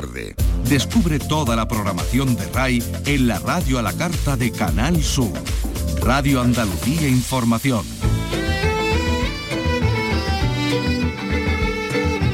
tarde. 0.00 0.34
Descubre 0.68 1.18
toda 1.18 1.56
la 1.56 1.68
programación 1.68 2.34
de 2.36 2.46
RAI 2.46 2.82
en 3.06 3.26
la 3.26 3.38
radio 3.38 3.78
a 3.78 3.82
la 3.82 3.92
carta 3.92 4.36
de 4.36 4.50
Canal 4.50 5.02
Sur. 5.02 5.32
Radio 6.02 6.40
Andalucía 6.40 7.08
Información. 7.08 7.84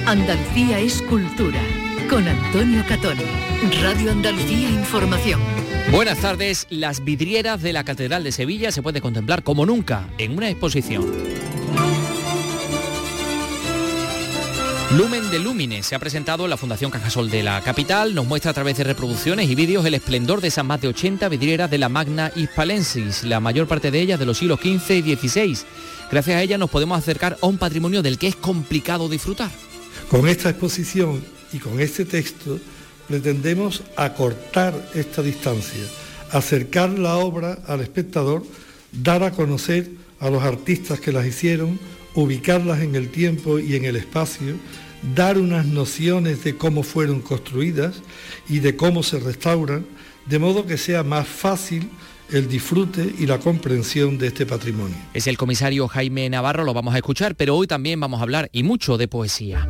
Andalucía 0.06 0.78
es 0.78 1.02
cultura. 1.02 1.60
Con 2.08 2.28
Antonio 2.28 2.84
Catón. 2.88 3.18
Radio 3.82 4.12
Andalucía 4.12 4.70
Información. 4.70 5.40
Buenas 5.90 6.18
tardes. 6.18 6.66
Las 6.70 7.02
vidrieras 7.02 7.62
de 7.62 7.72
la 7.72 7.82
Catedral 7.82 8.22
de 8.22 8.30
Sevilla 8.30 8.70
se 8.70 8.82
puede 8.82 9.00
contemplar 9.00 9.42
como 9.42 9.66
nunca 9.66 10.08
en 10.18 10.36
una 10.36 10.48
exposición. 10.50 11.04
Lumen 14.92 15.30
de 15.32 15.40
Lumine 15.40 15.82
se 15.82 15.96
ha 15.96 15.98
presentado 15.98 16.44
en 16.44 16.50
la 16.50 16.56
Fundación 16.56 16.92
Cajasol 16.92 17.28
de 17.28 17.42
la 17.42 17.60
capital. 17.60 18.14
Nos 18.14 18.24
muestra 18.24 18.52
a 18.52 18.54
través 18.54 18.78
de 18.78 18.84
reproducciones 18.84 19.50
y 19.50 19.56
vídeos 19.56 19.84
el 19.84 19.94
esplendor 19.94 20.40
de 20.40 20.48
esas 20.48 20.64
más 20.64 20.80
de 20.80 20.86
80 20.86 21.28
vidrieras 21.28 21.68
de 21.68 21.78
la 21.78 21.88
Magna 21.88 22.30
Hispalensis, 22.36 23.24
la 23.24 23.40
mayor 23.40 23.66
parte 23.66 23.90
de 23.90 24.00
ellas 24.00 24.20
de 24.20 24.26
los 24.26 24.38
siglos 24.38 24.60
XV 24.60 24.92
y 24.92 25.16
XVI. 25.16 25.58
Gracias 26.08 26.36
a 26.36 26.42
ellas 26.42 26.60
nos 26.60 26.70
podemos 26.70 26.96
acercar 26.96 27.36
a 27.42 27.46
un 27.46 27.58
patrimonio 27.58 28.00
del 28.00 28.16
que 28.16 28.28
es 28.28 28.36
complicado 28.36 29.08
disfrutar. 29.08 29.50
Con 30.08 30.28
esta 30.28 30.50
exposición 30.50 31.20
y 31.52 31.58
con 31.58 31.80
este 31.80 32.04
texto 32.04 32.60
pretendemos 33.08 33.82
acortar 33.96 34.72
esta 34.94 35.20
distancia, 35.20 35.82
acercar 36.30 36.90
la 36.90 37.16
obra 37.16 37.58
al 37.66 37.80
espectador, 37.80 38.44
dar 38.92 39.24
a 39.24 39.32
conocer 39.32 39.90
a 40.20 40.30
los 40.30 40.44
artistas 40.44 41.00
que 41.00 41.10
las 41.10 41.26
hicieron, 41.26 41.78
ubicarlas 42.16 42.80
en 42.80 42.96
el 42.96 43.10
tiempo 43.10 43.60
y 43.60 43.76
en 43.76 43.84
el 43.84 43.94
espacio, 43.94 44.56
dar 45.14 45.38
unas 45.38 45.66
nociones 45.66 46.42
de 46.42 46.56
cómo 46.56 46.82
fueron 46.82 47.20
construidas 47.20 48.02
y 48.48 48.58
de 48.58 48.74
cómo 48.74 49.02
se 49.02 49.20
restauran, 49.20 49.86
de 50.26 50.38
modo 50.38 50.66
que 50.66 50.78
sea 50.78 51.04
más 51.04 51.28
fácil 51.28 51.88
el 52.32 52.48
disfrute 52.48 53.14
y 53.18 53.26
la 53.26 53.38
comprensión 53.38 54.18
de 54.18 54.28
este 54.28 54.46
patrimonio. 54.46 54.96
Es 55.14 55.28
el 55.28 55.36
comisario 55.36 55.86
Jaime 55.86 56.28
Navarro, 56.28 56.64
lo 56.64 56.74
vamos 56.74 56.94
a 56.94 56.98
escuchar, 56.98 57.36
pero 57.36 57.54
hoy 57.54 57.68
también 57.68 58.00
vamos 58.00 58.18
a 58.18 58.24
hablar 58.24 58.48
y 58.50 58.64
mucho 58.64 58.98
de 58.98 59.06
poesía 59.06 59.68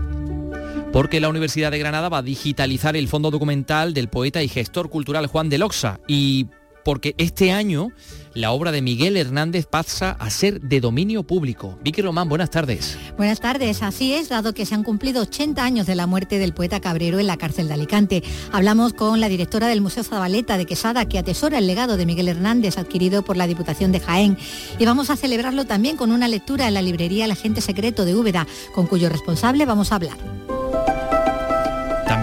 porque 0.93 1.21
la 1.21 1.29
Universidad 1.29 1.71
de 1.71 1.79
Granada 1.79 2.09
va 2.09 2.19
a 2.19 2.23
digitalizar 2.23 2.97
el 2.97 3.07
fondo 3.07 3.31
documental 3.31 3.93
del 3.93 4.09
poeta 4.09 4.43
y 4.43 4.49
gestor 4.49 4.89
cultural 4.89 5.27
Juan 5.27 5.51
de 5.51 5.59
Loxa 5.59 6.01
y 6.09 6.47
porque 6.87 7.17
este 7.19 7.51
año 7.51 7.91
la 8.33 8.53
obra 8.53 8.71
de 8.71 8.81
Miguel 8.81 9.17
Hernández 9.17 9.67
pasa 9.67 10.13
a 10.13 10.31
ser 10.31 10.61
de 10.61 10.81
dominio 10.81 11.25
público. 11.25 11.77
Vicky 11.83 12.01
Román, 12.01 12.29
buenas 12.29 12.51
tardes. 12.51 12.97
Buenas 13.17 13.41
tardes, 13.41 13.83
así 13.83 14.13
es, 14.13 14.29
dado 14.29 14.55
que 14.55 14.65
se 14.65 14.77
han 14.77 14.85
cumplido 14.85 15.23
80 15.23 15.65
años 15.65 15.87
de 15.89 15.97
la 15.97 16.07
muerte 16.07 16.39
del 16.39 16.55
poeta 16.55 16.79
Cabrero 16.79 17.19
en 17.19 17.27
la 17.27 17.39
cárcel 17.39 17.67
de 17.67 17.75
Alicante. 17.75 18.23
Hablamos 18.53 18.93
con 18.93 19.19
la 19.19 19.29
directora 19.29 19.67
del 19.67 19.81
Museo 19.81 20.05
Zabaleta 20.05 20.59
de 20.59 20.67
Quesada, 20.67 21.09
que 21.09 21.19
atesora 21.19 21.59
el 21.59 21.67
legado 21.67 21.97
de 21.97 22.07
Miguel 22.07 22.29
Hernández 22.29 22.79
adquirido 22.79 23.25
por 23.25 23.37
la 23.37 23.49
Diputación 23.49 23.91
de 23.91 23.99
Jaén. 23.99 24.39
Y 24.79 24.85
vamos 24.85 25.11
a 25.11 25.17
celebrarlo 25.17 25.65
también 25.65 25.97
con 25.97 26.13
una 26.13 26.29
lectura 26.29 26.69
en 26.69 26.75
la 26.75 26.83
librería 26.83 27.25
El 27.25 27.33
Agente 27.33 27.63
Secreto 27.63 28.05
de 28.05 28.15
Úbeda, 28.15 28.47
con 28.77 28.87
cuyo 28.87 29.09
responsable 29.09 29.67
vamos 29.67 29.91
a 29.91 29.97
hablar. 29.97 30.56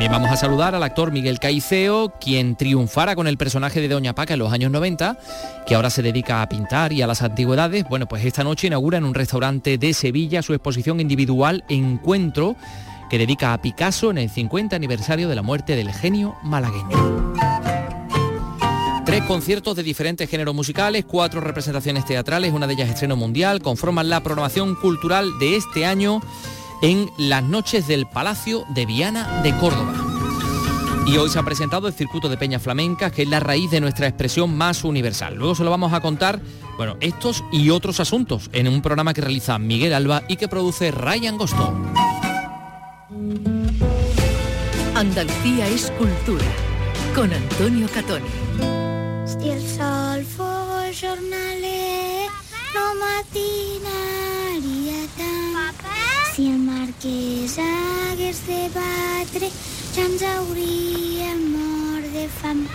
Vamos 0.09 0.29
a 0.29 0.37
saludar 0.37 0.75
al 0.75 0.83
actor 0.83 1.11
Miguel 1.11 1.39
Caiceo, 1.39 2.13
quien 2.19 2.55
triunfara 2.55 3.15
con 3.15 3.27
el 3.27 3.37
personaje 3.37 3.81
de 3.81 3.87
Doña 3.87 4.13
Paca 4.13 4.33
en 4.33 4.39
los 4.39 4.53
años 4.53 4.69
90, 4.69 5.17
que 5.65 5.75
ahora 5.75 5.89
se 5.89 6.03
dedica 6.03 6.41
a 6.41 6.49
pintar 6.49 6.93
y 6.93 7.01
a 7.01 7.07
las 7.07 7.23
antigüedades. 7.23 7.85
Bueno, 7.89 8.07
pues 8.07 8.23
esta 8.23 8.43
noche 8.43 8.67
inaugura 8.67 8.99
en 8.99 9.05
un 9.05 9.15
restaurante 9.15 9.77
de 9.77 9.93
Sevilla 9.93 10.43
su 10.43 10.53
exposición 10.53 10.99
individual 10.99 11.63
Encuentro, 11.67 12.55
que 13.09 13.17
dedica 13.17 13.53
a 13.53 13.61
Picasso 13.61 14.11
en 14.11 14.19
el 14.19 14.29
50 14.29 14.75
aniversario 14.75 15.27
de 15.29 15.35
la 15.35 15.41
muerte 15.41 15.75
del 15.75 15.91
genio 15.91 16.35
malagueño. 16.43 17.33
Tres 19.05 19.23
conciertos 19.23 19.75
de 19.75 19.83
diferentes 19.83 20.29
géneros 20.29 20.53
musicales, 20.53 21.05
cuatro 21.05 21.41
representaciones 21.41 22.05
teatrales, 22.05 22.53
una 22.53 22.67
de 22.67 22.73
ellas 22.73 22.89
estreno 22.89 23.15
mundial, 23.15 23.61
conforman 23.61 24.09
la 24.09 24.22
programación 24.22 24.75
cultural 24.75 25.28
de 25.39 25.55
este 25.55 25.85
año 25.85 26.22
en 26.83 27.09
las 27.17 27.41
noches 27.41 27.88
del 27.88 28.05
Palacio 28.05 28.66
de 28.75 28.85
Viana 28.85 29.41
de 29.41 29.57
Córdoba. 29.57 29.94
Y 31.07 31.16
hoy 31.16 31.29
se 31.29 31.39
ha 31.39 31.44
presentado 31.44 31.88
el 31.88 31.94
circuito 31.94 32.27
de 32.27 32.35
Peña 32.35 32.59
Flamenca, 32.59 33.09
que 33.09 33.23
es 33.23 33.29
la 33.29 33.39
raíz 33.39 33.71
de 33.71 33.79
nuestra 33.79 34.05
expresión 34.05 34.55
más 34.55 34.83
universal. 34.83 35.35
Luego 35.35 35.55
se 35.55 35.63
lo 35.63 35.72
vamos 35.72 35.93
a 35.93 36.01
contar, 36.01 36.41
bueno, 36.75 36.97
estos 36.99 37.41
y 37.53 37.69
otros 37.69 38.01
asuntos 38.01 38.49
en 38.51 38.67
un 38.67 38.81
programa 38.81 39.13
que 39.13 39.22
realiza 39.22 39.57
Miguel 39.59 39.93
Alba 39.93 40.23
y 40.27 40.35
que 40.35 40.49
produce 40.49 40.91
Ryan 40.91 41.38
Gosto. 41.38 41.73
Andalucía 44.93 45.67
es 45.67 45.89
cultura, 45.91 46.45
con 47.16 47.31
Antonio 47.31 47.88
Catoni. 47.93 48.27
Si 56.33 56.47
el 56.49 56.61
marquès 56.66 57.59
hagués 57.61 58.39
de 58.47 58.61
batre, 58.73 59.51
ja 59.94 60.05
ens 60.07 60.23
hauríem 60.31 61.45
mort 61.51 62.09
de 62.16 62.25
fam. 62.39 62.66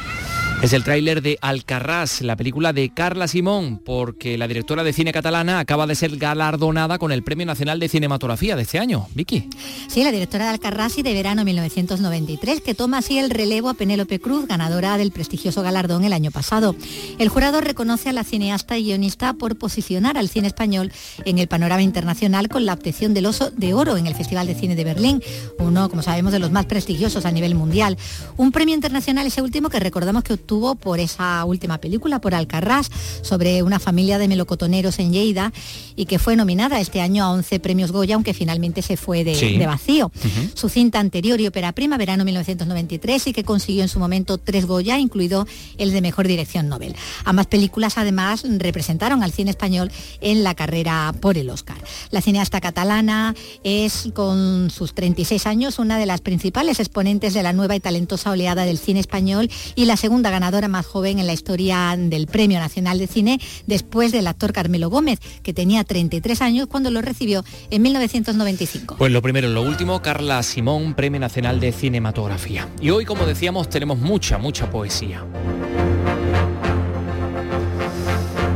Es 0.61 0.73
el 0.73 0.83
tráiler 0.83 1.23
de 1.23 1.39
Alcarrás, 1.41 2.21
la 2.21 2.35
película 2.35 2.73
de 2.73 2.91
Carla 2.93 3.29
Simón, 3.29 3.79
porque 3.79 4.37
la 4.37 4.49
directora 4.49 4.83
de 4.83 4.93
cine 4.93 5.13
catalana 5.13 5.61
acaba 5.61 5.87
de 5.87 5.95
ser 5.95 6.17
galardonada 6.17 6.99
con 6.99 7.13
el 7.13 7.23
Premio 7.23 7.47
Nacional 7.47 7.79
de 7.79 7.89
Cinematografía 7.89 8.57
de 8.57 8.63
este 8.63 8.81
año. 8.81 9.07
Vicky. 9.15 9.49
Sí, 9.87 10.03
la 10.03 10.11
directora 10.11 10.47
de 10.47 10.51
Alcarrás 10.51 10.99
y 10.99 11.03
de 11.03 11.15
verano 11.15 11.45
1993, 11.45 12.61
que 12.61 12.75
toma 12.75 12.99
así 12.99 13.19
el 13.19 13.31
relevo 13.31 13.69
a 13.69 13.75
Penélope 13.75 14.19
Cruz, 14.19 14.49
ganadora 14.49 14.99
del 14.99 15.13
prestigioso 15.13 15.63
galardón 15.63 16.05
el 16.05 16.13
año 16.13 16.33
pasado. 16.33 16.75
El 17.21 17.29
jurado 17.29 17.61
reconoce 17.61 18.09
a 18.09 18.13
la 18.13 18.25
cineasta 18.25 18.77
y 18.77 18.83
guionista 18.83 19.35
por 19.35 19.59
posicionar 19.59 20.19
al 20.19 20.29
cine 20.29 20.49
español 20.49 20.91
en 21.25 21.39
el 21.39 21.47
panorama 21.47 21.83
internacional 21.83 22.49
con 22.49 22.67
la 22.67 22.73
obtención 22.73 23.15
del 23.15 23.27
Oso 23.27 23.53
de 23.53 23.75
Oro 23.75 23.97
en 23.97 24.09
el 24.09 24.17
Festival 24.17 24.49
de 24.49 24.57
Cine 24.57 24.75
de 24.75 24.83
Berlín, 24.83 25.23
uno, 25.61 25.89
como 25.89 26.03
sabemos, 26.03 26.33
de 26.33 26.41
los 26.41 26.51
más 26.51 26.67
prestigiosos 26.67 27.27
a 27.27 27.31
nivel 27.31 27.55
mundial. 27.55 27.97
Un 28.37 28.51
premio 28.51 28.75
internacional 28.75 29.25
ese 29.25 29.41
último 29.41 29.69
que 29.69 29.79
recordamos 29.79 30.25
que 30.25 30.48
tuvo 30.49 30.75
por 30.75 30.99
esa 30.99 31.45
última 31.45 31.79
película, 31.79 32.21
por 32.21 32.35
Alcarrás, 32.35 32.91
sobre 33.23 33.63
una 33.63 33.79
familia 33.79 34.19
de 34.19 34.27
melocotoneros 34.27 34.99
en 34.99 35.13
Lleida 35.13 35.53
y 35.95 36.07
que 36.07 36.19
fue 36.19 36.35
nominada 36.35 36.81
este 36.81 37.01
año 37.01 37.23
a 37.23 37.31
11 37.31 37.61
premios 37.61 37.93
Goya, 37.93 38.17
aunque 38.17 38.35
finalmente 38.35 38.83
se 38.83 38.97
fue 38.97 39.23
de, 39.23 39.65
vacío. 39.67 40.11
Su 40.55 40.69
cinta 40.69 40.99
anterior 40.99 41.41
y 41.41 41.47
ópera 41.47 41.73
prima, 41.73 41.99
verano 41.99 42.25
1993, 42.25 43.29
y 43.29 43.33
que 43.33 43.45
consiguió 43.45 43.83
en 43.83 43.89
su 43.89 44.01
momento 44.01 44.39
tres 44.39 44.67
Goya, 44.67 44.99
incluido 44.99 45.47
el 45.77 45.93
de 45.93 46.01
Mejor 46.01 46.27
Dirección 46.27 46.69
Nobel. 46.69 46.97
Ambas 47.25 47.47
películas 47.47 47.99
además 47.99 48.45
representaron 48.59 49.23
al 49.23 49.33
cine 49.33 49.51
español 49.51 49.93
en 50.23 50.43
la 50.43 50.55
carrera 50.55 51.15
por 51.21 51.37
el 51.37 51.51
Oscar. 51.51 51.77
La 52.11 52.23
cineasta 52.23 52.61
catalana 52.63 53.35
es, 53.65 54.09
con 54.15 54.71
sus 54.71 54.95
36 54.95 55.47
años, 55.47 55.79
una 55.79 55.99
de 55.99 56.07
las 56.07 56.23
principales 56.23 56.81
exponentes 56.81 57.35
de 57.35 57.43
la 57.43 57.53
nueva 57.53 57.77
y 57.77 57.81
talentosa 57.81 58.31
oleada 58.31 58.65
del 58.65 58.79
cine 58.79 59.01
español 59.01 59.51
y 59.75 59.85
la 59.85 59.99
segunda 59.99 60.31
ganadora 60.39 60.69
más 60.69 60.87
joven 60.87 61.19
en 61.19 61.27
la 61.27 61.33
historia 61.33 61.97
del 61.99 62.29
Premio 62.29 62.61
Nacional 62.61 63.01
de 63.01 63.09
Cine, 63.09 63.41
después 63.67 64.13
del 64.13 64.29
actor 64.29 64.53
Carmelo 64.53 64.89
Gómez, 64.89 65.19
que 65.43 65.53
tenía 65.53 65.83
33 65.83 66.41
años 66.43 66.69
cuando 66.69 66.93
lo 66.93 67.03
recibió 67.03 67.45
en 67.71 67.83
1995. 67.83 68.95
Pues 68.99 69.11
lo 69.11 69.21
primero, 69.21 69.49
lo 69.49 69.63
último, 69.63 70.01
Carla 70.01 70.41
Simón, 70.45 70.95
Premio 70.95 71.19
Nacional 71.19 71.59
de 71.59 71.73
Cinematografía. 71.73 72.69
Y 72.81 72.91
hoy, 72.91 73.05
como 73.05 73.27
decíamos, 73.27 73.69
tenemos 73.69 73.99
mucha, 73.99 74.39
mucha 74.39 74.71
poesía. 74.71 75.27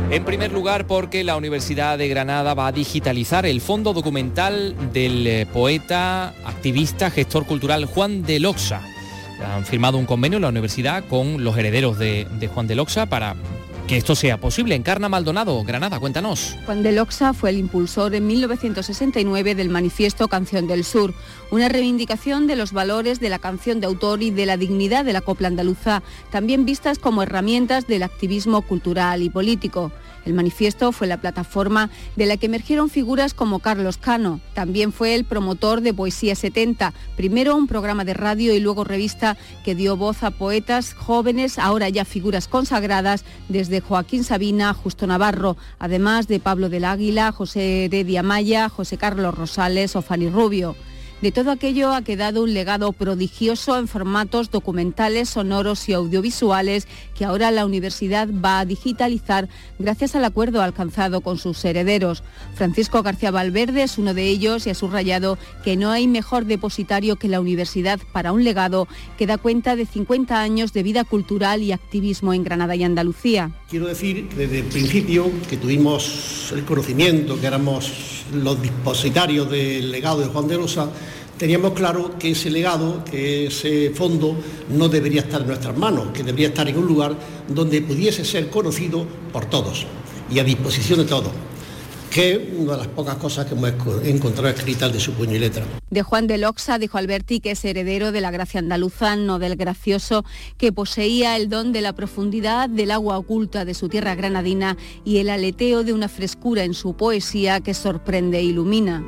En 0.09 0.23
primer 0.23 0.53
lugar, 0.53 0.87
porque 0.87 1.25
la 1.25 1.35
Universidad 1.35 1.97
de 1.97 2.07
Granada 2.07 2.53
va 2.53 2.67
a 2.67 2.71
digitalizar 2.71 3.45
el 3.45 3.59
fondo 3.59 3.91
documental 3.91 4.73
del 4.93 5.27
eh, 5.27 5.45
poeta, 5.51 6.29
activista, 6.45 7.11
gestor 7.11 7.45
cultural 7.45 7.83
Juan 7.85 8.23
de 8.23 8.39
Loxa 8.39 8.92
han 9.41 9.65
firmado 9.65 9.97
un 9.97 10.05
convenio 10.05 10.37
en 10.37 10.43
la 10.43 10.49
universidad 10.49 11.03
con 11.05 11.43
los 11.43 11.57
herederos 11.57 11.97
de, 11.97 12.49
Juan 12.53 12.67
de 12.67 12.75
Loxa 12.75 13.05
para 13.05 13.35
que 13.87 13.97
esto 13.97 14.15
sea 14.15 14.39
posible. 14.39 14.75
Encarna 14.75 15.09
Maldonado, 15.09 15.63
Granada, 15.63 15.99
cuéntanos. 15.99 16.55
Juan 16.65 16.83
de 16.83 16.91
Loxa 16.91 17.33
fue 17.33 17.49
el 17.49 17.57
impulsor 17.57 18.15
en 18.15 18.27
1969 18.27 19.55
del 19.55 19.69
manifiesto 19.69 20.27
Canción 20.27 20.67
del 20.67 20.83
Sur, 20.83 21.13
una 21.51 21.69
reivindicación 21.69 22.47
de 22.47 22.55
los 22.55 22.71
valores 22.71 23.19
de 23.19 23.29
la 23.29 23.39
canción 23.39 23.79
de 23.79 23.87
autor 23.87 24.23
y 24.23 24.31
de 24.31 24.45
la 24.45 24.57
dignidad 24.57 25.05
de 25.05 25.13
la 25.13 25.21
copla 25.21 25.47
andaluza, 25.47 26.03
también 26.31 26.65
vistas 26.65 26.99
como 26.99 27.23
herramientas 27.23 27.87
del 27.87 28.03
activismo 28.03 28.61
cultural 28.61 29.21
y 29.21 29.29
político. 29.29 29.91
El 30.25 30.33
manifiesto 30.33 30.91
fue 30.91 31.07
la 31.07 31.19
plataforma 31.19 31.89
de 32.15 32.25
la 32.25 32.37
que 32.37 32.45
emergieron 32.45 32.89
figuras 32.89 33.33
como 33.33 33.59
Carlos 33.59 33.97
Cano. 33.97 34.39
También 34.53 34.93
fue 34.93 35.15
el 35.15 35.25
promotor 35.25 35.81
de 35.81 35.93
Poesía 35.93 36.35
70, 36.35 36.93
primero 37.17 37.55
un 37.55 37.67
programa 37.67 38.05
de 38.05 38.13
radio 38.13 38.53
y 38.53 38.59
luego 38.59 38.83
revista 38.83 39.37
que 39.65 39.75
dio 39.75 39.97
voz 39.97 40.23
a 40.23 40.31
poetas 40.31 40.93
jóvenes, 40.93 41.59
ahora 41.59 41.89
ya 41.89 42.05
figuras 42.05 42.47
consagradas, 42.47 43.25
desde 43.49 43.72
Joaquín 43.81 44.23
Sabina, 44.23 44.73
Justo 44.73 45.07
Navarro, 45.07 45.57
además 45.79 46.27
de 46.27 46.39
Pablo 46.39 46.69
del 46.69 46.85
Águila, 46.85 47.31
José 47.31 47.87
de 47.89 48.03
Diamaya, 48.03 48.69
José 48.69 48.97
Carlos 48.97 49.35
Rosales 49.35 49.95
o 49.95 50.01
Fanny 50.01 50.29
Rubio. 50.29 50.75
De 51.23 51.31
todo 51.31 51.51
aquello 51.51 51.93
ha 51.93 52.01
quedado 52.01 52.43
un 52.43 52.53
legado 52.53 52.91
prodigioso 52.91 53.77
en 53.77 53.87
formatos 53.87 54.51
documentales, 54.51 55.29
sonoros 55.29 55.87
y 55.87 55.93
audiovisuales 55.93 56.85
que 57.23 57.27
ahora 57.27 57.51
la 57.51 57.65
universidad 57.65 58.27
va 58.27 58.59
a 58.59 58.65
digitalizar 58.65 59.47
gracias 59.79 60.13
al 60.13 60.25
acuerdo 60.25 60.61
alcanzado 60.61 61.21
con 61.21 61.37
sus 61.37 61.63
herederos. 61.63 62.21
Francisco 62.53 63.01
García 63.01 63.31
Valverde 63.31 63.83
es 63.83 63.97
uno 63.97 64.13
de 64.13 64.27
ellos 64.27 64.67
y 64.67 64.71
ha 64.71 64.75
subrayado 64.75 65.37
que 65.63 65.77
no 65.77 65.91
hay 65.91 66.05
mejor 66.05 66.43
depositario 66.43 67.15
que 67.15 67.29
la 67.29 67.39
universidad 67.39 68.01
para 68.11 68.33
un 68.33 68.43
legado 68.43 68.89
que 69.17 69.25
da 69.25 69.37
cuenta 69.37 69.77
de 69.77 69.85
50 69.85 70.37
años 70.37 70.73
de 70.73 70.83
vida 70.83 71.05
cultural 71.05 71.61
y 71.61 71.71
activismo 71.71 72.33
en 72.33 72.43
Granada 72.43 72.75
y 72.75 72.83
Andalucía. 72.83 73.51
Quiero 73.69 73.87
decir 73.87 74.27
que 74.27 74.35
desde 74.35 74.59
el 74.59 74.65
principio 74.65 75.31
que 75.49 75.55
tuvimos 75.55 76.51
el 76.53 76.65
conocimiento, 76.65 77.39
que 77.39 77.47
éramos 77.47 78.25
los 78.33 78.61
dispositarios 78.61 79.49
del 79.49 79.91
legado 79.91 80.19
de 80.19 80.27
Juan 80.27 80.49
de 80.49 80.57
Rosa, 80.57 80.89
teníamos 81.37 81.73
claro 81.73 82.17
que 82.17 82.31
ese 82.31 82.49
legado, 82.49 83.03
que 83.03 83.47
ese 83.47 83.91
fondo 83.91 84.35
no 84.69 84.89
debería 84.89 85.21
estar 85.21 85.41
en 85.41 85.47
nuestras 85.47 85.77
manos, 85.77 86.07
que 86.13 86.23
debería 86.23 86.49
estar 86.49 86.67
en 86.67 86.77
un 86.77 86.85
lugar 86.85 87.15
donde 87.47 87.81
pudiese 87.81 88.23
ser 88.25 88.49
conocido 88.49 89.05
por 89.31 89.45
todos 89.45 89.85
y 90.29 90.39
a 90.39 90.43
disposición 90.43 90.99
de 90.99 91.05
todos 91.05 91.31
que 92.13 92.33
es 92.33 92.39
una 92.55 92.73
de 92.73 92.77
las 92.77 92.87
pocas 92.87 93.15
cosas 93.15 93.47
que 93.47 93.55
hemos 93.55 93.71
encontrado 94.05 94.47
escritas 94.47 94.93
de 94.93 94.99
su 94.99 95.13
puño 95.13 95.35
y 95.35 95.39
letra. 95.39 95.65
De 95.89 96.03
Juan 96.03 96.27
de 96.27 96.37
Loxa 96.37 96.77
dijo 96.77 96.99
Alberti 96.99 97.39
que 97.39 97.51
es 97.51 97.65
heredero 97.65 98.11
de 98.11 98.21
la 98.21 98.29
gracia 98.29 98.59
andaluza, 98.59 99.15
no 99.15 99.39
del 99.39 99.55
gracioso, 99.55 100.23
que 100.57 100.71
poseía 100.71 101.35
el 101.35 101.49
don 101.49 101.71
de 101.71 101.81
la 101.81 101.93
profundidad 101.93 102.69
del 102.69 102.91
agua 102.91 103.17
oculta 103.17 103.65
de 103.65 103.73
su 103.73 103.89
tierra 103.89 104.13
granadina 104.13 104.77
y 105.03 105.17
el 105.17 105.29
aleteo 105.31 105.83
de 105.83 105.93
una 105.93 106.07
frescura 106.07 106.63
en 106.63 106.75
su 106.75 106.95
poesía 106.95 107.61
que 107.61 107.73
sorprende 107.73 108.37
e 108.37 108.43
ilumina. 108.43 109.03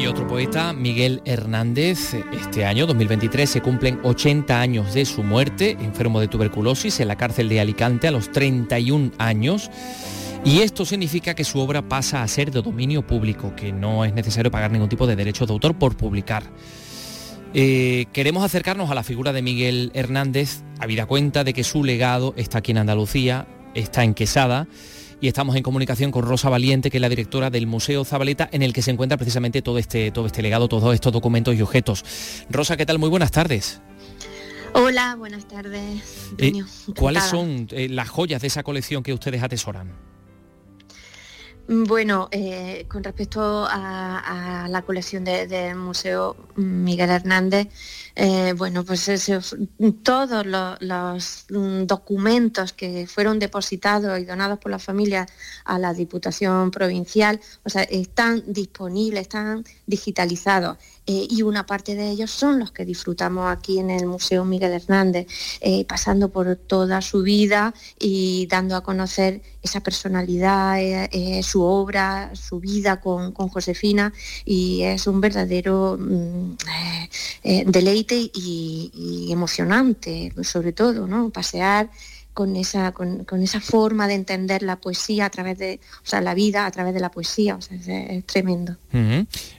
Y 0.00 0.06
otro 0.06 0.26
poeta, 0.26 0.72
Miguel 0.72 1.20
Hernández, 1.26 2.14
este 2.32 2.64
año 2.64 2.86
2023 2.86 3.50
se 3.50 3.60
cumplen 3.60 4.00
80 4.02 4.58
años 4.58 4.94
de 4.94 5.04
su 5.04 5.22
muerte, 5.22 5.72
enfermo 5.72 6.20
de 6.20 6.28
tuberculosis 6.28 7.00
en 7.00 7.08
la 7.08 7.16
cárcel 7.16 7.50
de 7.50 7.60
Alicante 7.60 8.08
a 8.08 8.10
los 8.10 8.32
31 8.32 9.12
años. 9.18 9.70
Y 10.42 10.60
esto 10.60 10.86
significa 10.86 11.34
que 11.34 11.44
su 11.44 11.58
obra 11.58 11.82
pasa 11.82 12.22
a 12.22 12.28
ser 12.28 12.50
de 12.50 12.62
dominio 12.62 13.06
público, 13.06 13.54
que 13.54 13.72
no 13.72 14.06
es 14.06 14.14
necesario 14.14 14.50
pagar 14.50 14.70
ningún 14.70 14.88
tipo 14.88 15.06
de 15.06 15.16
derecho 15.16 15.44
de 15.44 15.52
autor 15.52 15.74
por 15.74 15.94
publicar. 15.98 16.44
Eh, 17.52 18.06
queremos 18.14 18.42
acercarnos 18.42 18.90
a 18.90 18.94
la 18.94 19.02
figura 19.02 19.34
de 19.34 19.42
Miguel 19.42 19.90
Hernández, 19.92 20.62
habida 20.78 21.04
cuenta 21.04 21.44
de 21.44 21.52
que 21.52 21.62
su 21.62 21.84
legado 21.84 22.32
está 22.38 22.58
aquí 22.58 22.70
en 22.70 22.78
Andalucía, 22.78 23.46
está 23.74 24.02
en 24.02 24.14
Quesada, 24.14 24.66
y 25.20 25.28
estamos 25.28 25.56
en 25.56 25.62
comunicación 25.62 26.10
con 26.10 26.24
Rosa 26.24 26.48
Valiente, 26.48 26.90
que 26.90 26.96
es 26.98 27.00
la 27.00 27.08
directora 27.08 27.50
del 27.50 27.66
Museo 27.66 28.04
Zabaleta, 28.04 28.48
en 28.52 28.62
el 28.62 28.72
que 28.72 28.82
se 28.82 28.90
encuentra 28.90 29.18
precisamente 29.18 29.62
todo 29.62 29.78
este, 29.78 30.10
todo 30.10 30.26
este 30.26 30.42
legado, 30.42 30.68
todos 30.68 30.94
estos 30.94 31.12
documentos 31.12 31.54
y 31.54 31.62
objetos. 31.62 32.04
Rosa, 32.48 32.76
¿qué 32.76 32.86
tal? 32.86 32.98
Muy 32.98 33.08
buenas 33.08 33.30
tardes. 33.30 33.80
Hola, 34.72 35.16
buenas 35.16 35.46
tardes. 35.48 36.02
Eh, 36.38 36.52
¿Cuáles 36.96 37.24
son 37.24 37.68
eh, 37.72 37.88
las 37.88 38.08
joyas 38.08 38.40
de 38.40 38.46
esa 38.46 38.62
colección 38.62 39.02
que 39.02 39.12
ustedes 39.12 39.42
atesoran? 39.42 39.92
Bueno, 41.72 42.28
eh, 42.32 42.86
con 42.88 43.04
respecto 43.04 43.64
a, 43.70 44.66
la 44.68 44.82
colección 44.82 45.22
del 45.22 45.76
Museo 45.76 46.34
Miguel 46.56 47.10
Hernández, 47.10 47.68
eh, 48.16 48.54
bueno, 48.56 48.84
pues 48.84 49.08
todos 50.02 50.46
los, 50.80 51.46
documentos 51.86 52.72
que 52.72 53.06
fueron 53.06 53.38
depositados 53.38 54.18
y 54.18 54.24
donados 54.24 54.58
por 54.58 54.72
la 54.72 54.80
familia 54.80 55.26
a 55.64 55.78
la 55.78 55.94
Diputación 55.94 56.72
Provincial, 56.72 57.40
o 57.64 57.70
sea, 57.70 57.84
están 57.84 58.42
disponibles, 58.48 59.22
están 59.22 59.64
digitalizados. 59.86 60.76
Eh, 61.10 61.26
y 61.28 61.42
una 61.42 61.66
parte 61.66 61.96
de 61.96 62.08
ellos 62.08 62.30
son 62.30 62.60
los 62.60 62.70
que 62.70 62.84
disfrutamos 62.84 63.50
aquí 63.50 63.80
en 63.80 63.90
el 63.90 64.06
Museo 64.06 64.44
Miguel 64.44 64.74
Hernández, 64.74 65.26
eh, 65.60 65.84
pasando 65.84 66.28
por 66.28 66.54
toda 66.54 67.02
su 67.02 67.22
vida 67.22 67.74
y 67.98 68.46
dando 68.46 68.76
a 68.76 68.84
conocer 68.84 69.42
esa 69.60 69.80
personalidad, 69.80 70.76
eh, 70.80 71.42
su 71.42 71.62
obra, 71.62 72.30
su 72.34 72.60
vida 72.60 73.00
con, 73.00 73.32
Josefina 73.32 74.12
y 74.44 74.82
es 74.82 75.08
un 75.08 75.20
verdadero 75.20 75.98
mm, 75.98 76.52
deleite 77.66 78.16
y, 78.16 78.92
y, 78.94 79.32
emocionante, 79.32 80.32
sobre 80.44 80.72
todo, 80.72 81.08
¿no? 81.08 81.30
Pasear 81.30 81.90
con 82.34 82.56
esa, 82.56 82.92
con, 82.92 83.24
esa 83.42 83.60
forma 83.60 84.08
de 84.08 84.14
entender 84.14 84.62
la 84.62 84.76
poesía 84.76 85.26
a 85.26 85.30
través 85.30 85.58
de, 85.58 85.80
o 86.02 86.06
sea, 86.06 86.20
la 86.20 86.34
vida 86.34 86.66
a 86.66 86.70
través 86.70 86.94
de 86.94 87.00
la 87.00 87.10
poesía, 87.10 87.56
o 87.56 87.60
sea, 87.60 87.76
es, 87.76 88.24
tremendo. 88.26 88.76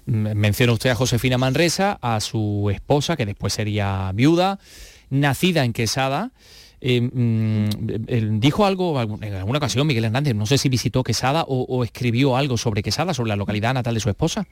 Menciona 0.05 0.73
usted 0.73 0.89
a 0.89 0.95
Josefina 0.95 1.37
Manresa, 1.37 1.99
a 2.01 2.19
su 2.19 2.69
esposa, 2.71 3.15
que 3.15 3.25
después 3.25 3.53
sería 3.53 4.11
viuda, 4.13 4.59
nacida 5.09 5.65
en 5.65 5.73
Quesada. 5.73 6.31
Eh, 6.83 7.01
mm, 7.01 8.39
dijo 8.39 8.65
algo 8.65 8.99
en 9.21 9.33
alguna 9.35 9.59
ocasión 9.59 9.85
Miguel 9.85 10.05
Hernández, 10.05 10.33
no 10.33 10.47
sé 10.47 10.57
si 10.57 10.67
visitó 10.67 11.03
Quesada 11.03 11.43
o 11.47 11.83
escribió 11.83 12.35
algo 12.35 12.57
sobre 12.57 12.81
Quesada, 12.81 13.13
sobre 13.13 13.29
la 13.29 13.35
localidad 13.35 13.73
natal 13.73 13.93
de 13.93 13.99
su 13.99 14.09
esposa. 14.09 14.47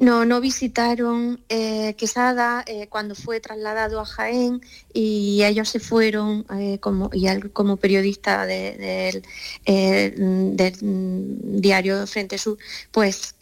No, 0.00 0.24
no 0.24 0.40
visitaron 0.40 1.44
eh, 1.50 1.94
Quesada 1.98 2.64
eh, 2.66 2.86
cuando 2.88 3.14
fue 3.14 3.38
trasladado 3.38 4.00
a 4.00 4.06
Jaén 4.06 4.62
y 4.94 5.44
ellos 5.44 5.68
se 5.68 5.78
fueron 5.78 6.46
eh, 6.58 6.78
como, 6.80 7.10
y 7.12 7.26
él 7.26 7.52
como 7.52 7.76
periodista 7.76 8.46
del 8.46 9.22
diario 11.60 12.06
Frente 12.06 12.38
Sur, 12.38 12.56
pues 12.90 13.34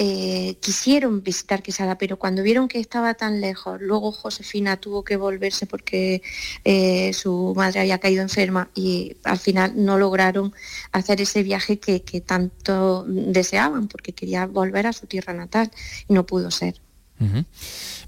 eh, 0.00 0.56
quisieron 0.60 1.24
visitar 1.24 1.60
Quesada, 1.60 1.98
pero 1.98 2.20
cuando 2.20 2.44
vieron 2.44 2.68
que 2.68 2.78
estaba 2.78 3.14
tan 3.14 3.40
lejos, 3.40 3.80
luego 3.80 4.12
Josefina 4.12 4.76
tuvo 4.76 5.02
que 5.02 5.16
volverse 5.16 5.66
porque 5.66 6.22
eh, 6.64 7.12
su 7.12 7.52
madre 7.56 7.80
había 7.80 7.98
caído 7.98 8.22
enferma 8.22 8.70
y 8.76 9.16
al 9.24 9.40
final 9.40 9.72
no 9.74 9.98
lograron 9.98 10.54
hacer 10.92 11.20
ese 11.20 11.42
viaje 11.42 11.80
que, 11.80 11.98
tanto 12.20 13.04
deseaban, 13.08 13.88
porque 13.88 14.12
quería 14.12 14.46
volver 14.46 14.86
a 14.86 14.92
su 14.92 15.06
tierra 15.06 15.32
natal 15.32 15.68
y 16.06 16.14
no 16.14 16.24
pudo 16.24 16.52
ser. 16.52 16.80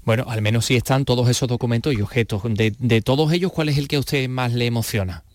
Bueno, 0.05 0.23
al 0.29 0.41
menos 0.41 0.67
sí 0.67 0.77
están 0.77 1.03
todos 1.03 1.27
esos 1.27 1.49
documentos 1.49 1.93
y 1.93 2.01
objetos. 2.01 2.41
De, 2.45 3.01
todos 3.01 3.33
ellos, 3.33 3.51
¿cuál 3.51 3.67
es 3.67 3.77
el 3.77 3.89
que 3.89 3.97
a 3.97 3.99
usted 3.99 4.29
más 4.29 4.53
le 4.53 4.65
emociona? 4.65 5.25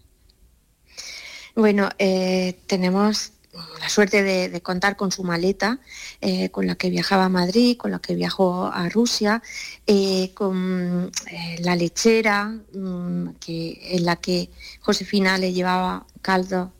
Bueno, 1.55 1.91
eh, 1.99 2.59
tenemos 2.67 3.32
la 3.81 3.88
suerte 3.88 4.23
de, 4.23 4.61
contar 4.61 4.97
con 4.97 5.12
su 5.12 5.23
maleta, 5.25 5.79
eh, 6.20 6.50
con 6.50 6.67
la 6.67 6.75
que 6.75 6.91
viajaba 6.91 7.26
a 7.26 7.29
Madrid, 7.29 7.76
con 7.76 7.91
la 7.91 7.99
que 7.99 8.14
viajó 8.14 8.67
a 8.67 8.88
Rusia, 8.88 9.43
eh, 9.87 10.32
con 10.35 11.11
eh, 11.31 11.56
la 11.61 11.76
lechera 11.76 12.47
mm, 12.47 13.28
en 13.47 14.04
la 14.04 14.16
que 14.16 14.50
Josefina 14.81 15.38
le 15.38 15.52
llevaba 15.52 16.07
caldo 16.23 16.73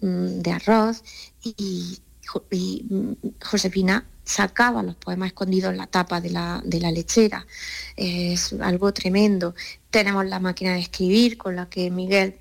mm, 0.00 0.40
de 0.40 0.52
arroz 0.52 1.02
y, 1.42 1.98
mm, 2.50 3.12
Josefina 3.42 4.06
sacaba 4.24 4.82
los 4.82 4.94
poemas 4.96 5.28
escondidos 5.28 5.72
en 5.72 5.78
la 5.78 5.86
tapa 5.88 6.20
de 6.20 6.30
la, 6.30 6.62
de 6.64 6.80
la 6.80 6.92
lechera. 6.92 7.46
Es 7.96 8.52
algo 8.60 8.92
tremendo. 8.92 9.54
Tenemos 9.90 10.24
la 10.26 10.38
máquina 10.38 10.74
de 10.74 10.80
escribir 10.80 11.36
con 11.36 11.56
la 11.56 11.68
que 11.68 11.90
Miguel 11.90 12.36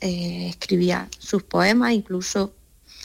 escribía 0.00 1.08
sus 1.18 1.44
poemas, 1.44 1.92
incluso 1.92 2.52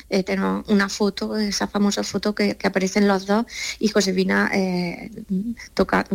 eh, 0.09 0.23
tenemos 0.23 0.67
una 0.67 0.89
foto, 0.89 1.37
esa 1.37 1.67
famosa 1.67 2.03
foto 2.03 2.33
que, 2.33 2.57
aparecen 2.63 3.07
los 3.07 3.25
dos 3.25 3.45
y 3.79 3.89
Josefina 3.89 4.49
eh, 4.53 5.11
toca, 5.73 6.05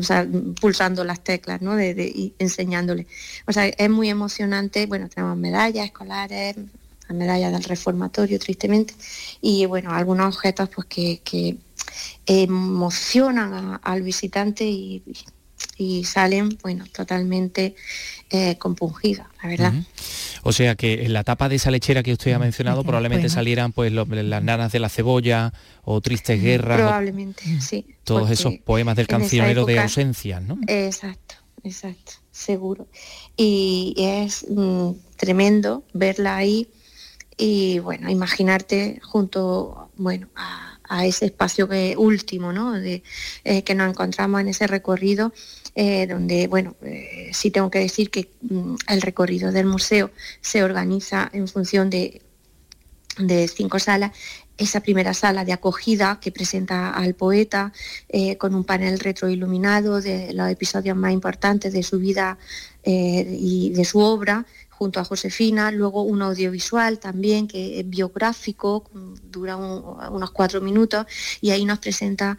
pulsando 0.60 1.04
las 1.04 1.22
teclas, 1.22 1.62
¿no? 1.62 1.76
De, 1.76 2.32
enseñándole. 2.38 3.06
O 3.46 3.52
sea, 3.52 3.66
es 3.66 3.90
muy 3.90 4.08
emocionante. 4.08 4.86
Bueno, 4.86 5.08
tenemos 5.08 5.36
medallas 5.36 5.86
escolares, 5.86 6.56
la 7.08 7.14
medalla 7.14 7.50
del 7.50 7.64
reformatorio, 7.64 8.38
tristemente, 8.38 8.94
y 9.40 9.66
bueno, 9.66 9.92
algunos 9.92 10.34
objetos 10.34 10.70
pues 10.74 10.86
que, 10.86 11.58
emocionan 12.26 13.78
al 13.82 14.02
visitante 14.02 14.64
y, 14.64 15.02
salen, 16.04 16.56
bueno, 16.62 16.84
totalmente 16.92 17.74
eh, 18.30 18.56
compungidas, 18.58 19.26
la 19.42 19.48
verdad. 19.48 19.72
O 20.42 20.52
sea 20.52 20.74
que 20.74 21.04
en 21.04 21.12
la 21.12 21.24
tapa 21.24 21.48
de 21.48 21.56
esa 21.56 21.70
lechera 21.70 22.02
que 22.02 22.12
usted 22.12 22.32
ha 22.32 22.38
mencionado 22.38 22.84
probablemente 22.84 23.28
salieran 23.28 23.72
pues 23.72 23.92
las 23.92 24.42
nanas 24.42 24.72
de 24.72 24.78
la 24.78 24.88
cebolla 24.88 25.52
o 25.84 26.00
tristes 26.00 26.40
guerras. 26.40 26.78
Probablemente, 26.78 27.42
sí. 27.60 27.86
Todos 28.04 28.30
esos 28.30 28.54
poemas 28.64 28.96
del 28.96 29.06
cancionero 29.06 29.64
de 29.64 29.80
ausencias, 29.80 30.42
¿no? 30.42 30.58
Exacto, 30.66 31.36
exacto, 31.62 32.12
seguro. 32.30 32.88
Y 33.36 33.94
es 33.96 34.46
mm, 34.48 34.90
tremendo 35.16 35.84
verla 35.92 36.36
ahí 36.36 36.68
y 37.36 37.80
bueno, 37.80 38.10
imaginarte 38.10 39.00
junto, 39.02 39.90
bueno, 39.96 40.28
a, 40.36 40.73
ese 41.02 41.26
espacio 41.26 41.68
que, 41.68 41.96
último, 41.96 42.52
¿no? 42.52 42.72
De, 42.72 43.02
eh, 43.44 43.62
que 43.62 43.74
nos 43.74 43.90
encontramos 43.90 44.40
en 44.40 44.48
ese 44.48 44.66
recorrido 44.66 45.32
eh, 45.74 46.06
donde, 46.06 46.46
bueno, 46.46 46.76
eh, 46.82 47.30
sí 47.32 47.50
tengo 47.50 47.70
que 47.70 47.80
decir 47.80 48.10
que 48.10 48.30
mm, 48.42 48.76
el 48.88 49.02
recorrido 49.02 49.50
del 49.50 49.66
museo 49.66 50.10
se 50.40 50.62
organiza 50.62 51.30
en 51.32 51.48
función 51.48 51.90
de, 51.90 52.22
de 53.18 53.48
cinco 53.48 53.78
salas 53.78 54.12
esa 54.56 54.80
primera 54.80 55.14
sala 55.14 55.44
de 55.44 55.52
acogida 55.52 56.20
que 56.20 56.30
presenta 56.30 56.90
al 56.90 57.14
poeta 57.14 57.72
con 58.38 58.54
un 58.54 58.62
panel 58.62 59.00
retroiluminado 59.00 60.00
de 60.00 60.32
los 60.32 60.48
episodios 60.48 60.96
más 60.96 61.12
importantes 61.12 61.72
de 61.72 61.82
su 61.82 61.98
vida 61.98 62.38
y 62.84 63.70
de 63.70 63.84
su 63.84 63.98
obra 63.98 64.46
junto 64.78 65.00
a 65.00 65.04
Josefina, 65.04 65.70
luego 65.70 66.02
un 66.02 66.22
audiovisual 66.22 66.98
también 66.98 67.48
que 67.48 67.80
es 67.80 67.88
biográfico, 67.88 68.90
dura 69.22 69.56
unos 69.56 70.30
cuatro 70.30 70.60
minutos 70.60 71.06
y 71.40 71.50
ahí 71.50 71.64
nos 71.64 71.78
presenta 71.78 72.38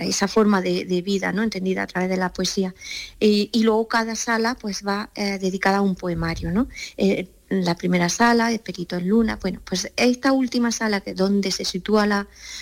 esa 0.00 0.28
forma 0.28 0.60
de, 0.60 1.02
vida, 1.02 1.32
¿no? 1.32 1.42
entendida 1.42 1.82
a 1.82 1.86
través 1.86 2.10
de 2.10 2.16
la 2.16 2.32
poesía. 2.32 2.74
Y, 3.18 3.62
luego 3.62 3.86
cada 3.86 4.16
sala 4.16 4.56
pues 4.56 4.84
va 4.84 5.10
eh, 5.14 5.38
dedicada 5.38 5.78
a 5.78 5.82
un 5.82 5.94
poemario. 5.94 6.50
¿no? 6.50 6.68
La 7.60 7.74
primera 7.74 8.08
sala, 8.08 8.50
Perito 8.64 8.96
en 8.96 9.08
Luna. 9.08 9.38
Bueno, 9.40 9.60
pues 9.64 9.92
esta 9.96 10.32
última 10.32 10.72
sala, 10.72 11.00
que 11.00 11.12
donde 11.12 11.50
se 11.50 11.64
sitúa 11.64 12.06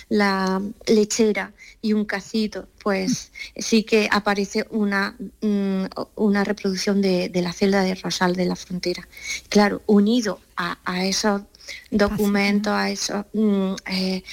la, 0.09 0.61
lechera 0.85 1.53
y 1.81 1.93
un 1.93 2.05
cacito, 2.05 2.67
pues 2.83 3.31
sí 3.55 3.83
que 3.83 4.09
aparece 4.11 4.67
una, 4.69 5.15
mm, 5.41 5.85
una 6.15 6.43
reproducción 6.43 7.01
de, 7.01 7.31
la 7.33 7.53
celda 7.53 7.83
de 7.83 7.95
Rosal 7.95 8.35
de 8.35 8.45
la 8.45 8.55
Frontera. 8.55 9.07
Claro, 9.49 9.81
unido 9.85 10.39
a, 10.57 11.05
esos 11.05 11.41
documentos, 11.89 12.73
a 12.73 12.91
esos 12.91 13.25
mm, 13.33 13.73
eh, 13.91 14.23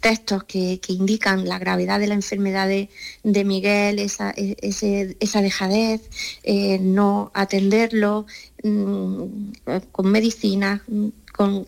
textos 0.00 0.44
que, 0.44 0.80
indican 0.88 1.48
la 1.48 1.58
gravedad 1.58 1.98
de 1.98 2.06
la 2.06 2.14
enfermedad 2.14 2.68
de, 2.68 3.44
Miguel, 3.44 3.98
esa, 3.98 4.30
e, 4.36 4.56
esa 4.60 5.42
dejadez, 5.42 6.02
eh, 6.42 6.78
no 6.78 7.30
atenderlo, 7.34 8.26
con 8.62 10.10
medicina, 10.10 10.82
mm, 10.86 11.08
con, 11.32 11.66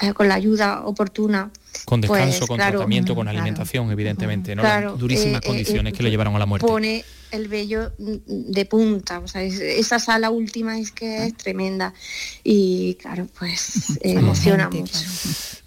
eh, 0.00 0.12
con, 0.12 0.28
la 0.28 0.34
ayuda 0.34 0.82
oportuna. 0.84 1.50
Con 1.84 2.00
descanso, 2.00 2.38
pues, 2.38 2.48
con 2.48 2.58
tratamiento, 2.58 3.14
con 3.14 3.28
alimentación, 3.28 3.90
evidentemente, 3.92 4.56
¿no? 4.56 4.62
Durísimas 4.96 5.42
eh, 5.42 5.44
eh, 5.44 5.46
condiciones 5.46 5.92
que 5.92 6.02
lo 6.02 6.08
llevaron 6.08 6.34
a 6.34 6.38
la 6.38 6.46
muerte. 6.46 6.66
Pone 6.66 7.04
el 7.30 7.46
vello 7.46 7.92
mm, 7.98 8.16
de 8.26 8.64
punta, 8.64 9.20
o 9.20 9.28
sea, 9.28 9.42
esa 9.42 9.98
sala 9.98 10.30
última 10.30 10.78
es 10.78 10.90
que 10.90 11.26
es 11.26 11.36
tremenda 11.36 11.94
y 12.42 12.94
claro, 12.94 13.28
pues 13.38 13.98
emociona 14.02 14.68
mucho. 14.68 14.98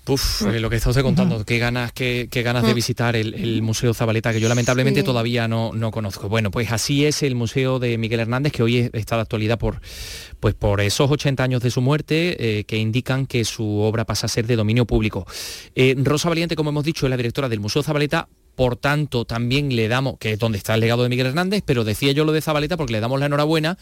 Puf, 0.04 0.42
eh, 0.42 0.60
lo 0.60 0.70
que 0.70 0.76
está 0.76 0.90
usted 0.90 1.02
contando, 1.02 1.46
qué 1.46 1.60
ganas, 1.60 1.94
qué, 1.94 2.28
ganas 2.30 2.66
de 2.66 2.74
visitar 2.74 3.16
el, 3.16 3.62
Museo 3.62 3.94
Zabaleta, 3.94 4.34
que 4.34 4.42
yo 4.42 4.50
lamentablemente 4.50 5.02
todavía 5.02 5.48
no, 5.48 5.72
no, 5.74 5.92
conozco. 5.92 6.28
Bueno, 6.28 6.52
pues 6.52 6.72
así 6.74 7.06
es 7.06 7.24
el 7.24 7.36
Museo 7.36 7.80
de 7.80 7.98
Miguel 7.98 8.20
Hernández, 8.20 8.52
que 8.52 8.64
hoy 8.64 8.90
está 8.92 9.16
de 9.16 9.22
actualidad 9.22 9.58
por, 9.58 9.80
pues 10.42 10.56
por 10.56 10.82
esos 10.82 11.10
80 11.10 11.42
años 11.42 11.62
de 11.62 11.72
su 11.72 11.80
muerte, 11.82 12.60
eh, 12.60 12.64
que 12.66 12.78
indican 12.78 13.26
que 13.26 13.46
su 13.46 13.80
obra 13.80 14.04
pasa 14.04 14.26
a 14.26 14.30
ser 14.30 14.46
de 14.46 14.58
dominio 14.58 14.86
público. 14.86 15.26
Eh, 15.74 15.96
Rosa 15.98 16.28
Valiente, 16.28 16.58
como 16.58 16.72
hemos 16.72 16.84
dicho, 16.84 17.06
es 17.06 17.10
la 17.10 17.18
directora 17.18 17.48
del 17.48 17.62
Museo 17.62 17.82
Zabaleta, 17.82 18.28
por 18.56 18.76
tanto 18.76 19.24
también 19.24 19.74
le 19.74 19.88
damos, 19.88 20.18
que 20.20 20.34
es 20.34 20.40
donde 20.40 20.58
está 20.58 20.76
el 20.76 20.82
legado 20.82 21.04
de 21.04 21.10
Miguel 21.10 21.28
Hernández, 21.28 21.64
pero 21.66 21.86
decía 21.86 22.12
yo 22.12 22.26
lo 22.26 22.34
de 22.34 22.42
Zabaleta 22.42 22.76
porque 22.76 22.94
le 22.94 23.00
damos 23.00 23.20
la 23.22 23.28
enhorabuena 23.28 23.78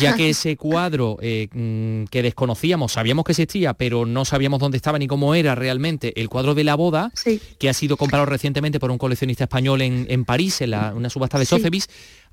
ya 0.00 0.16
que 0.16 0.30
ese 0.30 0.56
cuadro 0.56 1.18
eh, 1.20 1.48
mm, 1.52 2.04
que 2.10 2.22
desconocíamos, 2.22 2.92
sabíamos 2.92 3.24
que 3.24 3.32
existía, 3.32 3.74
pero 3.74 4.06
no 4.06 4.24
sabíamos 4.24 4.60
dónde 4.60 4.76
estaba 4.76 4.98
ni 4.98 5.06
cómo 5.06 5.34
era 5.34 5.54
realmente, 5.54 6.20
el 6.20 6.28
cuadro 6.28 6.54
de 6.54 6.64
la 6.64 6.74
boda, 6.74 7.12
que 7.58 7.68
ha 7.68 7.74
sido 7.74 7.96
comprado 7.96 8.26
recientemente 8.26 8.80
por 8.80 8.90
un 8.90 8.98
coleccionista 8.98 9.44
español 9.44 9.82
en, 9.82 10.24
París, 10.24 10.60
en 10.60 10.74
una 10.74 11.10
subasta 11.10 11.38
de 11.38 11.46
Sotheby's, 11.46 11.88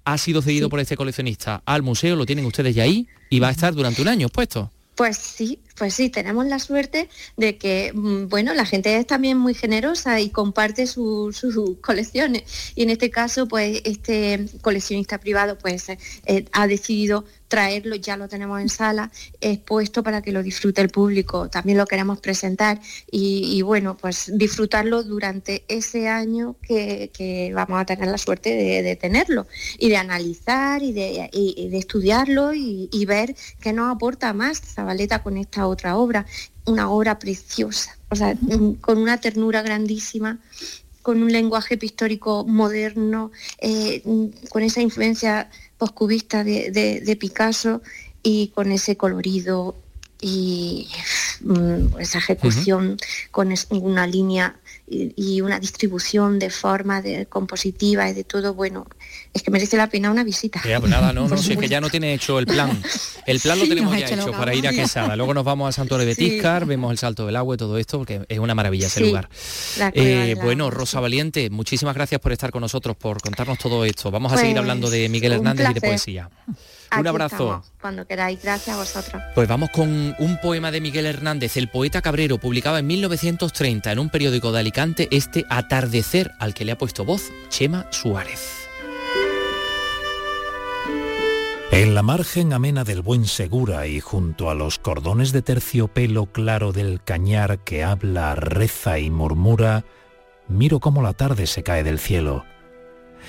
ha 0.05 0.17
sido 0.17 0.41
cedido 0.41 0.69
por 0.69 0.79
este 0.79 0.97
coleccionista 0.97 1.61
al 1.65 1.81
museo, 1.81 2.15
lo 2.15 2.25
tienen 2.25 2.45
ustedes 2.45 2.75
ya 2.75 2.83
ahí 2.83 3.07
y 3.29 3.39
va 3.39 3.47
a 3.47 3.51
estar 3.51 3.73
durante 3.73 4.01
un 4.01 4.07
año 4.07 4.29
puesto. 4.29 4.71
Pues 4.95 5.17
sí, 5.17 5.59
pues 5.75 5.95
sí, 5.95 6.09
tenemos 6.09 6.45
la 6.45 6.59
suerte 6.59 7.09
de 7.37 7.57
que, 7.57 7.91
mm, 7.93 8.27
bueno, 8.29 8.53
la 8.53 8.65
gente 8.65 8.95
es 8.97 9.07
también 9.07 9.37
muy 9.37 9.53
generosa 9.53 10.19
y 10.19 10.29
comparte 10.29 10.87
sus 10.87 11.41
colecciones. 11.81 12.43
Y 12.75 12.83
en 12.83 12.89
este 12.89 13.09
caso, 13.09 13.47
pues 13.47 13.81
este 13.83 14.45
coleccionista 14.61 15.19
privado 15.19 15.57
pues 15.57 15.89
eh, 15.89 16.45
ha 16.51 16.67
decidido 16.67 17.25
traerlo, 17.53 17.95
ya 17.95 18.17
lo 18.17 18.27
tenemos 18.27 18.59
en 18.59 18.67
sala, 18.67 19.11
expuesto 19.39 20.01
para 20.01 20.23
que 20.23 20.31
lo 20.31 20.41
disfrute 20.41 20.81
el 20.81 20.89
público. 20.89 21.49
También 21.49 21.77
lo 21.77 21.85
queremos 21.85 22.19
presentar 22.19 22.81
y, 23.11 23.61
bueno, 23.61 23.95
pues 23.95 24.31
disfrutarlo 24.33 25.03
durante 25.03 25.63
ese 25.67 26.07
año 26.07 26.55
que, 26.67 27.51
vamos 27.53 27.79
a 27.79 27.85
tener 27.85 28.07
la 28.07 28.17
suerte 28.17 28.49
de, 28.55 28.95
tenerlo 28.95 29.45
y 29.77 29.89
de 29.89 29.97
analizar 29.97 30.81
y 30.81 30.93
de, 30.93 31.77
estudiarlo 31.77 32.55
y, 32.55 33.05
ver 33.05 33.35
qué 33.59 33.71
nos 33.71 33.93
aporta 33.93 34.33
más 34.33 34.59
Zabaleta 34.59 35.21
con 35.21 35.37
esta 35.37 35.62
otra 35.67 35.97
obra, 35.97 36.25
una 36.65 36.89
obra 36.89 37.19
preciosa, 37.19 37.97
o 38.09 38.15
sea, 38.15 38.35
con 38.81 38.97
una 38.97 39.19
ternura 39.19 39.61
grandísima 39.61 40.39
con 41.03 41.21
un 41.21 41.31
lenguaje 41.31 41.77
pictórico 41.77 42.45
moderno, 42.45 43.31
eh, 43.59 44.01
con 44.49 44.63
esa 44.63 44.81
influencia 44.81 45.49
poscubista 45.77 46.43
de, 46.43 47.17
Picasso 47.19 47.81
y 48.23 48.47
con 48.55 48.71
ese 48.71 48.95
colorido 48.95 49.75
y 50.21 50.87
mm, 51.41 51.99
esa 51.99 52.19
ejecución 52.19 52.97
con 53.31 53.53
una 53.69 54.07
línea 54.07 54.55
y, 54.87 55.41
una 55.41 55.59
distribución 55.59 56.39
de 56.39 56.49
forma 56.49 57.01
de 57.01 57.25
compositiva 57.25 58.09
y 58.09 58.13
de 58.13 58.23
todo, 58.23 58.53
bueno, 58.53 58.85
es 59.33 59.41
que 59.41 59.51
merece 59.51 59.77
la 59.77 59.87
pena 59.87 60.11
una 60.11 60.23
visita. 60.23 60.61
Ya, 60.67 60.79
pues 60.79 60.91
nada, 60.91 61.13
no, 61.13 61.27
no 61.29 61.37
sé, 61.37 61.57
que 61.57 61.67
ya 61.67 61.81
no 61.81 61.89
tiene 61.89 62.13
hecho 62.13 62.39
el 62.39 62.45
plan. 62.45 62.81
El 63.25 63.39
plan 63.39 63.59
lo 63.59 63.67
tenemos 63.67 63.97
ya 63.97 64.07
hecho, 64.07 64.31
para 64.31 64.53
ir 64.53 64.67
a 64.67 64.71
Quesada. 64.71 65.15
Luego 65.15 65.33
nos 65.33 65.45
vamos 65.45 65.69
a 65.69 65.71
Santuario 65.71 66.05
de 66.05 66.15
Tiscar, 66.15 66.65
vemos 66.65 66.91
el 66.91 66.97
Salto 66.97 67.25
del 67.25 67.35
Agua 67.35 67.55
y 67.55 67.57
todo 67.57 67.77
esto, 67.77 67.99
porque 67.99 68.21
es 68.27 68.39
una 68.39 68.55
maravilla 68.55 68.87
ese 68.87 69.01
lugar. 69.01 69.29
Eh, 69.93 70.35
bueno, 70.41 70.69
Rosa 70.69 70.99
Valiente, 70.99 71.49
muchísimas 71.49 71.95
gracias 71.95 72.19
por 72.19 72.31
estar 72.31 72.51
con 72.51 72.61
nosotros, 72.61 72.95
por 72.95 73.21
contarnos 73.21 73.57
todo 73.57 73.85
esto. 73.85 74.11
Vamos 74.11 74.33
a 74.33 74.37
seguir 74.37 74.53
pues, 74.53 74.59
hablando 74.59 74.89
de 74.89 75.09
Miguel 75.09 75.33
Hernández 75.33 75.69
y 75.69 75.73
de 75.73 75.81
poesía. 75.81 76.29
Un 76.99 77.07
abrazo. 77.07 77.63
cuando 77.81 78.05
queráis. 78.05 78.41
Gracias 78.41 78.75
a 78.75 78.79
vosotros. 78.79 79.21
Pues 79.35 79.47
vamos 79.47 79.69
con 79.69 80.15
un 80.17 80.37
poema 80.41 80.71
de 80.71 80.81
Miguel 80.81 81.05
Hernández, 81.05 81.57
el 81.57 81.69
poeta 81.69 82.01
cabrero, 82.01 82.37
publicado 82.37 82.77
en 82.77 82.87
1930 82.87 83.91
en 83.91 83.99
un 83.99 84.09
periódico 84.09 84.51
de 84.51 84.59
Alicante, 84.59 85.07
este 85.11 85.45
Atardecer, 85.49 86.31
al 86.39 86.53
que 86.53 86.65
le 86.65 86.73
ha 86.73 86.77
puesto 86.77 87.05
voz 87.05 87.31
Chema 87.49 87.87
Suárez. 87.91 88.63
En 91.73 91.95
la 91.95 92.03
margen 92.03 92.53
amena 92.53 92.83
del 92.83 93.01
buen 93.01 93.25
Segura 93.25 93.87
y 93.87 93.99
junto 93.99 94.51
a 94.51 94.53
los 94.53 94.77
cordones 94.77 95.31
de 95.31 95.41
terciopelo 95.41 96.27
claro 96.27 96.71
del 96.71 97.01
cañar 97.03 97.59
que 97.63 97.83
habla, 97.83 98.35
reza 98.35 98.99
y 98.99 99.09
murmura, 99.09 99.83
miro 100.47 100.79
cómo 100.79 101.01
la 101.01 101.13
tarde 101.13 101.47
se 101.47 101.63
cae 101.63 101.83
del 101.83 101.97
cielo. 101.97 102.45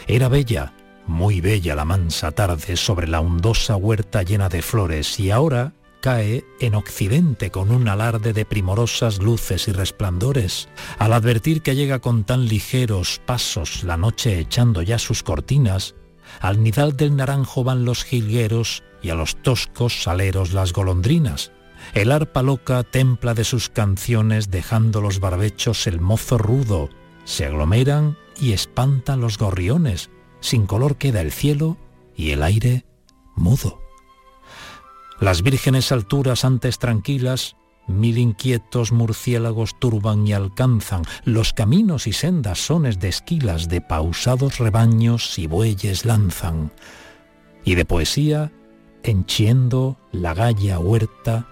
Era 0.06 0.28
bella, 0.28 0.74
muy 1.06 1.40
bella 1.40 1.74
la 1.74 1.84
mansa 1.84 2.32
tarde 2.32 2.76
sobre 2.76 3.06
la 3.06 3.20
hondosa 3.20 3.76
huerta 3.76 4.22
llena 4.22 4.48
de 4.48 4.62
flores 4.62 5.18
y 5.20 5.30
ahora 5.30 5.74
cae 6.00 6.44
en 6.60 6.74
occidente 6.74 7.50
con 7.50 7.70
un 7.70 7.88
alarde 7.88 8.32
de 8.32 8.44
primorosas 8.44 9.20
luces 9.20 9.68
y 9.68 9.72
resplandores, 9.72 10.68
al 10.98 11.14
advertir 11.14 11.62
que 11.62 11.76
llega 11.76 12.00
con 12.00 12.24
tan 12.24 12.46
ligeros 12.46 13.22
pasos 13.24 13.84
la 13.84 13.96
noche 13.96 14.38
echando 14.38 14.82
ya 14.82 14.98
sus 14.98 15.22
cortinas, 15.22 15.94
al 16.40 16.62
nidal 16.62 16.96
del 16.96 17.16
naranjo 17.16 17.64
van 17.64 17.84
los 17.84 18.04
jilgueros 18.04 18.82
y 19.02 19.10
a 19.10 19.14
los 19.14 19.36
toscos 19.36 20.02
saleros 20.02 20.52
las 20.52 20.72
golondrinas. 20.72 21.52
El 21.92 22.12
arpa 22.12 22.42
loca 22.42 22.82
templa 22.82 23.34
de 23.34 23.44
sus 23.44 23.68
canciones 23.68 24.50
dejando 24.50 25.00
los 25.00 25.20
barbechos 25.20 25.86
el 25.86 26.00
mozo 26.00 26.38
rudo. 26.38 26.88
Se 27.24 27.44
aglomeran 27.44 28.16
y 28.40 28.52
espantan 28.52 29.20
los 29.20 29.38
gorriones. 29.38 30.10
Sin 30.44 30.66
color 30.66 30.96
queda 30.96 31.22
el 31.22 31.32
cielo 31.32 31.78
y 32.14 32.32
el 32.32 32.42
aire 32.42 32.84
mudo. 33.34 33.80
Las 35.18 35.40
vírgenes 35.40 35.90
alturas 35.90 36.44
antes 36.44 36.78
tranquilas 36.78 37.56
Mil 37.86 38.18
inquietos 38.18 38.92
murciélagos 38.92 39.78
turban 39.78 40.26
y 40.26 40.34
alcanzan 40.34 41.02
los 41.24 41.54
caminos 41.54 42.06
y 42.06 42.12
sendas 42.12 42.58
sones 42.58 42.98
de 42.98 43.08
esquilas 43.08 43.68
de 43.70 43.80
pausados 43.80 44.58
rebaños 44.58 45.38
y 45.38 45.46
bueyes 45.46 46.04
lanzan. 46.04 46.72
Y 47.64 47.74
de 47.74 47.86
poesía, 47.86 48.52
henchiendo 49.02 49.98
la 50.12 50.34
galla 50.34 50.78
huerta, 50.78 51.46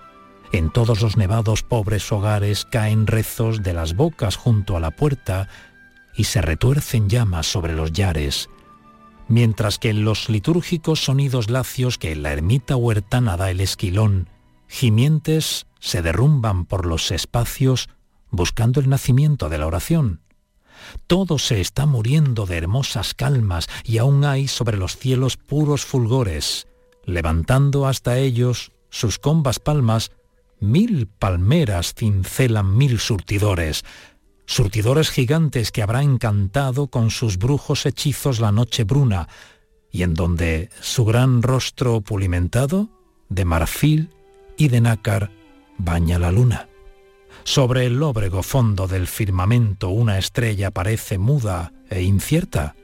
en 0.53 0.71
todos 0.71 1.01
los 1.01 1.17
nevados 1.17 1.63
pobres 1.63 2.13
hogares 2.13 2.67
caen 2.67 3.07
rezos 3.07 3.63
de 3.63 3.73
las 3.73 3.95
bocas 3.95 4.37
junto 4.37 4.77
a 4.77 4.81
la 4.81 4.91
puerta 4.91 5.49
y 6.15 6.25
se 6.25 6.43
retuercen 6.43 7.09
llamas 7.09 7.47
sobre 7.47 7.75
los 7.75 7.93
yares, 7.93 8.51
mientras 9.29 9.79
que 9.79 9.91
en 9.91 10.05
los 10.05 10.29
litúrgicos 10.29 11.05
sonidos 11.05 11.51
lacios 11.51 11.99
que 11.99 12.13
en 12.13 12.23
la 12.23 12.33
ermita 12.33 12.77
huertana 12.77 13.37
da 13.37 13.51
el 13.51 13.61
esquilón, 13.61 14.29
gimientes 14.69 15.67
se 15.81 16.03
derrumban 16.03 16.65
por 16.65 16.87
los 16.87 17.11
espacios 17.11 17.89
buscando 18.31 18.81
el 18.81 18.89
nacimiento 18.89 19.49
de 19.49 19.59
la 19.59 19.67
oración. 19.67 20.21
Todo 21.07 21.39
se 21.39 21.61
está 21.61 21.87
muriendo 21.87 22.47
de 22.47 22.57
hermosas 22.57 23.15
calmas 23.15 23.69
y 23.85 23.99
aún 23.99 24.25
hay 24.25 24.49
sobre 24.49 24.77
los 24.77 24.97
cielos 24.97 25.37
puros 25.37 25.85
fulgores, 25.85 26.67
levantando 27.05 27.87
hasta 27.87 28.19
ellos 28.19 28.73
sus 28.91 29.19
combas 29.19 29.59
palmas, 29.59 30.11
Mil 30.63 31.09
palmeras 31.09 31.93
cincelan 31.93 32.77
mil 32.77 33.01
surtidores, 33.01 33.85
surtidores 34.47 35.11
gigantes 35.11 35.73
que 35.73 35.83
habrá 35.83 36.03
encantado 36.03 36.89
con 36.89 37.11
sus 37.11 37.39
brujos 37.39 37.87
hechizos 37.87 38.41
la 38.41 38.53
noche 38.53 38.85
bruna, 38.85 39.29
y 39.91 40.03
en 40.03 40.15
donde 40.15 40.71
su 40.81 41.05
gran 41.05 41.43
rostro 41.43 42.01
pulimentado, 42.01 42.89
de 43.29 43.45
marfil 43.45 44.11
y 44.57 44.69
de 44.69 44.81
nácar, 44.81 45.31
baña 45.79 46.19
la 46.19 46.33
luna. 46.33 46.69
Sobre 47.45 47.87
el 47.87 47.99
lóbrego 47.99 48.43
fondo 48.43 48.87
del 48.87 49.07
firmamento 49.07 49.89
una 49.89 50.19
estrella 50.19 50.71
parece 50.71 51.19
muda 51.19 51.73
e 51.91 52.03
incierta, 52.03 52.77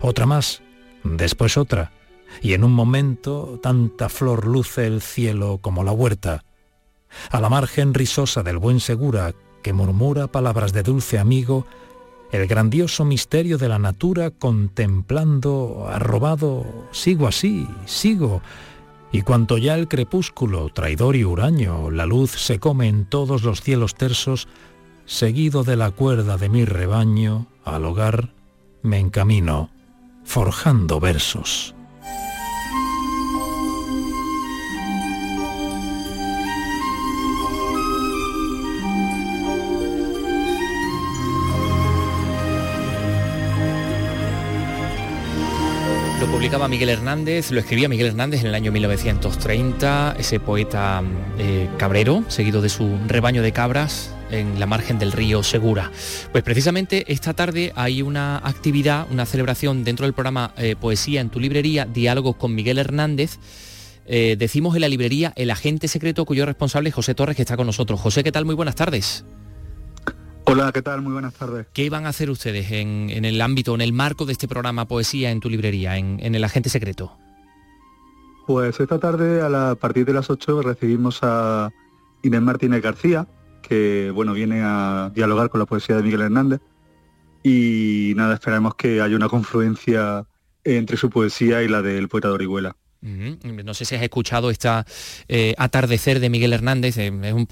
otra 0.00 0.26
más, 0.26 0.62
después 1.02 1.56
otra, 1.56 1.92
y 2.40 2.54
en 2.54 2.64
un 2.64 2.72
momento 2.72 3.58
tanta 3.62 4.08
flor 4.08 4.46
luce 4.46 4.86
el 4.86 5.00
cielo 5.00 5.58
como 5.60 5.84
la 5.84 5.92
huerta. 5.92 6.44
A 7.30 7.40
la 7.40 7.48
margen 7.48 7.94
risosa 7.94 8.42
del 8.42 8.58
buen 8.58 8.80
segura, 8.80 9.34
que 9.64 9.72
murmura 9.72 10.26
palabras 10.26 10.74
de 10.74 10.82
dulce 10.82 11.18
amigo, 11.18 11.66
el 12.30 12.46
grandioso 12.46 13.06
misterio 13.06 13.56
de 13.56 13.70
la 13.70 13.78
natura 13.78 14.30
contemplando, 14.30 15.86
arrobado, 15.88 16.66
sigo 16.92 17.26
así, 17.26 17.66
sigo, 17.86 18.42
y 19.10 19.22
cuanto 19.22 19.56
ya 19.56 19.74
el 19.74 19.88
crepúsculo, 19.88 20.68
traidor 20.68 21.16
y 21.16 21.24
huraño, 21.24 21.90
la 21.90 22.04
luz 22.04 22.32
se 22.32 22.58
come 22.58 22.88
en 22.88 23.06
todos 23.06 23.42
los 23.42 23.62
cielos 23.62 23.94
tersos, 23.94 24.48
seguido 25.06 25.64
de 25.64 25.76
la 25.76 25.90
cuerda 25.90 26.36
de 26.36 26.50
mi 26.50 26.66
rebaño, 26.66 27.46
al 27.64 27.86
hogar 27.86 28.34
me 28.82 28.98
encamino, 28.98 29.70
forjando 30.24 31.00
versos. 31.00 31.74
Publicaba 46.34 46.66
Miguel 46.66 46.88
Hernández, 46.88 47.52
lo 47.52 47.60
escribía 47.60 47.88
Miguel 47.88 48.08
Hernández 48.08 48.40
en 48.40 48.48
el 48.48 48.56
año 48.56 48.72
1930, 48.72 50.16
ese 50.18 50.40
poeta 50.40 51.00
eh, 51.38 51.68
cabrero, 51.78 52.24
seguido 52.26 52.60
de 52.60 52.68
su 52.68 52.98
rebaño 53.06 53.40
de 53.40 53.52
cabras 53.52 54.12
en 54.32 54.58
la 54.58 54.66
margen 54.66 54.98
del 54.98 55.12
río 55.12 55.44
Segura. 55.44 55.92
Pues 56.32 56.42
precisamente 56.42 57.04
esta 57.06 57.34
tarde 57.34 57.72
hay 57.76 58.02
una 58.02 58.38
actividad, 58.38 59.06
una 59.12 59.26
celebración 59.26 59.84
dentro 59.84 60.06
del 60.06 60.12
programa 60.12 60.52
eh, 60.56 60.74
Poesía 60.74 61.20
en 61.20 61.30
tu 61.30 61.38
librería, 61.38 61.86
Diálogos 61.86 62.34
con 62.34 62.52
Miguel 62.52 62.78
Hernández. 62.78 63.38
Eh, 64.04 64.34
decimos 64.36 64.74
en 64.74 64.80
la 64.80 64.88
librería 64.88 65.32
El 65.36 65.52
Agente 65.52 65.86
Secreto, 65.86 66.24
cuyo 66.24 66.46
responsable 66.46 66.88
es 66.88 66.96
José 66.96 67.14
Torres, 67.14 67.36
que 67.36 67.42
está 67.42 67.56
con 67.56 67.66
nosotros. 67.66 68.00
José, 68.00 68.24
¿qué 68.24 68.32
tal? 68.32 68.44
Muy 68.44 68.56
buenas 68.56 68.74
tardes. 68.74 69.24
Hola, 70.46 70.70
¿qué 70.72 70.82
tal? 70.82 71.00
Muy 71.00 71.14
buenas 71.14 71.32
tardes. 71.34 71.66
¿Qué 71.72 71.88
van 71.88 72.04
a 72.04 72.10
hacer 72.10 72.28
ustedes 72.28 72.70
en, 72.70 73.08
el 73.10 73.40
ámbito, 73.40 73.74
en 73.74 73.80
el 73.80 73.94
marco 73.94 74.26
de 74.26 74.32
este 74.32 74.46
programa 74.46 74.86
Poesía 74.86 75.30
en 75.30 75.40
tu 75.40 75.48
librería, 75.48 75.96
en, 75.96 76.20
el 76.20 76.44
Agente 76.44 76.68
Secreto? 76.68 77.16
Pues 78.46 78.78
esta 78.78 78.98
tarde 78.98 79.40
a, 79.40 79.74
partir 79.74 80.04
de 80.04 80.12
las 80.12 80.28
8 80.28 80.60
recibimos 80.60 81.20
a 81.22 81.70
Inés 82.22 82.42
Martínez 82.42 82.82
García, 82.82 83.26
que 83.62 84.10
bueno, 84.14 84.34
viene 84.34 84.60
a 84.62 85.10
dialogar 85.14 85.48
con 85.48 85.60
la 85.60 85.66
poesía 85.66 85.96
de 85.96 86.02
Miguel 86.02 86.20
Hernández. 86.20 86.60
Y 87.42 88.12
nada, 88.16 88.34
esperamos 88.34 88.74
que 88.74 89.00
haya 89.00 89.16
una 89.16 89.30
confluencia 89.30 90.26
entre 90.62 90.98
su 90.98 91.08
poesía 91.08 91.62
y 91.62 91.68
la 91.68 91.80
del 91.80 92.08
poeta 92.08 92.28
de 92.28 92.34
Orihuela. 92.34 92.76
No 93.04 93.74
sé 93.74 93.84
si 93.84 93.94
has 93.94 94.02
escuchado 94.02 94.48
esta 94.48 94.86
eh, 95.28 95.54
Atardecer 95.58 96.20
de 96.20 96.30
Miguel 96.30 96.54
Hernández, 96.54 96.96
eh, 96.96 97.12
es 97.22 97.32
un, 97.34 97.46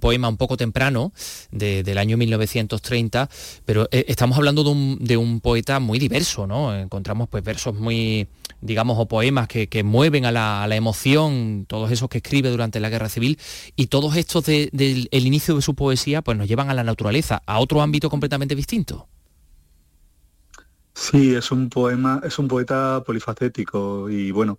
poema 0.00 0.28
un 0.28 0.36
poco 0.36 0.58
temprano 0.58 1.12
del 1.50 1.96
año 1.96 2.18
1930, 2.18 3.30
pero 3.64 3.88
eh, 3.90 4.04
estamos 4.08 4.36
hablando 4.36 4.64
de 4.64 5.16
un, 5.16 5.40
poeta 5.40 5.80
muy 5.80 5.98
diverso, 5.98 6.46
¿no? 6.46 6.76
Encontramos 6.76 7.28
pues 7.30 7.42
versos 7.42 7.74
muy, 7.74 8.28
digamos, 8.60 8.98
o 8.98 9.06
poemas 9.06 9.48
que, 9.48 9.82
mueven 9.82 10.26
a 10.26 10.32
la, 10.32 10.76
emoción, 10.76 11.64
todos 11.66 11.90
esos 11.90 12.10
que 12.10 12.18
escribe 12.18 12.50
durante 12.50 12.78
la 12.78 12.90
Guerra 12.90 13.08
Civil, 13.08 13.38
y 13.76 13.86
todos 13.86 14.14
estos 14.16 14.44
del 14.44 15.08
inicio 15.10 15.56
de 15.56 15.62
su 15.62 15.74
poesía 15.74 16.20
pues 16.20 16.36
nos 16.36 16.48
llevan 16.48 16.68
a 16.68 16.74
la 16.74 16.84
naturaleza, 16.84 17.42
a 17.46 17.60
otro 17.60 17.80
ámbito 17.80 18.10
completamente 18.10 18.54
distinto. 18.54 19.08
Sí, 20.94 21.34
es 21.34 21.50
un 21.52 21.70
poema, 21.70 22.20
es 22.24 22.38
un 22.38 22.48
poeta 22.48 23.02
polifacético 23.06 24.10
y 24.10 24.32
bueno, 24.32 24.58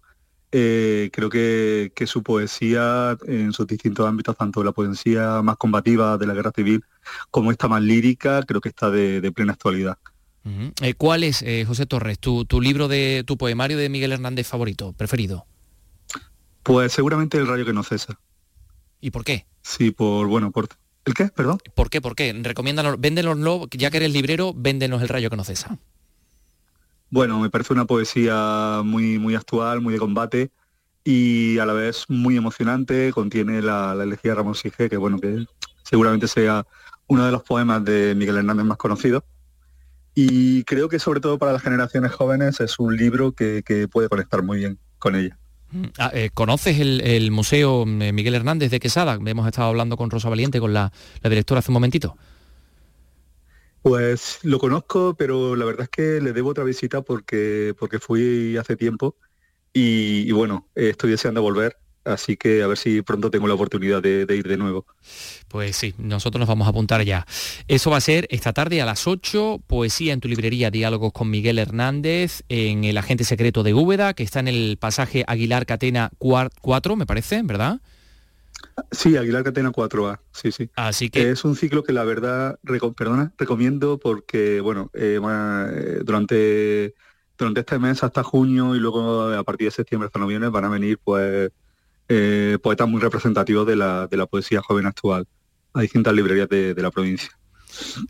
eh, 0.51 1.09
creo 1.13 1.29
que, 1.29 1.91
su 2.07 2.23
poesía 2.23 3.17
en 3.27 3.53
sus 3.53 3.67
distintos 3.67 4.07
ámbitos, 4.07 4.35
tanto 4.35 4.63
la 4.63 4.71
poesía 4.71 5.41
más 5.43 5.57
combativa 5.57 6.17
de 6.17 6.25
la 6.25 6.33
guerra 6.33 6.51
civil 6.55 6.83
como 7.29 7.51
esta 7.51 7.67
más 7.67 7.83
lírica, 7.83 8.41
creo 8.43 8.59
que 8.61 8.69
está 8.69 8.89
de, 8.89 9.31
plena 9.31 9.53
actualidad. 9.53 9.97
Eh, 10.81 10.95
¿Cuál 10.95 11.23
es, 11.23 11.43
eh, 11.43 11.65
José 11.67 11.85
Torres, 11.85 12.17
tu, 12.17 12.45
libro 12.61 12.87
de 12.87 13.23
tu 13.27 13.37
poemario 13.37 13.77
de 13.77 13.89
Miguel 13.89 14.11
Hernández 14.11 14.47
favorito, 14.47 14.93
preferido? 14.93 15.45
Pues 16.63 16.93
seguramente 16.93 17.37
El 17.37 17.47
rayo 17.47 17.65
que 17.65 17.73
no 17.73 17.83
cesa. 17.83 18.19
¿Y 18.99 19.11
por 19.11 19.23
qué? 19.23 19.45
Sí, 19.61 19.91
por, 19.91 20.27
bueno, 20.27 20.51
por... 20.51 20.67
¿El 21.05 21.13
qué? 21.13 21.27
Perdón. 21.27 21.59
¿Por 21.75 21.89
qué? 21.89 22.01
¿Por 22.01 22.15
qué? 22.15 22.33
Recomiéndanos, 22.33 22.99
véndenoslo, 22.99 23.67
ya 23.71 23.91
que 23.91 23.97
eres 23.97 24.11
librero, 24.11 24.53
véndenos 24.55 25.01
El 25.01 25.09
rayo 25.09 25.29
que 25.29 25.37
no 25.37 25.43
cesa. 25.43 25.77
Bueno, 27.11 27.39
me 27.39 27.49
parece 27.49 27.73
una 27.73 27.85
poesía 27.85 28.81
muy, 28.83 29.17
muy 29.17 29.35
actual, 29.35 29.81
muy 29.81 29.93
de 29.93 29.99
combate 29.99 30.51
y 31.03 31.57
a 31.57 31.65
la 31.65 31.73
vez 31.73 32.05
muy 32.07 32.37
emocionante. 32.37 33.11
Contiene 33.11 33.61
la, 33.61 33.97
elegía 33.99 34.31
de 34.31 34.35
Ramón 34.35 34.55
Sige, 34.55 34.89
que 34.89 34.97
bueno, 34.97 35.19
que 35.19 35.45
seguramente 35.83 36.27
sea 36.27 36.65
uno 37.07 37.25
de 37.25 37.31
los 37.31 37.41
poemas 37.43 37.83
de 37.83 38.13
Miguel 38.15 38.37
Hernández 38.37 38.65
más 38.65 38.77
conocidos. 38.77 39.23
Y 40.13 40.63
creo 40.65 40.89
que 40.89 40.99
sobre 40.99 41.19
todo 41.19 41.39
para 41.39 41.53
las 41.53 41.63
generaciones 41.63 42.11
jóvenes 42.11 42.59
es 42.59 42.77
un 42.77 42.95
libro 42.95 43.31
que, 43.31 43.87
puede 43.91 44.09
conectar 44.09 44.43
muy 44.43 44.59
bien 44.59 44.77
con 44.99 45.15
ella. 45.15 45.37
Mm, 45.71 45.83
ah, 45.97 46.11
eh, 46.13 46.29
¿Conoces 46.33 46.79
el, 46.79 47.31
Museo 47.31 47.85
eh, 47.87 48.11
Miguel 48.11 48.35
Hernández 48.35 48.69
de 48.69 48.79
Quesada? 48.79 49.17
Hemos 49.25 49.47
estado 49.47 49.69
hablando 49.69 49.97
con 49.97 50.11
Rosa 50.11 50.29
Valiente, 50.29 50.59
con 50.59 50.73
la, 50.73 50.91
la 51.21 51.29
directora 51.29 51.59
hace 51.59 51.71
un 51.71 51.75
momentito. 51.75 52.17
Pues 53.81 54.39
lo 54.43 54.59
conozco, 54.59 55.15
pero 55.17 55.55
la 55.55 55.65
verdad 55.65 55.83
es 55.83 55.89
que 55.89 56.21
le 56.21 56.33
debo 56.33 56.49
otra 56.49 56.63
visita 56.63 57.01
porque, 57.01 57.73
porque 57.79 57.99
fui 57.99 58.57
hace 58.57 58.75
tiempo 58.75 59.15
y, 59.73 60.31
bueno, 60.31 60.67
estoy 60.75 61.11
deseando 61.11 61.41
volver, 61.41 61.77
así 62.03 62.35
que 62.35 62.63
a 62.63 62.67
ver 62.67 62.77
si 62.77 63.01
pronto 63.01 63.29
tengo 63.29 63.47
la 63.47 63.53
oportunidad 63.53 64.01
de, 64.01 64.25
ir 64.29 64.47
de 64.47 64.57
nuevo. 64.57 64.85
Pues 65.47 65.75
sí, 65.77 65.93
nosotros 65.97 66.39
nos 66.39 66.49
vamos 66.49 66.67
a 66.67 66.71
apuntar 66.71 67.03
ya. 67.03 67.25
Eso 67.67 67.91
va 67.91 67.97
a 67.97 68.01
ser 68.01 68.27
esta 68.31 68.51
tarde 68.51 68.81
a 68.81 68.85
las 68.85 69.07
8, 69.07 69.61
poesía 69.65 70.11
en 70.11 70.19
tu 70.19 70.27
librería, 70.27 70.71
diálogos 70.71 71.13
con 71.13 71.29
Miguel 71.29 71.59
Hernández 71.59 72.43
en 72.49 72.83
El 72.83 72.97
Agente 72.97 73.23
Secreto 73.23 73.63
de 73.63 73.73
Úbeda, 73.73 74.13
que 74.13 74.23
está 74.23 74.39
en 74.39 74.49
el 74.49 74.77
pasaje 74.77 75.23
Aguilar 75.27 75.65
Catena 75.65 76.11
4, 76.17 76.95
me 76.95 77.05
parece, 77.05 77.41
¿verdad? 77.43 77.79
Sí, 78.91 79.17
Aguilar 79.17 79.43
Catena 79.43 79.71
4A, 79.71 80.19
sí, 80.31 80.51
sí. 80.51 80.69
Así 80.75 81.09
que... 81.09 81.31
Es 81.31 81.45
un 81.45 81.55
ciclo 81.55 81.83
que 81.83 81.93
la 81.93 82.03
verdad, 82.03 82.59
perdona, 82.95 83.33
recomiendo 83.37 83.99
porque, 83.99 84.61
bueno, 84.61 84.89
eh, 84.93 85.19
eh, 85.21 85.99
durante, 86.03 86.95
durante 87.37 87.59
este 87.61 87.79
mes 87.79 88.03
hasta 88.03 88.23
junio 88.23 88.75
y 88.75 88.79
luego 88.79 89.29
a 89.31 89.43
partir 89.43 89.67
de 89.67 89.71
septiembre 89.71 90.07
hasta 90.07 90.19
noviembre 90.19 90.49
van 90.49 90.65
a 90.65 90.69
venir 90.69 90.99
pues 91.03 91.51
eh, 92.07 92.57
poetas 92.61 92.87
muy 92.87 93.01
representativos 93.01 93.67
de 93.67 93.75
la, 93.75 94.07
de 94.07 94.17
la 94.17 94.25
poesía 94.25 94.61
joven 94.61 94.85
actual 94.85 95.27
a 95.73 95.81
distintas 95.81 96.13
librerías 96.13 96.49
de, 96.49 96.73
de 96.73 96.81
la 96.81 96.91
provincia. 96.91 97.29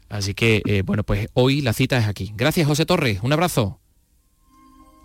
Así 0.08 0.34
que, 0.34 0.84
bueno, 0.86 1.04
pues 1.04 1.28
hoy 1.34 1.62
la 1.62 1.74
cita 1.74 1.98
es 1.98 2.08
aquí. 2.08 2.32
Gracias, 2.36 2.66
José 2.66 2.86
Torres. 2.86 3.20
Un 3.22 3.34
abrazo. 3.34 3.80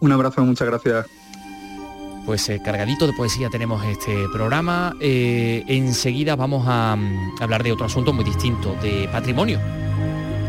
Un 0.00 0.12
abrazo, 0.12 0.44
muchas 0.44 0.68
gracias. 0.68 1.07
Pues 2.25 2.49
eh, 2.49 2.61
cargadito 2.65 3.07
de 3.07 3.13
poesía 3.13 3.51
tenemos 3.51 3.85
este 3.85 4.15
programa. 4.33 4.97
Eh, 4.99 5.63
enseguida 5.67 6.37
vamos 6.37 6.65
a, 6.67 6.97
mm, 6.97 7.43
hablar 7.43 7.63
de 7.63 7.73
otro 7.73 7.85
asunto 7.85 8.15
muy 8.15 8.25
distinto, 8.25 8.75
de 8.83 9.09
patrimonio. 9.13 9.61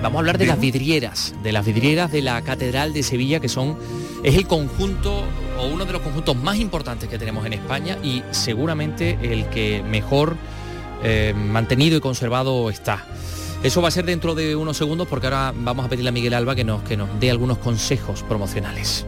Vamos 0.02 0.18
a 0.18 0.20
hablar 0.20 0.38
de 0.38 0.46
las 0.46 0.60
vidrieras, 0.60 1.34
de 1.44 1.52
las 1.52 1.66
vidrieras 1.66 2.12
de 2.12 2.22
la 2.22 2.42
Catedral 2.44 2.94
de 2.94 3.04
Sevilla, 3.04 3.40
que 3.40 3.50
son, 3.50 3.78
es 4.24 4.36
el 4.36 4.48
conjunto 4.48 5.24
o 5.60 5.68
uno 5.68 5.84
de 5.84 5.94
los 5.94 6.02
conjuntos 6.02 6.36
más 6.38 6.58
importantes 6.58 7.10
que 7.10 7.18
tenemos 7.18 7.46
en 7.46 7.54
España 7.54 7.98
y 8.04 8.22
seguramente 8.32 9.18
el 9.22 9.50
que 9.50 9.84
mejor 9.84 10.38
eh, 11.04 11.34
mantenido 11.36 11.98
y 11.98 12.02
conservado 12.02 12.70
está. 12.70 13.04
Eso 13.64 13.82
va 13.82 13.88
a 13.88 13.92
ser 13.92 14.06
dentro 14.06 14.36
de 14.36 14.56
unos 14.56 14.78
segundos 14.78 15.08
porque 15.08 15.28
ahora 15.28 15.54
vamos 15.56 15.86
a 15.86 15.90
pedirle 15.90 16.10
a 16.10 16.12
Miguel 16.14 16.36
Alba 16.36 16.56
que 16.56 16.64
nos, 16.64 16.84
que 16.84 16.96
nos 16.96 17.20
dé 17.20 17.32
algunos 17.32 17.58
consejos 17.58 18.22
promocionales. 18.24 19.08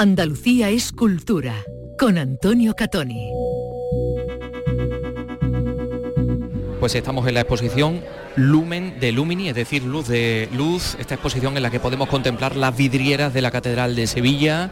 Andalucía 0.00 0.70
es 0.70 0.92
cultura 0.92 1.64
con 1.98 2.18
Antonio 2.18 2.72
Catoni. 2.74 3.32
Pues 6.78 6.94
estamos 6.94 7.26
en 7.26 7.34
la 7.34 7.40
exposición 7.40 8.00
Lumen 8.36 9.00
de 9.00 9.10
Lumini, 9.10 9.48
es 9.48 9.56
decir, 9.56 9.82
luz 9.82 10.06
de 10.06 10.48
luz, 10.52 10.96
esta 11.00 11.14
exposición 11.14 11.56
en 11.56 11.64
la 11.64 11.70
que 11.72 11.80
podemos 11.80 12.08
contemplar 12.08 12.54
las 12.54 12.76
vidrieras 12.76 13.34
de 13.34 13.42
la 13.42 13.50
Catedral 13.50 13.96
de 13.96 14.06
Sevilla 14.06 14.70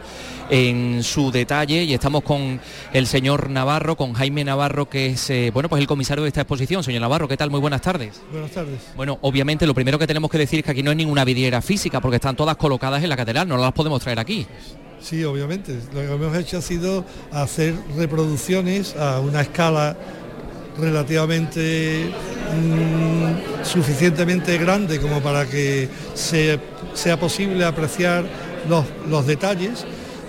en 0.49 1.03
su 1.03 1.29
detalle 1.29 1.83
y 1.83 1.93
estamos 1.93 2.23
con 2.23 2.61
el 2.93 3.05
señor 3.05 3.49
Navarro, 3.49 3.97
con 3.97 4.13
Jaime 4.13 4.45
Navarro, 4.45 4.87
que 4.87 5.07
es 5.07 5.29
eh, 5.29 5.51
bueno 5.53 5.67
pues 5.67 5.81
el 5.81 5.87
comisario 5.87 6.23
de 6.23 6.29
esta 6.29 6.39
exposición. 6.39 6.85
Señor 6.85 7.01
Navarro, 7.01 7.27
¿qué 7.27 7.35
tal? 7.35 7.51
Muy 7.51 7.59
buenas 7.59 7.81
tardes. 7.81 8.21
Buenas 8.31 8.51
tardes. 8.51 8.79
Bueno, 8.95 9.17
obviamente 9.19 9.67
lo 9.67 9.73
primero 9.73 9.99
que 9.99 10.07
tenemos 10.07 10.31
que 10.31 10.37
decir 10.37 10.59
es 10.59 10.65
que 10.65 10.71
aquí 10.71 10.83
no 10.83 10.91
hay 10.91 10.95
ninguna 10.95 11.25
vidriera 11.25 11.61
física 11.61 11.99
porque 11.99 12.15
están 12.15 12.37
todas 12.37 12.55
colocadas 12.55 13.03
en 13.03 13.09
la 13.09 13.17
catedral, 13.17 13.45
no 13.45 13.57
las 13.57 13.73
podemos 13.73 14.01
traer 14.01 14.19
aquí. 14.19 14.47
Sí, 15.01 15.23
obviamente. 15.23 15.77
Lo 15.93 16.01
que 16.01 16.13
hemos 16.13 16.37
hecho 16.37 16.57
ha 16.57 16.61
sido 16.61 17.05
hacer 17.31 17.75
reproducciones 17.95 18.95
a 18.95 19.19
una 19.19 19.41
escala 19.41 19.95
relativamente 20.77 22.11
mm, 22.55 23.65
suficientemente 23.65 24.57
grande 24.57 24.99
como 24.99 25.21
para 25.21 25.45
que 25.45 25.89
sea 26.13 27.19
posible 27.19 27.65
apreciar 27.65 28.25
los, 28.69 29.25
detalles 29.25 29.85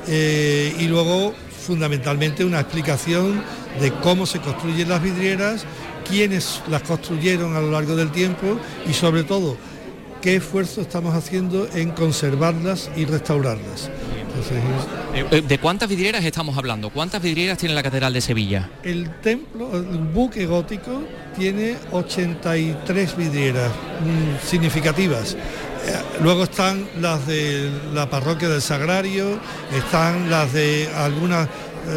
eh, 0.07 0.75
y 0.79 0.87
luego 0.87 1.35
fundamentalmente 1.67 2.45
una 2.45 2.61
explicación 2.61 3.43
de 3.81 3.93
cómo 3.93 4.27
se 4.27 4.41
construyen 4.41 4.89
las 4.89 5.03
vidrieras, 5.03 5.65
quiénes 6.09 6.63
las 6.69 6.83
construyeron 6.83 7.57
a 7.57 7.61
lo 7.61 7.71
largo 7.71 7.95
del 7.97 8.11
tiempo 8.11 8.59
y 8.89 8.95
sobre 8.95 9.25
todo 9.25 9.57
qué 10.23 10.37
esfuerzo 10.37 10.81
estamos 10.81 11.15
haciendo 11.15 11.69
en 11.75 11.91
conservarlas 11.91 12.91
y 12.97 13.05
restaurarlas. 13.05 13.91
Eh, 15.15 15.25
eh, 15.31 15.43
¿De 15.47 15.59
cuántas 15.59 15.89
vidrieras 15.89 16.25
estamos 16.25 16.57
hablando? 16.57 16.91
¿Cuántas 16.91 17.21
vidrieras 17.23 17.59
tiene 17.59 17.75
la 17.75 17.83
Catedral 17.83 18.13
de 18.13 18.21
Sevilla? 18.21 18.71
El 18.83 19.11
templo, 19.21 19.77
el 19.77 19.99
buque 19.99 20.47
gótico, 20.47 21.03
tiene 21.37 21.77
83 21.91 23.17
vidrieras 23.17 23.71
mm, 23.71 24.47
significativas. 24.47 25.35
Eh, 25.35 25.39
luego 26.23 26.45
están 26.45 26.87
las 27.01 27.27
de 27.27 27.71
la 27.93 28.09
parroquia 28.09 28.49
del 28.49 28.63
Sagrario, 28.63 29.41
están 29.77 30.31
las 30.31 30.53
de 30.53 30.89
algunas 30.95 31.49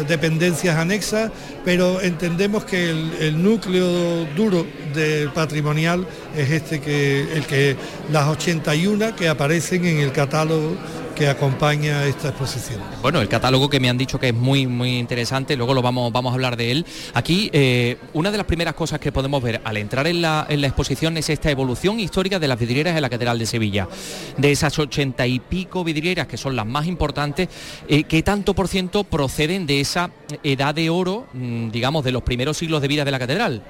dependencias 0.08 0.76
anexas, 0.76 1.30
pero 1.64 2.00
entendemos 2.00 2.64
que 2.64 2.90
el, 2.90 3.42
núcleo 3.42 4.24
duro 4.34 4.66
del 4.94 5.30
patrimonial 5.30 6.06
es 6.36 6.50
este 6.50 6.80
que 6.80 7.22
el 7.34 7.44
que 7.44 7.76
las 8.10 8.28
81 8.28 9.14
que 9.14 9.28
aparecen 9.28 9.84
en 9.84 9.98
el 9.98 10.12
catálogo 10.12 10.76
que 11.14 11.28
acompaña 11.28 12.04
esta 12.04 12.28
exposición. 12.28 12.80
Bueno, 13.00 13.20
el 13.20 13.28
catálogo 13.28 13.68
que 13.68 13.80
me 13.80 13.88
han 13.88 13.98
dicho 13.98 14.18
que 14.18 14.28
es 14.28 14.34
muy 14.34 14.66
muy 14.66 14.98
interesante, 14.98 15.56
luego 15.56 15.74
lo 15.74 15.82
vamos, 15.82 16.12
vamos 16.12 16.30
a 16.30 16.34
hablar 16.34 16.56
de 16.56 16.70
él. 16.70 16.86
Aquí 17.14 17.50
eh, 17.52 17.98
una 18.12 18.30
de 18.30 18.38
las 18.38 18.46
primeras 18.46 18.74
cosas 18.74 19.00
que 19.00 19.12
podemos 19.12 19.42
ver 19.42 19.60
al 19.64 19.76
entrar 19.76 20.06
en 20.06 20.22
la, 20.22 20.46
exposición 20.48 21.16
es 21.16 21.28
esta 21.28 21.50
evolución 21.50 22.00
histórica 22.00 22.38
de 22.38 22.48
las 22.48 22.58
vidrieras 22.58 22.96
en 22.96 23.02
la 23.02 23.10
Catedral 23.10 23.38
de 23.38 23.46
Sevilla. 23.46 23.88
De 24.36 24.50
esas 24.50 24.78
ochenta 24.78 25.26
y 25.26 25.40
pico 25.40 25.84
vidrieras 25.84 26.26
que 26.26 26.36
son 26.36 26.56
las 26.56 26.66
más 26.66 26.86
importantes, 26.86 27.48
eh, 27.88 28.04
¿qué 28.04 28.22
tanto 28.22 28.54
por 28.54 28.68
ciento 28.68 29.04
proceden 29.04 29.66
de 29.66 29.80
esa 29.80 30.10
edad 30.42 30.74
de 30.74 30.90
oro, 30.90 31.26
mm, 31.32 31.70
digamos, 31.70 32.04
de 32.04 32.12
los 32.12 32.22
primeros 32.22 32.56
siglos 32.56 32.80
de 32.82 32.88
vida 32.88 33.04
de 33.04 33.10
la 33.10 33.18
catedral? 33.18 33.62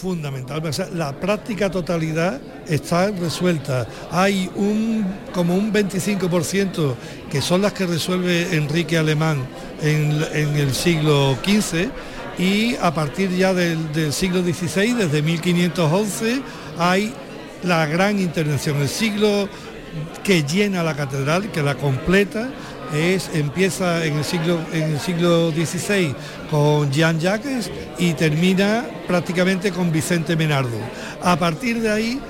Fundamental. 0.00 0.62
la 0.94 1.12
práctica 1.12 1.70
totalidad 1.70 2.40
está 2.66 3.10
resuelta. 3.10 3.86
Hay 4.10 4.50
un 4.56 5.04
como 5.34 5.54
un 5.54 5.72
25% 5.72 6.94
que 7.30 7.42
son 7.42 7.62
las 7.62 7.72
que 7.72 7.86
resuelve 7.86 8.56
Enrique 8.56 8.96
Alemán 8.96 9.46
en, 9.82 10.22
el 10.56 10.74
siglo 10.74 11.36
XV 11.44 11.90
y 12.38 12.76
a 12.76 12.92
partir 12.94 13.30
ya 13.36 13.52
del, 13.52 13.92
del, 13.92 14.12
siglo 14.12 14.42
XVI, 14.42 14.94
desde 14.94 15.20
1511, 15.20 16.40
hay 16.78 17.12
la 17.62 17.84
gran 17.86 18.18
intervención. 18.18 18.80
El 18.80 18.88
siglo 18.88 19.48
que 20.24 20.42
llena 20.44 20.82
la 20.82 20.96
catedral, 20.96 21.50
que 21.50 21.62
la 21.62 21.74
completa, 21.74 22.48
es, 22.94 23.30
empieza 23.34 24.04
en 24.04 24.18
el 24.18 24.24
siglo, 24.24 24.60
en 24.72 24.92
el 24.92 25.00
siglo 25.00 25.50
XVI 25.50 26.14
con 26.50 26.90
Jean 26.90 27.20
Jacques 27.20 27.70
y 27.98 28.12
termina 28.14 28.84
prácticamente 29.06 29.70
con 29.70 29.92
Vicente 29.92 30.36
Menardo. 30.36 30.78
A 31.22 31.36
partir 31.36 31.80
de 31.80 31.90
ahí 31.90 32.20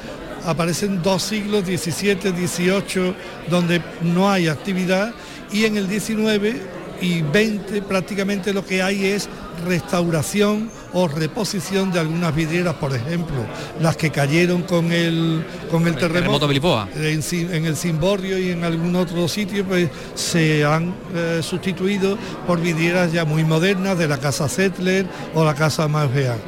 aparecen 0.44 1.02
dos 1.02 1.22
siglos, 1.22 1.64
XVII, 1.64 2.16
XVIII, 2.16 3.14
donde 3.48 3.82
no 4.02 4.30
hay 4.30 4.48
actividad 4.48 5.12
y 5.52 5.64
en 5.64 5.76
el 5.76 5.88
XIX 5.88 6.60
y 7.00 7.22
20 7.22 7.82
prácticamente 7.82 8.52
lo 8.52 8.64
que 8.64 8.82
hay 8.82 9.06
es 9.06 9.28
restauración 9.66 10.70
o 10.92 11.06
reposición 11.08 11.92
de 11.92 12.00
algunas 12.00 12.34
vidrieras, 12.34 12.74
por 12.74 12.94
ejemplo, 12.94 13.36
las 13.80 13.96
que 13.96 14.10
cayeron 14.10 14.62
con 14.62 14.92
el, 14.92 15.44
con 15.70 15.86
el, 15.86 15.96
terremoto, 15.96 16.48
En, 16.96 17.66
el 17.66 17.76
Cimborrio 17.76 18.38
y 18.38 18.50
en 18.50 18.64
algún 18.64 18.96
otro 18.96 19.28
sitio, 19.28 19.64
pues 19.64 19.90
se 20.14 20.64
han 20.64 20.94
eh, 21.14 21.40
sustituido 21.42 22.18
por 22.46 22.60
vidrieras 22.60 23.12
ya 23.12 23.24
muy 23.24 23.44
modernas 23.44 23.98
de 23.98 24.08
la 24.08 24.18
Casa 24.18 24.48
Zettler 24.48 25.06
o 25.34 25.44
la 25.44 25.54
Casa 25.54 25.88
Maugean. 25.88 26.38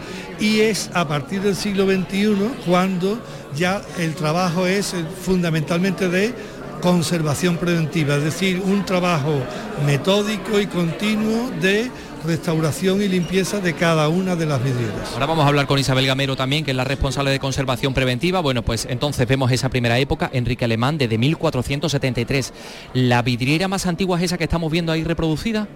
Y 0.41 0.61
es 0.61 0.91
a 0.95 1.07
partir 1.07 1.43
del 1.43 1.55
siglo 1.55 1.87
XXI 1.87 2.35
cuando 2.67 3.19
ya 3.55 3.83
el 3.99 4.15
trabajo 4.15 4.67
es 4.67 4.95
eh, 4.95 5.05
fundamentalmente 5.25 6.09
de 6.09 6.35
conservación 6.83 7.57
preventiva, 7.57 8.17
es 8.17 8.25
decir, 8.25 8.61
un 8.61 8.85
trabajo 8.85 9.41
metódico 9.87 10.61
y 10.61 10.67
continuo 10.67 11.51
de 11.61 11.91
restauración 12.27 13.01
y 13.03 13.09
limpieza 13.09 13.61
de 13.61 13.73
cada 13.75 14.09
una 14.09 14.37
de 14.37 14.47
las 14.47 14.63
vidrieras. 14.63 15.13
Ahora 15.15 15.27
vamos 15.27 15.45
a 15.45 15.49
hablar 15.49 15.67
con 15.67 15.79
Isabel 15.79 16.07
Gamero 16.07 16.37
también, 16.37 16.65
que 16.65 16.73
es 16.73 16.77
la 16.77 16.85
responsable 16.85 17.31
de 17.31 17.39
conservación 17.39 17.95
preventiva. 17.95 18.41
Bueno, 18.41 18.63
pues 18.63 18.87
entonces 18.91 19.27
vemos 19.27 19.51
esa 19.53 19.69
primera 19.69 19.99
época, 19.99 20.29
Enrique 20.33 20.65
Alemán, 20.65 20.99
desde 20.99 21.19
1473. 21.19 22.53
¿La 22.95 23.23
vidriera 23.23 23.69
más 23.69 23.87
antigua 23.87 24.19
es 24.19 24.25
esa 24.25 24.37
que 24.37 24.45
estamos 24.45 24.71
viendo 24.71 24.91
ahí 24.93 25.05
reproducida? 25.05 25.69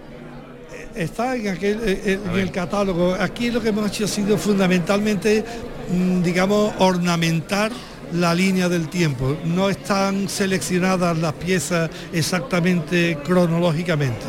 Eh, 0.73 1.03
está 1.03 1.35
en, 1.37 1.47
aquel, 1.47 1.79
eh, 1.85 2.19
en 2.23 2.39
el 2.39 2.51
catálogo. 2.51 3.15
Aquí 3.15 3.49
lo 3.49 3.61
que 3.61 3.69
hemos 3.69 3.87
hecho 3.87 4.05
ha 4.05 4.09
sido 4.09 4.37
fundamentalmente, 4.37 5.43
mm, 5.89 6.21
digamos, 6.21 6.73
ornamentar 6.79 7.71
la 8.13 8.33
línea 8.33 8.69
del 8.69 8.87
tiempo. 8.89 9.37
No 9.45 9.69
están 9.69 10.29
seleccionadas 10.29 11.17
las 11.17 11.33
piezas 11.33 11.89
exactamente 12.13 13.17
cronológicamente 13.23 14.25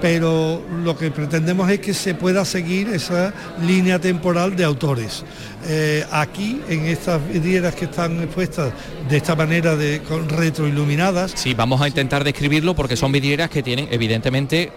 pero 0.00 0.62
lo 0.82 0.96
que 0.96 1.10
pretendemos 1.10 1.70
es 1.70 1.80
que 1.80 1.94
se 1.94 2.14
pueda 2.14 2.44
seguir 2.44 2.88
esa 2.88 3.32
línea 3.66 3.98
temporal 3.98 4.56
de 4.56 4.64
autores. 4.64 5.24
Eh, 5.66 6.04
aquí, 6.12 6.60
en 6.68 6.86
estas 6.86 7.26
vidrieras 7.28 7.74
que 7.74 7.86
están 7.86 8.22
expuestas 8.22 8.72
de 9.08 9.16
esta 9.16 9.34
manera 9.34 9.74
de 9.74 10.00
con 10.02 10.28
retroiluminadas. 10.28 11.32
Sí, 11.34 11.54
vamos 11.54 11.80
a 11.80 11.88
intentar 11.88 12.22
describirlo 12.22 12.74
porque 12.74 12.96
son 12.96 13.10
vidrieras 13.10 13.50
que 13.50 13.62
tienen, 13.62 13.88
evidentemente, 13.90 14.72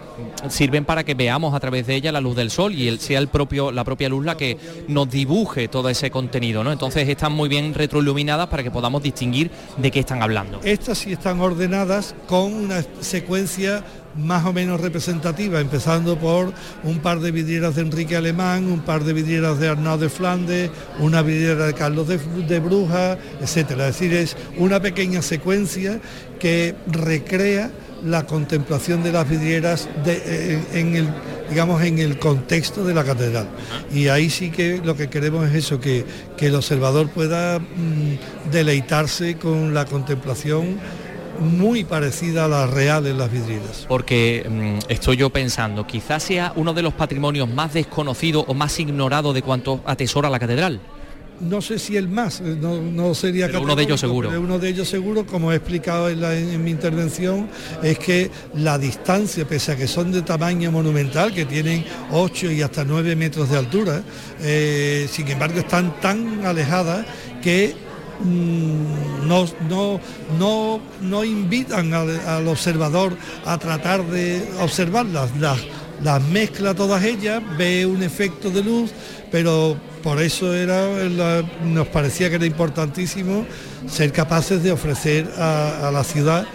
sirven 0.48 0.84
para 0.84 1.04
que 1.04 1.14
veamos 1.14 1.54
a 1.54 1.60
través 1.60 1.86
de 1.86 1.94
ella 1.94 2.12
la 2.12 2.20
luz 2.20 2.34
del 2.36 2.50
sol 2.50 2.74
y 2.74 2.88
el, 2.88 2.98
sea 2.98 3.20
el 3.20 3.28
propio, 3.28 3.70
la 3.70 3.84
propia 3.84 4.08
luz 4.08 4.24
la 4.24 4.36
que 4.36 4.58
nos 4.88 5.08
dibuje 5.08 5.68
todo 5.68 5.88
ese 5.88 6.10
contenido, 6.10 6.64
¿no? 6.64 6.72
Entonces 6.72 7.08
están 7.08 7.32
muy 7.32 7.48
bien 7.48 7.74
retroiluminadas 7.74 8.48
para 8.48 8.62
que 8.62 8.70
podamos 8.70 9.02
distinguir 9.02 9.50
de 9.76 9.90
qué 9.90 10.00
están 10.00 10.22
hablando. 10.22 10.60
Estas 10.64 10.98
sí 10.98 11.12
están 11.12 11.40
ordenadas 11.40 12.14
con 12.26 12.52
una 12.52 12.84
secuencia 13.00 13.84
más 14.16 14.44
o 14.44 14.52
menos 14.52 14.80
representativa, 14.80 15.60
empezando 15.60 16.18
por 16.18 16.52
un 16.84 16.98
par 16.98 17.20
de 17.20 17.30
vidrieras 17.30 17.76
de 17.76 17.82
Enrique 17.82 18.16
Alemán, 18.16 18.70
un 18.70 18.80
par 18.80 19.04
de 19.04 19.12
vidrieras 19.12 19.58
de 19.58 19.68
Arnaud 19.68 20.00
de 20.00 20.08
Flandes, 20.08 20.70
una 20.98 21.22
vidriera 21.22 21.66
de 21.66 21.74
Carlos 21.74 22.08
de, 22.08 22.60
Bruja, 22.60 23.18
etcétera. 23.40 23.88
Es 23.88 23.98
decir, 23.98 24.14
es 24.14 24.36
una 24.58 24.80
pequeña 24.80 25.22
secuencia 25.22 26.00
que 26.38 26.74
recrea 26.86 27.70
la 28.04 28.26
contemplación 28.26 29.02
de 29.02 29.12
las 29.12 29.28
vidrieras 29.28 29.88
en, 30.72 30.96
el 30.96 31.08
digamos 31.48 31.82
en 31.82 32.00
el 32.00 32.18
contexto 32.18 32.84
de 32.84 32.94
la 32.94 33.04
catedral 33.04 33.46
y 33.94 34.08
ahí 34.08 34.28
sí 34.28 34.50
que 34.50 34.80
lo 34.82 34.96
que 34.96 35.08
queremos 35.08 35.48
es 35.48 35.54
eso 35.54 35.78
que, 35.78 36.04
el 36.38 36.56
observador 36.56 37.08
pueda 37.10 37.60
mm, 37.60 38.50
deleitarse 38.50 39.36
con 39.36 39.72
la 39.72 39.84
contemplación 39.84 40.80
muy 41.42 41.84
parecida 41.84 42.46
a 42.46 42.48
la 42.48 42.66
real 42.66 43.06
en 43.06 43.18
las 43.18 43.30
vidrieras. 43.30 43.86
Porque 43.88 44.46
mm, 44.48 44.90
estoy 44.90 45.16
yo 45.16 45.30
pensando, 45.30 45.86
quizás 45.86 46.22
sea 46.22 46.52
uno 46.56 46.72
de 46.72 46.82
los 46.82 46.94
patrimonios 46.94 47.48
más 47.48 47.74
desconocidos 47.74 48.44
o 48.46 48.54
más 48.54 48.78
ignorados 48.78 49.34
de 49.34 49.42
cuanto 49.42 49.82
atesora 49.84 50.30
la 50.30 50.38
catedral. 50.38 50.80
no 51.40 51.60
sé 51.60 51.78
si 51.78 51.96
el 51.96 52.08
más, 52.08 52.40
eh, 52.40 52.56
no, 52.60 53.14
sería 53.14 53.50
uno 53.60 53.74
de 53.74 53.82
ellos 53.82 53.98
seguro. 53.98 54.30
uno 54.40 54.58
de 54.58 54.68
ellos 54.68 54.88
seguro, 54.88 55.26
como 55.26 55.52
he 55.52 55.56
explicado 55.56 56.08
en, 56.08 56.62
mi 56.62 56.70
intervención, 56.70 57.48
es 57.82 57.98
que 57.98 58.30
la 58.54 58.78
distancia, 58.78 59.46
pese 59.46 59.72
a 59.72 59.76
que 59.76 59.88
son 59.88 60.12
de 60.12 60.22
tamaño 60.22 60.70
monumental, 60.70 61.34
que 61.34 61.44
tienen 61.44 61.84
8 62.12 62.52
y 62.52 62.62
hasta 62.62 62.84
9 62.84 63.16
metros 63.16 63.50
de 63.50 63.58
altura, 63.58 64.02
eh, 64.40 65.06
sin 65.10 65.26
embargo 65.28 65.58
están 65.58 66.00
tan 66.00 66.46
alejadas 66.46 67.04
que 67.42 67.74
no, 68.24 69.46
no, 69.68 70.00
no, 70.38 70.80
no, 71.00 71.24
invitan 71.24 71.92
al, 71.92 72.48
observador 72.48 73.16
a 73.44 73.58
tratar 73.58 74.04
de 74.04 74.42
observarlas, 74.60 75.36
las, 75.38 75.58
las 76.02 76.22
mezcla 76.22 76.74
todas 76.74 77.04
ellas, 77.04 77.42
ve 77.56 77.86
un 77.86 78.02
efecto 78.02 78.50
de 78.50 78.62
luz, 78.62 78.90
pero 79.30 79.76
por 80.02 80.20
eso 80.20 80.52
era, 80.54 80.86
nos 81.64 81.86
parecía 81.88 82.28
que 82.28 82.36
era 82.36 82.46
importantísimo 82.46 83.46
ser 83.88 84.12
capaces 84.12 84.62
de 84.62 84.72
ofrecer 84.72 85.30
a, 85.38 85.90
la 85.92 86.04
ciudad 86.04 86.46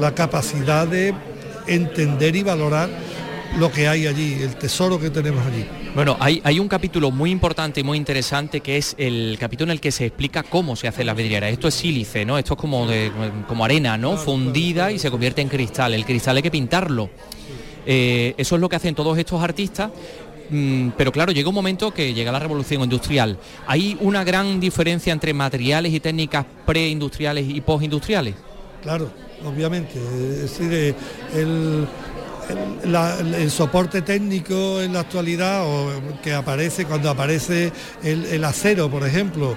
la 0.00 0.14
capacidad 0.14 0.86
de 0.86 1.14
entender 1.66 2.36
y 2.36 2.42
valorar 2.42 2.88
lo 3.58 3.70
que 3.70 3.88
hay 3.88 4.06
allí, 4.06 4.42
el 4.42 4.56
tesoro 4.56 5.00
que 5.00 5.10
tenemos 5.10 5.44
allí. 5.46 5.66
Bueno, 5.98 6.16
hay, 6.20 6.40
hay, 6.44 6.60
un 6.60 6.68
capítulo 6.68 7.10
muy 7.10 7.32
importante 7.32 7.80
y 7.80 7.82
muy 7.82 7.98
interesante 7.98 8.60
que 8.60 8.76
es 8.76 8.94
el 8.98 9.36
capítulo 9.40 9.72
en 9.72 9.78
el 9.78 9.80
que 9.80 9.90
se 9.90 10.06
explica 10.06 10.44
cómo 10.44 10.76
se 10.76 10.86
hace 10.86 11.02
la 11.02 11.12
vidriera. 11.12 11.48
Esto 11.48 11.66
es 11.66 11.74
sílice, 11.74 12.24
¿no? 12.24 12.38
Esto 12.38 12.54
es 12.54 12.60
como, 12.60 12.86
de, 12.86 13.10
como 13.48 13.64
arena, 13.64 13.98
¿no? 13.98 14.16
Fundida 14.16 14.92
y 14.92 15.00
se 15.00 15.10
convierte 15.10 15.42
en 15.42 15.48
cristal. 15.48 15.94
El 15.94 16.04
cristal 16.04 16.36
hay 16.36 16.42
que 16.44 16.52
pintarlo. 16.52 17.10
Eh, 17.84 18.32
eso 18.38 18.54
es 18.54 18.60
lo 18.60 18.68
que 18.68 18.76
hacen 18.76 18.94
todos 18.94 19.18
estos 19.18 19.42
artistas 19.42 19.90
Mm, 20.50 20.90
pero 20.96 21.12
claro, 21.12 21.32
llega 21.32 21.48
un 21.48 21.54
momento 21.54 21.92
que 21.92 22.14
llega 22.14 22.32
la 22.32 22.38
revolución 22.38 22.82
industrial. 22.82 23.38
¿Hay 23.66 23.96
una 24.00 24.24
gran 24.24 24.60
diferencia 24.60 25.12
entre 25.12 25.34
materiales 25.34 25.92
y 25.92 26.00
técnicas 26.00 26.46
preindustriales 26.64 27.46
y 27.48 27.60
postindustriales? 27.60 28.34
Claro, 28.82 29.10
obviamente. 29.44 29.98
Es 29.98 30.58
decir, 30.58 30.94
el, 31.34 31.86
soporte 33.50 34.02
técnico 34.02 34.80
en 34.80 34.92
la 34.92 35.00
actualidad 35.00 35.64
o 35.66 35.90
que 36.22 36.34
aparece 36.34 36.84
cuando 36.84 37.10
aparece 37.10 37.72
el, 38.02 38.44
acero, 38.44 38.90
por 38.90 39.06
ejemplo, 39.06 39.56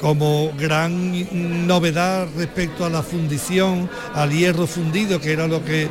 como 0.00 0.50
gran 0.58 1.66
novedad 1.66 2.26
respecto 2.36 2.84
a 2.84 2.90
la 2.90 3.02
fundición, 3.02 3.88
al 4.14 4.30
hierro 4.32 4.66
fundido, 4.66 5.20
que 5.20 5.32
era 5.32 5.46
lo 5.46 5.64
que, 5.64 5.88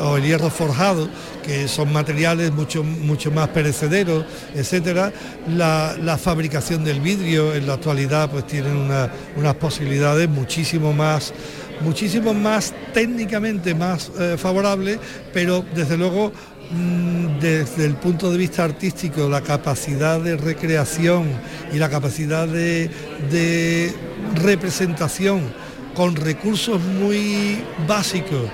o 0.00 0.18
el 0.18 0.24
hierro 0.24 0.50
forjado, 0.50 1.08
que 1.42 1.66
son 1.66 1.92
materiales 1.92 2.52
mucho, 2.52 2.84
mucho 2.84 3.30
más 3.30 3.48
perecederos, 3.48 4.26
etcétera. 4.54 5.12
La, 5.48 6.18
fabricación 6.22 6.84
del 6.84 7.00
vidrio 7.00 7.54
en 7.54 7.66
la 7.66 7.74
actualidad 7.74 8.30
pues 8.30 8.46
tiene 8.46 8.68
unas 9.36 9.54
posibilidades 9.54 10.28
muchísimo 10.28 10.92
más 10.92 11.32
muchísimo 11.80 12.34
más 12.34 12.74
técnicamente 12.92 13.74
más 13.74 14.10
eh, 14.18 14.36
favorables, 14.38 14.98
pero 15.32 15.64
desde 15.74 15.96
luego 15.96 16.32
Mm, 16.70 17.38
desde 17.38 17.84
el 17.84 17.94
punto 17.94 18.30
de 18.30 18.38
vista 18.38 18.64
artístico, 18.64 19.28
la 19.28 19.40
capacidad 19.40 20.20
de 20.20 20.36
recreación 20.36 21.28
y 21.72 21.78
la 21.78 21.88
capacidad 21.88 22.48
de, 22.48 23.94
representación 24.34 25.42
con 25.94 26.16
recursos 26.16 26.80
muy 26.82 27.62
básicos, 27.86 28.50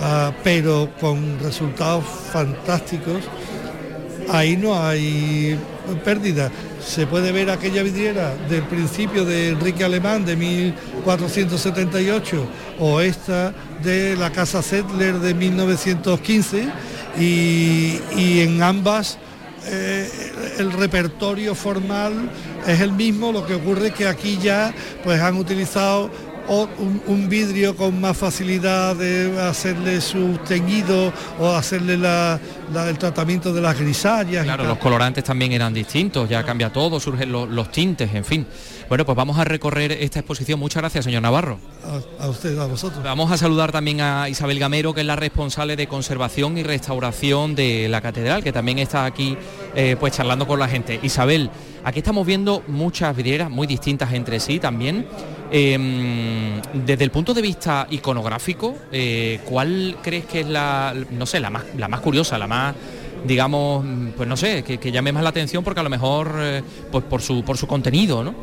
ah, 0.00 0.32
pero 0.42 0.90
con 0.98 1.38
resultados 1.40 2.04
fantásticos, 2.32 3.24
ahí 4.30 4.56
no 4.56 4.82
hay 4.82 5.58
pérdida. 5.98 6.50
Se 6.84 7.06
puede 7.06 7.32
ver 7.32 7.50
aquella 7.50 7.82
vidriera 7.82 8.34
del 8.48 8.62
principio 8.62 9.24
de 9.24 9.50
Enrique 9.50 9.84
Alemán 9.84 10.24
de 10.24 10.36
1478 10.36 12.46
o 12.78 13.00
esta 13.00 13.52
de 13.82 14.16
la 14.16 14.30
Casa 14.30 14.62
Settler 14.62 15.18
de 15.18 15.34
1915 15.34 16.68
y, 17.18 18.40
en 18.40 18.62
ambas 18.62 19.18
eh, 19.66 20.08
el 20.58 20.72
repertorio 20.72 21.54
formal 21.54 22.30
es 22.66 22.80
el 22.80 22.92
mismo, 22.92 23.32
lo 23.32 23.46
que 23.46 23.54
ocurre 23.54 23.90
que 23.90 24.06
aquí 24.06 24.38
ya 24.42 24.72
pues 25.04 25.20
han 25.20 25.36
utilizado 25.36 26.10
un, 26.48 27.28
vidrio 27.28 27.76
con 27.76 28.00
más 28.00 28.16
facilidad 28.16 28.96
de 28.96 29.40
hacerle 29.40 30.00
su 30.00 30.38
teñido 30.46 31.12
o 31.38 31.48
hacerle 31.52 31.94
el 31.94 32.98
tratamiento 32.98 33.52
de 33.52 33.60
las 33.60 33.78
grisallas. 33.78 34.44
Claro, 34.44 34.64
los 34.64 34.78
colorantes 34.78 35.24
también 35.24 35.52
eran 35.52 35.72
distintos, 35.72 36.28
ya 36.28 36.42
cambia 36.42 36.72
todo, 36.72 36.98
surgen 36.98 37.30
los 37.32 37.70
tintes, 37.70 38.14
en 38.14 38.24
fin. 38.24 38.46
Bueno, 38.90 39.06
pues 39.06 39.14
vamos 39.14 39.38
a 39.38 39.44
recorrer 39.44 39.92
esta 39.92 40.18
exposición. 40.18 40.58
Muchas 40.58 40.82
gracias, 40.82 41.04
señor 41.04 41.22
Navarro. 41.22 41.60
A, 42.18 42.28
usted, 42.28 42.58
a 42.58 42.66
vosotros. 42.66 43.04
Vamos 43.04 43.30
a 43.30 43.36
saludar 43.36 43.70
también 43.70 44.00
a 44.00 44.28
Isabel 44.28 44.58
Gamero, 44.58 44.92
que 44.92 45.02
es 45.02 45.06
la 45.06 45.14
responsable 45.14 45.76
de 45.76 45.86
conservación 45.86 46.58
y 46.58 46.64
restauración 46.64 47.54
de 47.54 47.88
la 47.88 48.00
catedral, 48.00 48.42
que 48.42 48.52
también 48.52 48.80
está 48.80 49.04
aquí 49.04 49.36
eh, 49.76 49.96
pues 50.00 50.14
charlando 50.14 50.44
con 50.44 50.58
la 50.58 50.66
gente. 50.66 50.98
Isabel, 51.04 51.50
aquí 51.84 52.00
estamos 52.00 52.26
viendo 52.26 52.64
muchas 52.66 53.16
vidrieras 53.16 53.48
muy 53.48 53.68
distintas 53.68 54.12
entre 54.12 54.40
sí 54.40 54.58
también. 54.58 55.06
Em, 55.52 56.60
desde 56.72 57.02
el 57.04 57.10
punto 57.10 57.34
de 57.34 57.42
vista 57.42 57.86
iconográfico, 57.90 58.76
eh, 58.92 59.40
¿cuál 59.44 59.96
crees 60.02 60.24
que 60.26 60.40
es 60.40 60.48
la, 60.48 60.94
no 61.10 61.26
sé, 61.26 61.40
la 61.40 61.50
más, 61.50 61.64
la 61.76 61.88
más 61.88 62.00
curiosa, 62.00 62.38
la 62.38 62.46
más 62.46 62.74
digamos, 63.24 63.84
pues 64.16 64.26
no 64.26 64.34
sé, 64.34 64.62
que, 64.62 64.92
llame 64.92 65.12
más 65.12 65.22
la 65.22 65.28
atención 65.28 65.62
porque 65.62 65.80
a 65.80 65.82
lo 65.82 65.90
mejor 65.90 66.36
eh, 66.40 66.62
pues 66.90 67.04
por 67.04 67.20
su, 67.20 67.44
por 67.44 67.58
su 67.58 67.66
contenido, 67.66 68.24
¿no? 68.24 68.34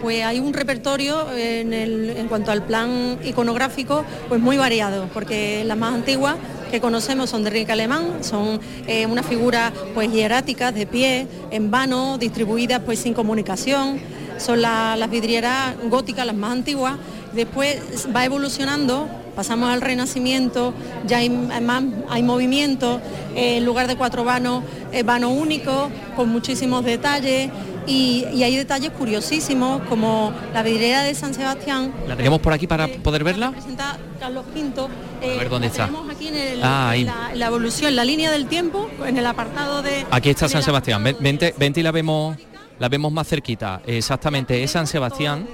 pues 0.00 0.24
hay 0.24 0.40
un 0.40 0.52
repertorio 0.52 1.26
en, 1.36 2.28
cuanto 2.28 2.52
al 2.52 2.62
plan 2.62 3.18
iconográfico 3.24 4.04
pues 4.28 4.40
muy 4.40 4.56
variado, 4.56 5.08
porque 5.12 5.64
las 5.64 5.76
más 5.76 5.94
antiguas 5.94 6.36
que 6.70 6.80
conocemos 6.80 7.30
son 7.30 7.42
de 7.42 7.48
Enrique 7.48 7.72
Alemán, 7.72 8.22
son 8.22 8.60
eh, 8.86 9.06
unas 9.06 9.26
figuras 9.26 9.72
pues 9.94 10.12
hieráticas 10.12 10.74
de 10.74 10.86
pie, 10.86 11.26
en 11.50 11.70
vano, 11.70 12.18
distribuidas 12.18 12.80
pues 12.84 12.98
sin 12.98 13.14
comunicación, 13.14 13.98
son 14.38 14.62
las 14.62 15.10
vidrieras 15.10 15.74
góticas 15.84 16.26
las 16.26 16.36
más 16.36 16.52
antiguas, 16.52 16.94
después 17.32 18.08
va 18.14 18.24
evolucionando, 18.24 19.08
pasamos 19.36 19.70
al 19.70 19.80
Renacimiento, 19.80 20.74
ya 21.06 21.18
hay, 21.18 21.30
más, 21.30 21.82
hay 22.08 22.22
movimiento, 22.22 23.00
en 23.34 23.64
lugar 23.64 23.86
de 23.86 23.96
cuatro 23.96 24.24
vanos, 24.24 24.64
vano 25.04 25.30
único, 25.30 25.90
con 26.16 26.28
muchísimos 26.28 26.84
detalles, 26.84 27.50
y, 27.88 28.42
hay 28.42 28.56
detalles 28.56 28.90
curiosísimos 28.90 29.82
como 29.88 30.32
la 30.52 30.62
vidriera 30.62 31.02
de 31.02 31.14
San 31.14 31.32
Sebastián. 31.34 31.92
¿La 32.06 32.16
tenemos 32.16 32.38
por 32.40 32.52
aquí 32.52 32.66
para 32.66 32.86
poder 32.88 33.24
verla? 33.24 33.50
Presenta 33.50 33.96
Carlos 34.20 34.44
V. 34.54 34.82
a 34.82 35.26
ver 35.26 35.46
eh, 35.46 35.48
dónde 35.48 35.68
está. 35.68 35.86
Tenemos 35.86 36.10
aquí 36.10 36.28
en 36.28 36.62
ah, 36.62 36.94
la, 36.96 37.34
la, 37.34 37.46
evolución, 37.46 37.96
la 37.96 38.04
línea 38.04 38.30
del 38.30 38.46
tiempo, 38.46 38.90
en 39.06 39.16
el 39.16 39.26
apartado 39.26 39.82
de... 39.82 40.04
Aquí 40.10 40.30
está 40.30 40.48
San 40.48 40.62
Sebastián. 40.62 41.02
Vente, 41.02 41.54
vente 41.56 41.80
y 41.80 41.82
la 41.82 41.92
vemos 41.92 42.36
la 42.78 42.88
vemos 42.88 43.12
más 43.12 43.28
cerquita. 43.28 43.82
Exactamente, 43.86 44.62
es 44.62 44.70
San 44.70 44.86
Sebastián. 44.86 45.46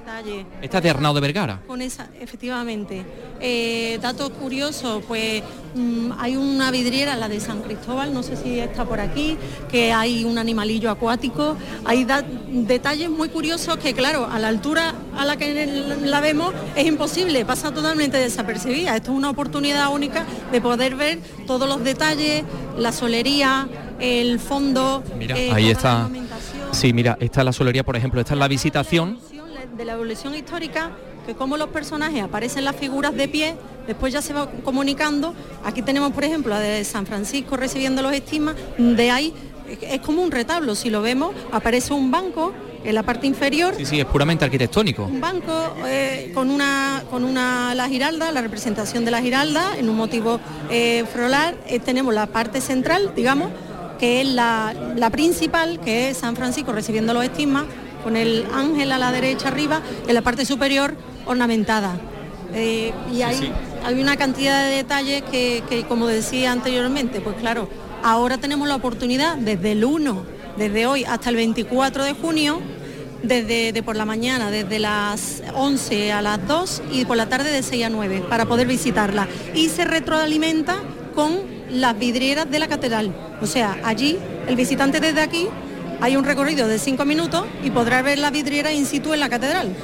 Esta 0.60 0.78
es 0.78 0.84
de 0.84 0.90
Arnau 0.90 1.14
de 1.14 1.20
Vergara. 1.20 1.60
Con 1.66 1.82
esa, 1.82 2.08
efectivamente. 2.20 3.04
Eh, 3.40 3.98
datos 4.00 4.30
curiosos, 4.30 5.02
pues 5.06 5.42
mm, 5.74 6.12
hay 6.18 6.36
una 6.36 6.70
vidriera, 6.70 7.16
la 7.16 7.28
de 7.28 7.40
San 7.40 7.62
Cristóbal, 7.62 8.12
no 8.12 8.22
sé 8.22 8.36
si 8.36 8.58
está 8.58 8.84
por 8.84 9.00
aquí, 9.00 9.36
que 9.70 9.92
hay 9.92 10.24
un 10.24 10.38
animalillo 10.38 10.90
acuático. 10.90 11.56
Hay 11.84 12.06
detalles 12.50 13.10
muy 13.10 13.28
curiosos 13.28 13.76
que, 13.78 13.94
claro, 13.94 14.28
a 14.30 14.38
la 14.38 14.48
altura 14.48 14.94
a 15.16 15.24
la 15.24 15.36
que 15.36 15.66
la 16.02 16.20
vemos 16.20 16.52
es 16.76 16.86
imposible, 16.86 17.44
pasa 17.44 17.72
totalmente 17.72 18.18
desapercibida. 18.18 18.96
Esto 18.96 19.12
es 19.12 19.16
una 19.16 19.30
oportunidad 19.30 19.92
única 19.92 20.24
de 20.52 20.60
poder 20.60 20.94
ver 20.94 21.18
todos 21.46 21.68
los 21.68 21.82
detalles, 21.82 22.44
la 22.76 22.92
solería, 22.92 23.68
el 24.00 24.38
fondo. 24.38 25.02
Mira, 25.16 25.38
eh, 25.38 25.52
ahí 25.52 25.70
está. 25.70 26.08
Sí, 26.74 26.92
mira, 26.92 27.16
esta 27.20 27.40
es 27.40 27.44
la 27.44 27.52
solería, 27.52 27.84
por 27.84 27.96
ejemplo, 27.96 28.20
esta 28.20 28.34
es 28.34 28.38
la 28.40 28.48
visitación. 28.48 29.18
De 29.76 29.84
la 29.84 29.92
evolución 29.92 30.34
histórica, 30.34 30.90
que 31.24 31.34
como 31.34 31.56
los 31.56 31.68
personajes 31.68 32.22
aparecen 32.22 32.64
las 32.64 32.74
figuras 32.74 33.14
de 33.14 33.28
pie, 33.28 33.54
después 33.86 34.12
ya 34.12 34.20
se 34.20 34.34
va 34.34 34.50
comunicando. 34.64 35.34
Aquí 35.64 35.82
tenemos, 35.82 36.12
por 36.12 36.24
ejemplo, 36.24 36.50
la 36.50 36.60
de 36.60 36.84
San 36.84 37.06
Francisco 37.06 37.56
recibiendo 37.56 38.02
los 38.02 38.12
estigmas, 38.12 38.56
de 38.76 39.10
ahí 39.10 39.32
es 39.80 40.00
como 40.00 40.22
un 40.22 40.30
retablo, 40.30 40.74
si 40.74 40.90
lo 40.90 41.00
vemos, 41.00 41.34
aparece 41.52 41.92
un 41.92 42.10
banco 42.10 42.52
en 42.84 42.94
la 42.94 43.02
parte 43.02 43.26
inferior. 43.26 43.74
Sí, 43.76 43.86
sí, 43.86 44.00
es 44.00 44.06
puramente 44.06 44.44
arquitectónico. 44.44 45.04
Un 45.04 45.20
banco 45.20 45.74
eh, 45.86 46.32
con 46.34 46.50
una 46.50 47.02
con 47.10 47.24
una 47.24 47.74
la 47.74 47.88
giralda, 47.88 48.30
la 48.30 48.42
representación 48.42 49.04
de 49.04 49.10
la 49.10 49.22
giralda 49.22 49.76
en 49.78 49.88
un 49.88 49.96
motivo 49.96 50.38
eh, 50.70 51.04
floral. 51.10 51.56
Eh, 51.66 51.78
tenemos 51.80 52.12
la 52.14 52.26
parte 52.26 52.60
central, 52.60 53.12
digamos, 53.16 53.50
que 54.04 54.20
es 54.20 54.28
la, 54.28 55.08
principal, 55.10 55.80
que 55.80 56.10
es 56.10 56.18
San 56.18 56.36
Francisco 56.36 56.72
recibiendo 56.72 57.14
los 57.14 57.24
estigmas, 57.24 57.64
con 58.02 58.16
el 58.16 58.44
ángel 58.52 58.92
a 58.92 58.98
la 58.98 59.10
derecha 59.10 59.48
arriba, 59.48 59.80
en 60.06 60.14
la 60.14 60.20
parte 60.20 60.44
superior 60.44 60.94
ornamentada. 61.24 61.96
Eh, 62.52 62.92
y 63.10 63.22
hay, 63.22 63.50
hay, 63.82 63.98
una 63.98 64.18
cantidad 64.18 64.68
de 64.68 64.76
detalles 64.76 65.22
que, 65.22 65.62
que, 65.70 65.84
como 65.84 66.06
decía 66.06 66.52
anteriormente, 66.52 67.22
pues 67.22 67.36
claro, 67.36 67.66
ahora 68.02 68.36
tenemos 68.36 68.68
la 68.68 68.74
oportunidad 68.76 69.38
desde 69.38 69.72
el 69.72 69.86
1, 69.86 70.22
desde 70.58 70.86
hoy 70.86 71.04
hasta 71.04 71.30
el 71.30 71.36
24 71.36 72.04
de 72.04 72.12
junio, 72.12 72.60
desde 73.22 73.72
de 73.72 73.82
por 73.82 73.96
la 73.96 74.04
mañana, 74.04 74.50
desde 74.50 74.80
las 74.80 75.42
11 75.54 76.12
a 76.12 76.20
las 76.20 76.46
2 76.46 76.82
y 76.92 77.06
por 77.06 77.16
la 77.16 77.30
tarde 77.30 77.50
de 77.50 77.62
6 77.62 77.86
a 77.86 77.88
9 77.88 78.24
para 78.28 78.44
poder 78.44 78.66
visitarla. 78.66 79.28
Y 79.54 79.70
se 79.70 79.86
retroalimenta 79.86 80.76
con 81.14 81.53
las 81.74 81.98
vidrieras 81.98 82.50
de 82.50 82.58
la 82.58 82.68
catedral. 82.68 83.14
O 83.40 83.46
sea, 83.46 83.78
allí 83.84 84.18
el 84.46 84.56
visitante 84.56 85.00
desde 85.00 85.20
aquí 85.20 85.48
hay 86.00 86.16
un 86.16 86.24
recorrido 86.24 86.68
de 86.68 86.78
5 86.78 87.04
minutos 87.04 87.44
y 87.62 87.70
podrá 87.70 88.02
ver 88.02 88.18
la 88.18 88.30
vidriera 88.30 88.72
in 88.72 88.86
situ 88.86 89.12
en 89.12 89.20
la 89.20 89.28
catedral. 89.28 89.74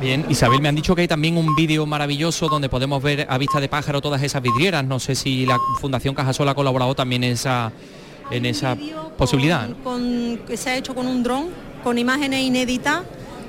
Bien, 0.00 0.24
Isabel, 0.28 0.60
me 0.60 0.68
han 0.68 0.76
dicho 0.76 0.94
que 0.94 1.02
hay 1.02 1.08
también 1.08 1.36
un 1.36 1.56
vídeo 1.56 1.84
maravilloso 1.84 2.48
donde 2.48 2.68
podemos 2.68 3.02
ver 3.02 3.26
a 3.28 3.36
vista 3.36 3.60
de 3.60 3.68
pájaro 3.68 4.00
todas 4.00 4.22
esas 4.22 4.40
vidrieras. 4.40 4.84
No 4.84 5.00
sé 5.00 5.16
si 5.16 5.44
la 5.44 5.58
Fundación 5.80 6.14
Cajasol 6.14 6.48
ha 6.48 6.54
colaborado 6.54 6.94
también 6.94 7.24
en 7.24 7.32
esa, 7.32 7.72
en 8.30 8.46
esa 8.46 8.76
posibilidad. 9.16 9.68
Con, 9.82 10.40
que 10.46 10.56
se 10.56 10.70
ha 10.70 10.76
hecho 10.76 10.94
con 10.94 11.08
un 11.08 11.24
dron, 11.24 11.48
con 11.82 11.98
imágenes 11.98 12.42
inéditas 12.42 13.02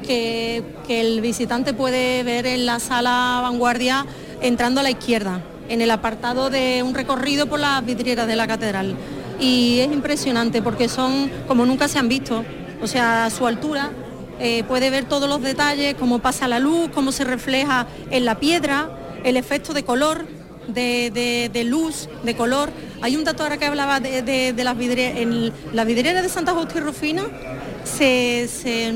que, 0.05 0.63
que 0.87 1.01
el 1.01 1.21
visitante 1.21 1.73
puede 1.73 2.23
ver 2.23 2.47
en 2.47 2.65
la 2.65 2.79
sala 2.79 3.41
vanguardia 3.43 4.07
entrando 4.41 4.79
a 4.79 4.83
la 4.83 4.89
izquierda, 4.89 5.41
en 5.69 5.81
el 5.81 5.91
apartado 5.91 6.49
de 6.49 6.83
un 6.83 6.93
recorrido 6.93 7.45
por 7.47 7.59
las 7.59 7.85
vidrieras 7.85 8.27
de 8.27 8.35
la 8.35 8.47
catedral. 8.47 8.95
Y 9.39 9.79
es 9.79 9.91
impresionante 9.91 10.61
porque 10.61 10.89
son 10.89 11.29
como 11.47 11.65
nunca 11.65 11.87
se 11.87 11.99
han 11.99 12.09
visto. 12.09 12.43
O 12.81 12.87
sea, 12.87 13.25
a 13.25 13.29
su 13.29 13.47
altura 13.47 13.91
eh, 14.39 14.63
puede 14.67 14.89
ver 14.89 15.05
todos 15.05 15.29
los 15.29 15.41
detalles, 15.41 15.95
cómo 15.95 16.19
pasa 16.19 16.47
la 16.47 16.59
luz, 16.59 16.89
cómo 16.93 17.11
se 17.11 17.23
refleja 17.23 17.87
en 18.11 18.25
la 18.25 18.39
piedra, 18.39 18.89
el 19.23 19.37
efecto 19.37 19.73
de 19.73 19.83
color, 19.83 20.25
de, 20.67 21.49
de- 21.53 21.63
luz, 21.63 22.09
de 22.23 22.35
color. 22.35 22.69
Hay 23.01 23.15
un 23.15 23.23
dato 23.23 23.43
ahora 23.43 23.57
que 23.57 23.65
hablaba 23.65 23.99
de, 23.99 24.21
de- 24.21 24.53
de 24.53 24.63
las 24.63 24.77
vidrieras. 24.77 25.17
En 25.17 25.51
las 25.73 25.85
vidrieras 25.85 26.23
de 26.23 26.29
Santa 26.29 26.53
Justa 26.53 26.77
y 26.77 26.81
Rufina 26.81 27.23
se, 27.83 28.47
se 28.47 28.93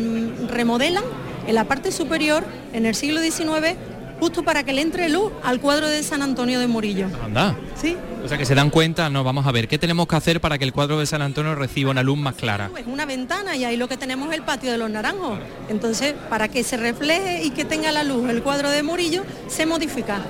remodelan 0.50 1.04
en 1.48 1.56
la 1.56 1.66
parte 1.66 1.92
superior 1.92 2.44
en 2.74 2.86
el 2.86 2.96
siglo 2.96 3.20
XIX 3.22 3.76
justo 4.20 4.44
para 4.44 4.64
que 4.64 4.74
le 4.74 4.82
entre 4.82 5.10
luz 5.10 5.32
al 5.44 5.60
cuadro 5.60 5.88
de 5.88 6.04
San 6.04 6.22
Antonio 6.22 6.60
de 6.60 6.68
Murillo. 6.68 7.08
Anda. 7.24 7.56
Sí. 7.76 7.98
O 8.24 8.28
sea 8.28 8.38
que 8.38 8.46
se 8.46 8.56
dan 8.56 8.70
cuenta, 8.70 9.10
no, 9.10 9.24
vamos 9.24 9.46
a 9.46 9.52
ver, 9.52 9.68
¿qué 9.68 9.78
tenemos 9.78 10.08
que 10.08 10.16
hacer 10.16 10.40
para 10.40 10.58
que 10.58 10.64
el 10.64 10.72
cuadro 10.72 11.00
de 11.00 11.06
San 11.06 11.22
Antonio 11.22 11.56
reciba 11.56 11.92
una 11.92 12.04
luz 12.04 12.18
más 12.18 12.36
clara? 12.36 12.72
Es 12.78 12.88
una 12.88 13.06
ventana 13.06 13.56
y 13.56 13.66
ahí 13.66 13.76
lo 13.76 13.90
que 13.90 13.98
tenemos 13.98 14.30
es 14.30 14.36
el 14.36 14.44
patio 14.44 14.72
de 14.72 14.78
los 14.78 14.90
naranjos. 14.90 15.40
Entonces, 15.70 16.16
para 16.30 16.48
que 16.48 16.64
se 16.64 16.78
refleje 16.78 17.44
y 17.44 17.50
que 17.50 17.66
tenga 17.66 17.92
la 17.92 18.04
luz 18.04 18.30
el 18.30 18.42
cuadro 18.42 18.70
de 18.70 18.82
Murillo, 18.82 19.24
se 19.48 19.66
modifica. 19.66 20.22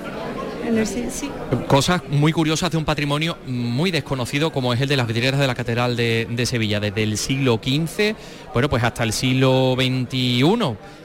Sí, 0.84 1.04
sí. 1.10 1.30
Cosas 1.68 2.02
muy 2.08 2.32
curiosas 2.32 2.70
de 2.70 2.76
un 2.78 2.84
patrimonio 2.84 3.36
muy 3.46 3.90
desconocido 3.90 4.52
como 4.52 4.72
es 4.72 4.80
el 4.80 4.88
de 4.88 4.96
las 4.96 5.06
vidrieras 5.06 5.38
de 5.40 5.46
la 5.46 5.54
Catedral 5.54 5.96
de, 5.96 6.26
de 6.30 6.46
Sevilla, 6.46 6.80
desde 6.80 7.02
el 7.02 7.16
siglo 7.18 7.60
XV, 7.62 8.14
bueno, 8.52 8.68
pues 8.68 8.82
hasta 8.82 9.02
el 9.04 9.12
siglo 9.12 9.74
XXI. 9.76 10.44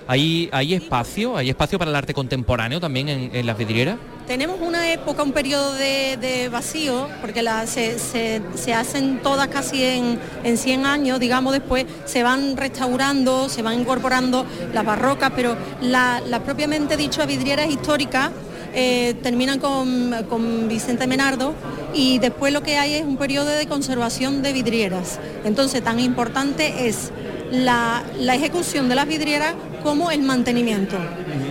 ¿Hay, 0.08 0.50
hay 0.52 0.74
espacio? 0.74 1.38
¿Hay 1.38 1.50
espacio 1.52 1.78
para 1.78 1.92
el 1.92 1.96
arte 1.96 2.14
contemporáneo 2.16 2.80
también 2.80 3.10
en, 3.10 3.30
en 3.36 3.46
las 3.46 3.56
vidrieras? 3.58 3.98
Tenemos 4.26 4.60
una 4.62 4.92
época, 4.92 5.22
un 5.24 5.32
periodo 5.34 5.74
de, 5.74 6.18
de 6.18 6.50
vacío, 6.50 7.08
porque 7.22 7.44
la- 7.44 7.68
se, 7.68 8.00
se- 8.00 8.42
se 8.56 8.74
hacen 8.74 9.20
todas 9.22 9.48
casi 9.50 9.84
en, 9.84 10.20
en 10.44 10.58
100 10.58 10.86
años, 10.88 11.20
digamos, 11.20 11.54
después 11.54 11.86
se 12.06 12.24
van 12.24 12.58
restaurando, 12.58 13.50
se 13.50 13.62
van 13.62 13.80
incorporando 13.80 14.46
las 14.74 14.84
barrocas, 14.86 15.32
pero 15.36 15.56
la, 15.82 16.22
la 16.26 16.44
propiamente 16.44 16.98
dicho 16.98 17.26
vidrieras 17.28 17.70
históricas 17.70 18.32
eh, 18.74 19.16
terminan 19.22 19.60
con, 19.60 20.14
con 20.30 20.68
Vicente 20.68 21.08
Menardo 21.08 21.54
y 21.94 22.20
después 22.20 22.54
lo 22.54 22.64
que 22.64 22.78
hay 22.78 22.94
es 22.94 23.06
un 23.06 23.18
periodo 23.18 23.50
de 23.50 23.68
conservación 23.68 24.42
de 24.42 24.54
vidrieras. 24.54 25.20
Entonces, 25.44 25.84
tan 25.84 26.00
importante 26.00 26.88
es 26.88 27.12
la, 27.52 28.04
la 28.18 28.36
ejecución 28.36 28.90
de 28.90 28.96
las 28.96 29.08
vidrieras 29.08 29.54
como 29.84 30.12
el 30.12 30.22
mantenimiento. 30.22 30.98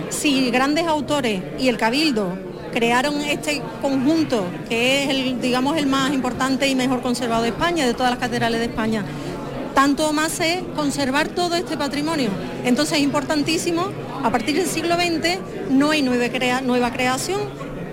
Si 0.09 0.49
grandes 0.51 0.87
autores 0.87 1.41
y 1.59 1.67
el 1.67 1.77
Cabildo 1.77 2.37
crearon 2.71 3.21
este 3.21 3.61
conjunto, 3.81 4.45
que 4.67 5.03
es 5.03 5.41
digamos, 5.41 5.77
el 5.77 5.87
más 5.87 6.13
importante 6.13 6.67
y 6.67 6.75
mejor 6.75 7.01
conservado 7.01 7.43
de 7.43 7.49
España, 7.49 7.85
de 7.85 7.93
todas 7.93 8.11
las 8.11 8.19
catedrales 8.19 8.59
de 8.59 8.67
España, 8.67 9.03
tanto 9.79 10.11
más 10.11 10.41
es 10.41 10.61
conservar 10.75 11.29
todo 11.29 11.55
este 11.55 11.77
patrimonio. 11.77 12.29
Entonces 12.65 12.97
es 12.97 13.01
importantísimo, 13.01 13.87
a 14.21 14.29
partir 14.29 14.57
del 14.57 14.65
siglo 14.67 14.95
XX 14.95 15.39
no 15.69 15.91
hay 15.91 16.01
nueva, 16.01 16.27
crea- 16.27 16.59
nueva 16.59 16.91
creación, 16.91 17.39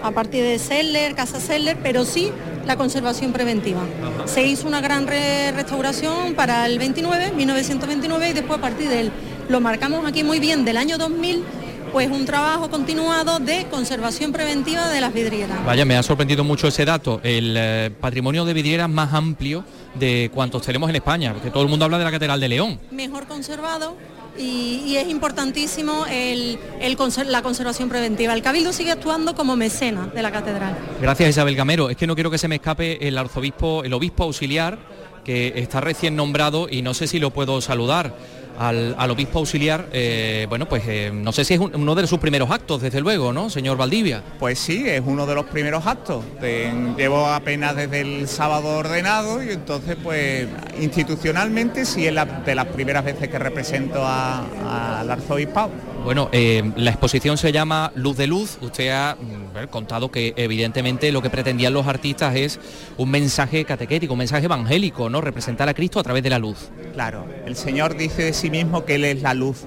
a 0.03 0.11
partir 0.11 0.43
de 0.43 0.59
Seller, 0.59 1.15
Casa 1.15 1.39
Seller, 1.39 1.77
pero 1.85 2.05
sí 2.05 2.33
la 2.67 2.75
conservación 2.77 3.33
preventiva. 3.33 3.83
Se 4.25 4.45
hizo 4.45 4.67
una 4.67 4.81
gran 4.81 5.07
re- 5.07 5.53
restauración 5.53 6.35
para 6.35 6.67
el 6.67 6.81
29, 6.81 7.31
1929, 7.37 8.31
y 8.31 8.33
después 8.33 8.59
a 8.59 8.63
partir 8.63 8.89
del, 8.89 9.13
lo 9.49 9.61
marcamos 9.61 10.05
aquí 10.09 10.25
muy 10.25 10.41
bien, 10.41 10.65
del 10.65 10.79
año 10.79 10.99
2000, 10.99 11.45
pues 11.93 12.11
un 12.11 12.25
trabajo 12.27 12.69
continuado 12.69 13.39
de 13.39 13.67
conservación 13.71 14.33
preventiva 14.33 14.89
de 14.89 15.01
las 15.01 15.15
vidrieras. 15.15 15.65
Vaya, 15.65 15.85
me 15.85 15.97
ha 15.97 16.03
sorprendido 16.03 16.43
mucho 16.43 16.67
ese 16.67 16.85
dato, 16.85 17.21
el 17.23 17.55
eh, 17.57 17.91
patrimonio 18.01 18.45
de 18.45 18.55
vidrieras 18.55 18.91
más 18.91 19.15
amplio 19.15 19.65
de 19.99 20.31
cuantos 20.33 20.63
tenemos 20.63 20.89
en 20.91 20.97
España, 20.97 21.33
porque 21.33 21.51
todo 21.51 21.63
el 21.63 21.69
mundo 21.69 21.85
habla 21.85 21.99
de 21.99 22.05
la 22.05 22.11
Catedral 22.11 22.41
de 22.41 22.49
León. 22.49 22.79
mejor 22.91 23.27
conservado 23.27 23.97
y, 24.39 24.83
y 24.87 24.97
es 24.99 25.09
importantísimo 25.09 26.05
el- 26.11 26.59
el 26.81 26.97
conser- 26.99 27.27
la 27.27 27.43
conservación 27.43 27.89
preventiva. 27.89 28.35
El 28.35 28.43
Cabildo 28.43 28.73
sigue 28.73 28.91
actuando 28.93 29.35
como 29.35 29.57
mecena 29.57 30.09
de 30.15 30.23
la 30.23 30.31
catedral. 30.31 30.77
Gracias 31.01 31.31
Isabel 31.31 31.57
Gamero. 31.57 31.89
Es 31.89 31.97
que 31.97 32.07
no 32.07 32.15
quiero 32.15 32.31
que 32.31 32.39
se 32.39 32.49
me 32.49 32.57
escape 32.57 33.07
el 33.09 33.17
arzobispo, 33.17 33.83
el 33.85 33.95
obispo 33.95 34.25
auxiliar, 34.25 34.79
que 35.25 35.55
está 35.57 35.81
recién 35.81 36.15
nombrado 36.17 36.69
y 36.71 36.83
no 36.83 36.93
sé 36.95 37.07
si 37.07 37.19
lo 37.19 37.31
puedo 37.31 37.61
saludar. 37.61 38.15
Al, 38.59 38.95
al 38.99 39.11
obispo 39.11 39.39
auxiliar, 39.41 39.87
eh, 39.93 40.47
bueno, 40.49 40.67
pues 40.67 40.83
eh, 40.87 41.11
no 41.13 41.31
sé 41.33 41.45
si 41.45 41.55
es 41.55 41.61
un- 41.61 41.75
uno 41.75 41.95
de 41.95 42.07
sus 42.07 42.19
primeros 42.19 42.51
actos, 42.51 42.81
desde 42.81 43.01
luego, 43.01 43.33
¿no, 43.33 43.51
señor 43.51 43.77
Valdivia? 43.77 44.23
Pues 44.39 44.59
sí, 44.59 44.85
es 44.87 45.03
uno 45.05 45.27
de 45.27 45.35
los 45.35 45.45
primeros 45.47 45.87
actos. 45.87 46.25
De- 46.41 46.73
llevo 46.97 47.27
apenas 47.27 47.77
desde 47.77 48.01
el 48.01 48.29
sábado 48.29 48.69
ordenado 48.79 49.43
y 49.45 49.51
entonces 49.51 49.97
pues 50.03 50.47
institucionalmente 50.81 51.85
sí 51.85 52.07
es 52.07 52.13
la, 52.15 52.25
de 52.25 52.55
las 52.55 52.67
primeras 52.67 53.05
veces 53.05 53.29
que 53.29 53.39
represento 53.39 54.03
a- 54.05 55.01
al 55.01 55.11
arzobispado. 55.11 55.71
Bueno, 56.07 56.29
eh, 56.31 56.63
la 56.77 56.91
exposición 56.91 57.37
se 57.37 57.51
llama 57.51 57.91
Luz 57.97 58.17
de 58.17 58.29
Luz. 58.29 58.59
Usted 58.61 58.91
ha 58.91 59.17
mm, 59.17 59.67
contado 59.71 60.09
que 60.09 60.35
evidentemente 60.37 61.11
lo 61.11 61.21
que 61.21 61.31
pretendían 61.31 61.75
los 61.75 61.89
artistas 61.89 62.37
es 62.37 62.61
un 62.97 63.11
mensaje 63.11 63.65
catequético, 63.65 64.13
un 64.13 64.21
mensaje 64.21 64.45
evangélico, 64.45 65.11
¿no? 65.11 65.21
Representar 65.21 65.69
a 65.69 65.75
Cristo 65.75 65.99
a 65.99 66.05
través 66.05 66.23
de 66.23 66.31
la 66.31 66.39
luz. 66.39 66.71
Claro, 66.93 67.27
el 67.45 67.57
Señor 67.57 67.97
dice 67.97 68.23
de 68.23 68.35
sí 68.35 68.51
mismo 68.51 68.85
que 68.85 68.95
Él 68.95 69.05
es 69.05 69.21
la 69.21 69.35
luz. 69.35 69.65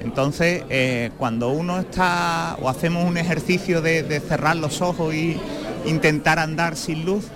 Entonces, 0.00 0.64
eh, 0.70 1.10
cuando 1.18 1.50
uno 1.50 1.78
está 1.80 2.56
o 2.62 2.70
hacemos 2.70 3.04
un 3.04 3.18
ejercicio 3.18 3.82
de, 3.82 4.02
de 4.02 4.20
cerrar 4.20 4.56
los 4.56 4.80
ojos 4.80 5.14
y 5.14 5.36
intentar 5.84 6.38
andar 6.38 6.76
sin 6.76 7.04
luz, 7.04 7.26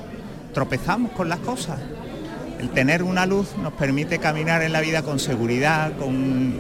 tropezamos 0.55 1.13
con 1.13 1.29
las 1.29 1.41
cosas. 1.41 1.79
El 2.59 2.71
tener 2.71 3.03
una 3.03 3.27
luz 3.27 3.49
nos 3.63 3.75
permite 3.75 4.19
caminar 4.19 4.63
en 4.63 4.73
la 4.73 4.81
vida 4.81 5.03
con 5.03 5.19
seguridad, 5.19 5.93
con, 5.99 6.55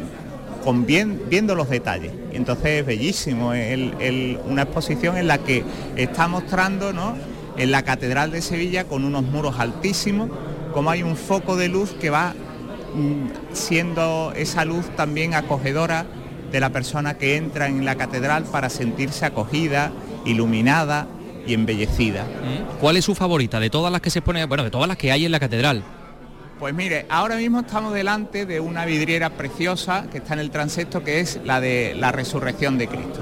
con 0.64 0.86
bien, 0.86 1.22
viendo 1.28 1.54
los 1.54 1.68
detalles. 1.70 2.12
Y 2.32 2.36
entonces 2.36 2.80
es 2.80 2.86
bellísimo, 2.86 3.52
el- 3.54 3.94
el- 4.00 4.38
una 4.46 4.62
exposición 4.62 5.16
en 5.16 5.26
la 5.26 5.38
que 5.38 5.64
está 5.96 6.28
mostrando 6.28 6.92
¿no? 6.92 7.16
en 7.56 7.70
la 7.70 7.82
Catedral 7.82 8.30
de 8.30 8.42
Sevilla 8.42 8.84
con 8.84 9.04
unos 9.04 9.22
muros 9.24 9.58
altísimos, 9.58 10.30
como 10.72 10.90
hay 10.90 11.02
un 11.02 11.16
foco 11.16 11.56
de 11.56 11.68
luz 11.68 11.90
que 12.00 12.10
va 12.10 12.34
mm, 12.94 13.54
siendo 13.54 14.32
esa 14.36 14.64
luz 14.64 14.86
también 14.96 15.34
acogedora 15.34 16.06
de 16.50 16.58
la 16.60 16.70
persona 16.70 17.14
que 17.16 17.36
entra 17.36 17.68
en 17.68 17.84
la 17.84 17.94
catedral 17.94 18.44
para 18.44 18.68
sentirse 18.70 19.24
acogida, 19.24 19.92
iluminada 20.24 21.06
y 21.46 21.54
embellecida. 21.54 22.24
¿Cuál 22.80 22.96
es 22.96 23.04
su 23.04 23.14
favorita 23.14 23.60
de 23.60 23.70
todas 23.70 23.92
las 23.92 24.00
que 24.00 24.10
se 24.10 24.20
pone, 24.20 24.44
bueno, 24.46 24.64
de 24.64 24.70
todas 24.70 24.88
las 24.88 24.96
que 24.96 25.12
hay 25.12 25.24
en 25.24 25.32
la 25.32 25.38
catedral? 25.40 25.82
Pues 26.60 26.74
mire, 26.74 27.06
ahora 27.08 27.36
mismo 27.36 27.60
estamos 27.60 27.94
delante 27.94 28.44
de 28.44 28.60
una 28.60 28.84
vidriera 28.84 29.30
preciosa 29.30 30.04
que 30.12 30.18
está 30.18 30.34
en 30.34 30.40
el 30.40 30.50
transepto, 30.50 31.02
que 31.02 31.20
es 31.20 31.40
la 31.44 31.58
de 31.58 31.94
la 31.98 32.12
resurrección 32.12 32.76
de 32.76 32.86
Cristo. 32.86 33.20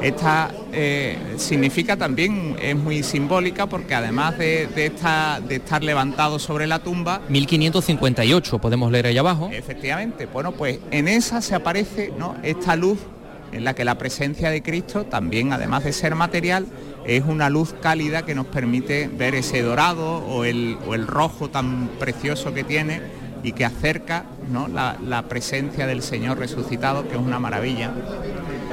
Esta 0.00 0.50
eh, 0.72 1.18
significa 1.36 1.96
también, 1.96 2.56
es 2.60 2.74
muy 2.74 3.02
simbólica 3.02 3.66
porque 3.66 3.94
además 3.94 4.36
de, 4.38 4.66
de 4.74 4.86
esta- 4.86 5.40
de 5.46 5.56
estar 5.56 5.82
levantado 5.84 6.38
sobre 6.38 6.66
la 6.66 6.78
tumba, 6.78 7.20
1558, 7.28 8.58
podemos 8.58 8.90
leer 8.90 9.06
ahí 9.06 9.18
abajo. 9.18 9.50
Efectivamente, 9.52 10.26
bueno, 10.26 10.52
pues 10.52 10.78
en 10.90 11.06
esa 11.08 11.42
se 11.42 11.54
aparece 11.54 12.12
¿no? 12.18 12.34
esta 12.42 12.76
luz 12.76 12.98
en 13.52 13.64
la 13.64 13.74
que 13.74 13.84
la 13.84 13.96
presencia 13.96 14.50
de 14.50 14.62
Cristo, 14.62 15.04
también 15.04 15.52
además 15.52 15.84
de 15.84 15.92
ser 15.92 16.14
material, 16.14 16.66
es 17.06 17.24
una 17.24 17.50
luz 17.50 17.74
cálida 17.80 18.22
que 18.22 18.34
nos 18.34 18.46
permite 18.46 19.08
ver 19.08 19.34
ese 19.34 19.62
dorado 19.62 20.18
o 20.18 20.44
el, 20.44 20.78
o 20.86 20.94
el 20.94 21.06
rojo 21.06 21.50
tan 21.50 21.88
precioso 21.98 22.54
que 22.54 22.64
tiene 22.64 23.00
y 23.42 23.52
que 23.52 23.64
acerca 23.64 24.24
¿no? 24.50 24.68
la, 24.68 24.96
la 25.04 25.28
presencia 25.28 25.86
del 25.86 26.02
Señor 26.02 26.38
resucitado, 26.38 27.06
que 27.06 27.14
es 27.14 27.20
una 27.20 27.38
maravilla. 27.38 27.92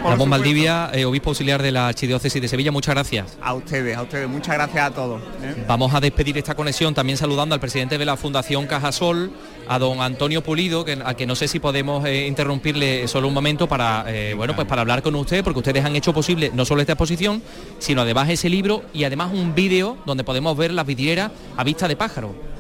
Ramón 0.04 0.30
Valdivia, 0.30 0.89
eh, 0.93 1.06
obispo 1.06 1.30
auxiliar 1.30 1.62
de 1.62 1.72
la 1.72 1.88
Archidiócesis 1.88 2.41
de 2.41 2.47
Sevilla, 2.47 2.72
muchas 2.72 2.95
gracias. 2.95 3.38
A 3.41 3.54
ustedes, 3.54 3.95
a 3.95 4.02
ustedes, 4.02 4.28
muchas 4.28 4.56
gracias 4.56 4.84
a 4.84 4.91
todos. 4.91 5.22
¿eh? 5.43 5.64
Vamos 5.68 5.93
a 5.93 5.99
despedir 5.99 6.38
esta 6.38 6.56
conexión 6.56 6.93
también 6.93 7.18
saludando 7.18 7.54
al 7.54 7.62
presidente 7.62 7.97
de 7.97 8.06
la 8.06 8.18
Fundación 8.18 8.66
Cajasol, 8.68 9.32
a 9.68 9.80
don 9.80 10.02
Antonio 10.02 10.43
Pulido, 10.43 10.84
que, 10.84 10.99
a 11.04 11.14
que 11.14 11.26
no 11.26 11.36
sé 11.36 11.47
si 11.47 11.60
podemos 11.60 12.06
eh, 12.06 12.28
interrumpirle 12.28 13.08
solo 13.08 13.28
un 13.28 13.34
momento 13.34 13.68
para, 13.68 14.06
eh, 14.08 14.34
bueno, 14.34 14.56
pues 14.56 14.68
para 14.68 14.82
hablar 14.82 15.02
con 15.02 15.16
usted, 15.16 15.43
porque 15.43 15.60
ustedes 15.60 15.86
han 15.86 15.95
hecho 15.95 16.14
posible 16.14 16.52
no 16.54 16.66
solo 16.66 16.82
esta 16.82 16.93
exposición, 16.93 17.41
sino 17.80 18.02
además 18.02 18.30
ese 18.30 18.49
libro 18.49 18.84
y 18.93 19.04
además 19.04 19.32
un 19.34 19.56
vídeo 19.56 19.97
donde 20.06 20.24
podemos 20.24 20.58
ver 20.58 20.72
las 20.72 20.86
vidrieras 20.86 21.32
a 21.56 21.64
vista 21.64 21.88
de 21.88 21.95
pájaro. 21.95 22.51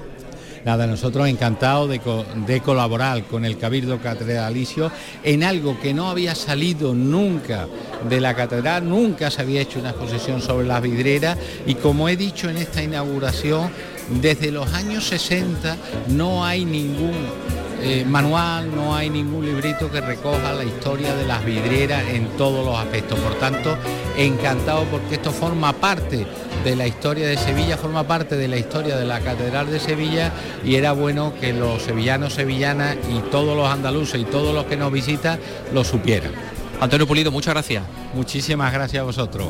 Nada, 0.63 0.85
nosotros 0.85 1.27
encantados 1.27 1.89
de, 1.89 1.99
co- 1.99 2.23
de 2.45 2.61
colaborar 2.61 3.23
con 3.23 3.45
el 3.45 3.57
Cabildo 3.57 3.99
Catedralicio 3.99 4.91
en 5.23 5.43
algo 5.43 5.79
que 5.79 5.91
no 5.93 6.09
había 6.09 6.35
salido 6.35 6.93
nunca 6.93 7.67
de 8.07 8.19
la 8.21 8.35
catedral, 8.35 8.87
nunca 8.87 9.31
se 9.31 9.41
había 9.41 9.61
hecho 9.61 9.79
una 9.79 9.89
exposición 9.89 10.39
sobre 10.39 10.67
las 10.67 10.81
vidrieras 10.83 11.37
y 11.65 11.75
como 11.75 12.09
he 12.09 12.15
dicho 12.15 12.47
en 12.49 12.57
esta 12.57 12.83
inauguración, 12.83 13.71
desde 14.21 14.51
los 14.51 14.71
años 14.73 15.05
60 15.07 15.77
no 16.09 16.45
hay 16.45 16.63
ningún 16.63 17.13
eh, 17.81 18.05
manual, 18.07 18.69
no 18.75 18.95
hay 18.95 19.09
ningún 19.09 19.43
librito 19.45 19.89
que 19.89 19.99
recoja 20.01 20.53
la 20.53 20.63
historia 20.63 21.15
de 21.15 21.25
las 21.25 21.43
vidrieras 21.43 22.03
en 22.13 22.27
todos 22.37 22.63
los 22.63 22.77
aspectos. 22.77 23.17
Por 23.19 23.33
tanto, 23.39 23.75
encantado 24.15 24.83
porque 24.85 25.15
esto 25.15 25.31
forma 25.31 25.73
parte 25.73 26.27
de 26.63 26.75
la 26.75 26.87
historia 26.87 27.27
de 27.27 27.37
Sevilla, 27.37 27.77
forma 27.77 28.03
parte 28.03 28.35
de 28.35 28.47
la 28.47 28.57
historia 28.57 28.97
de 28.97 29.05
la 29.05 29.19
Catedral 29.19 29.69
de 29.71 29.79
Sevilla 29.79 30.31
y 30.63 30.75
era 30.75 30.91
bueno 30.91 31.33
que 31.39 31.53
los 31.53 31.81
sevillanos, 31.81 32.33
sevillanas 32.33 32.97
y 33.09 33.19
todos 33.31 33.55
los 33.55 33.67
andaluces 33.67 34.21
y 34.21 34.25
todos 34.25 34.53
los 34.53 34.65
que 34.65 34.77
nos 34.77 34.91
visitan 34.91 35.39
lo 35.73 35.83
supieran. 35.83 36.31
Antonio 36.79 37.07
Pulido, 37.07 37.31
muchas 37.31 37.53
gracias. 37.53 37.83
Muchísimas 38.13 38.73
gracias 38.73 39.01
a 39.01 39.05
vosotros. 39.05 39.47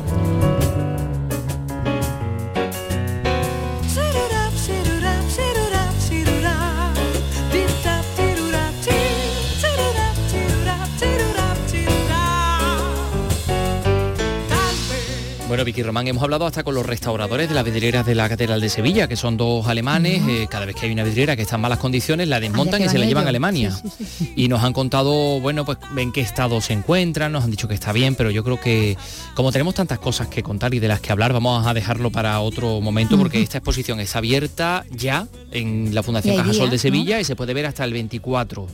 Bueno, 15.62 15.68
Vicky 15.68 15.84
Román, 15.84 16.07
hemos 16.07 16.24
hablado 16.24 16.47
hasta 16.47 16.64
con 16.64 16.74
los 16.74 16.84
restauradores 16.84 17.47
de 17.47 17.53
las 17.53 17.64
vidrieras 17.64 18.03
de 18.03 18.16
la 18.16 18.28
Catedral 18.28 18.59
de 18.59 18.68
Sevilla, 18.68 19.07
que 19.07 19.16
son 19.16 19.38
dos 19.38 19.68
alemanes. 19.68 20.24
eh, 20.28 20.47
cada 20.49 20.66
vez 20.66 20.76
que 20.76 20.88
hay 20.88 20.91
una 20.91 21.03
vidriera 21.03 21.36
que 21.36 21.43
está 21.43 21.57
en 21.57 21.62
malas 21.62 21.78
condiciones, 21.78 22.28
la 22.28 22.39
desmontan 22.39 22.82
y 22.82 22.89
se 22.89 22.95
la 22.95 23.01
van 23.01 23.07
llevan 23.09 23.26
a. 23.28 23.30
Alemania. 23.30 23.70
Sí, 23.70 23.88
sí, 23.95 24.07
sí. 24.18 24.34
Y 24.36 24.47
nos 24.47 24.64
han 24.64 24.74
contado, 24.74 25.39
bueno, 25.39 25.64
pues 25.64 25.78
en 25.95 26.12
qué 26.12 26.22
estado 26.22 26.62
se 26.62 26.74
encuentran, 26.74 27.32
nos 27.32 27.43
han 27.43 27.51
dicho 27.51 27.68
que 27.68 27.76
está 27.76 27.93
bien, 27.93 28.16
pero 28.16 28.32
yo 28.32 28.43
creo 28.43 28.59
que 28.59 28.97
como 29.36 29.51
tenemos 29.51 29.76
tantas 29.76 29.99
cosas 29.99 30.30
que 30.30 30.41
contar 30.41 30.74
y 30.74 30.80
de 30.80 30.88
las 30.88 30.99
que 30.99 31.12
hablar, 31.12 31.32
vamos 31.32 31.68
a 31.68 31.76
dejarlo 31.76 32.09
para 32.09 32.39
otro 32.39 32.82
momento, 32.82 33.16
porque 33.16 33.39
esta 33.39 33.59
exposición 33.59 33.99
está 33.99 34.18
abierta 34.18 34.84
ya 34.89 35.28
en 35.51 35.93
la 35.93 36.01
Fundación 36.01 36.38
Cajasol 36.38 36.72
de 36.72 36.80
Sevilla 36.80 37.20
y 37.20 37.24
se 37.24 37.36
puede 37.36 37.53
ver 37.53 37.68
hasta 37.68 37.84
el 37.84 37.93
24 37.93 38.66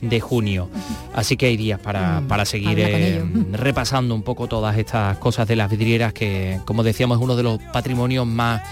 de 0.00 0.20
junio. 0.20 0.68
Así 1.14 1.36
que 1.36 1.46
hay 1.46 1.56
días 1.56 1.78
para, 1.80 2.22
para 2.28 2.44
seguir 2.44 2.78
eh, 2.80 3.22
repasando 3.52 4.14
un 4.14 4.22
poco 4.22 4.46
todas 4.48 4.76
estas 4.78 5.18
cosas 5.18 5.46
de 5.48 5.56
las 5.56 5.70
vidrieras 5.70 6.12
que, 6.12 6.58
como 6.64 6.82
decíamos, 6.82 7.18
es 7.18 7.24
uno 7.24 7.36
de 7.36 7.42
los 7.42 7.58
patrimonios 7.72 8.26
más 8.26 8.62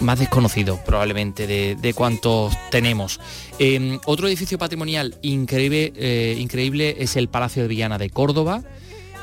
más 0.00 0.18
desconocidos 0.18 0.80
probablemente 0.80 1.46
de, 1.46 1.76
de 1.80 1.94
cuantos 1.94 2.52
tenemos. 2.72 3.20
Eh, 3.60 3.98
otro 4.06 4.26
edificio 4.26 4.58
patrimonial 4.58 5.14
increíble, 5.22 5.92
eh, 5.96 6.36
increíble 6.38 6.96
es 6.98 7.14
el 7.14 7.28
Palacio 7.28 7.62
de 7.62 7.68
Villana 7.68 7.96
de 7.96 8.10
Córdoba. 8.10 8.62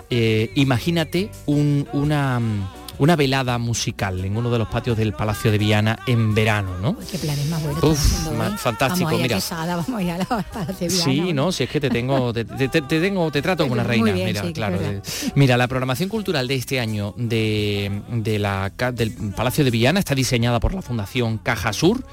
Eh, 0.09 0.49
imagínate 0.55 1.29
un- 1.45 1.87
una, 1.91 2.39
mm, 2.39 2.67
una 3.01 3.15
velada 3.15 3.57
musical 3.57 4.23
en 4.23 4.37
uno 4.37 4.49
de 4.51 4.59
los 4.59 4.67
patios 4.69 4.95
del 4.95 5.11
Palacio 5.13 5.51
de 5.51 5.57
Viana 5.57 5.97
en 6.07 6.33
verano, 6.35 6.77
¿no? 6.81 6.95
Qué 7.11 7.17
planes 7.17 7.45
más 7.49 7.61
buenos. 7.63 7.83
Uf, 7.83 7.99
haciendo 7.99 8.43
hoy. 8.45 8.57
fantástico, 8.57 9.05
Vamos 9.05 9.19
a 9.19 9.23
mira. 9.23 9.35
Quesada, 9.35 9.75
vamos 9.75 9.89
a 9.99 10.03
ir 10.03 10.11
a 10.11 10.17
la 10.19 10.25
Palacio 10.53 10.75
de 10.87 10.89
Sí, 10.89 11.11
Viana. 11.11 11.33
no, 11.33 11.51
si 11.51 11.63
es 11.63 11.69
que 11.69 11.79
te 11.81 11.89
tengo, 11.89 12.31
te, 12.31 12.45
te- 12.45 12.69
te 12.69 12.81
tengo, 13.01 13.31
te 13.31 13.41
trato 13.41 13.63
como 13.63 13.73
una 13.73 13.83
reina. 13.83 14.11
bien, 14.11 14.27
mira, 14.27 14.43
sí, 14.43 14.53
claro. 14.53 14.77
eh, 14.79 15.01
Mira, 15.35 15.57
la 15.57 15.67
programación 15.67 16.09
cultural 16.09 16.47
de 16.47 16.55
este 16.55 16.79
año 16.79 17.13
de, 17.17 18.01
de 18.11 18.39
la, 18.39 18.71
del 18.93 19.11
Palacio 19.35 19.63
de 19.65 19.71
Villana 19.71 19.99
está 19.99 20.13
diseñada 20.15 20.59
por 20.59 20.73
la 20.73 20.81
Fundación 20.81 21.39
Caja 21.39 21.73
Sur 21.73 22.05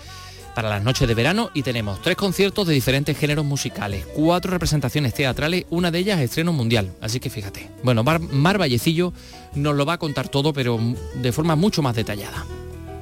para 0.58 0.70
las 0.70 0.82
noches 0.82 1.06
de 1.06 1.14
verano 1.14 1.50
y 1.54 1.62
tenemos 1.62 2.02
tres 2.02 2.16
conciertos 2.16 2.66
de 2.66 2.74
diferentes 2.74 3.16
géneros 3.16 3.44
musicales, 3.44 4.04
cuatro 4.12 4.50
representaciones 4.50 5.14
teatrales, 5.14 5.66
una 5.70 5.92
de 5.92 6.00
ellas 6.00 6.18
estreno 6.18 6.52
mundial. 6.52 6.90
Así 7.00 7.20
que 7.20 7.30
fíjate. 7.30 7.70
Bueno, 7.84 8.02
Mar, 8.02 8.18
Mar 8.18 8.58
Vallecillo 8.58 9.12
nos 9.54 9.76
lo 9.76 9.86
va 9.86 9.92
a 9.92 9.98
contar 9.98 10.28
todo, 10.28 10.52
pero 10.52 10.80
de 11.22 11.30
forma 11.30 11.54
mucho 11.54 11.80
más 11.80 11.94
detallada. 11.94 12.44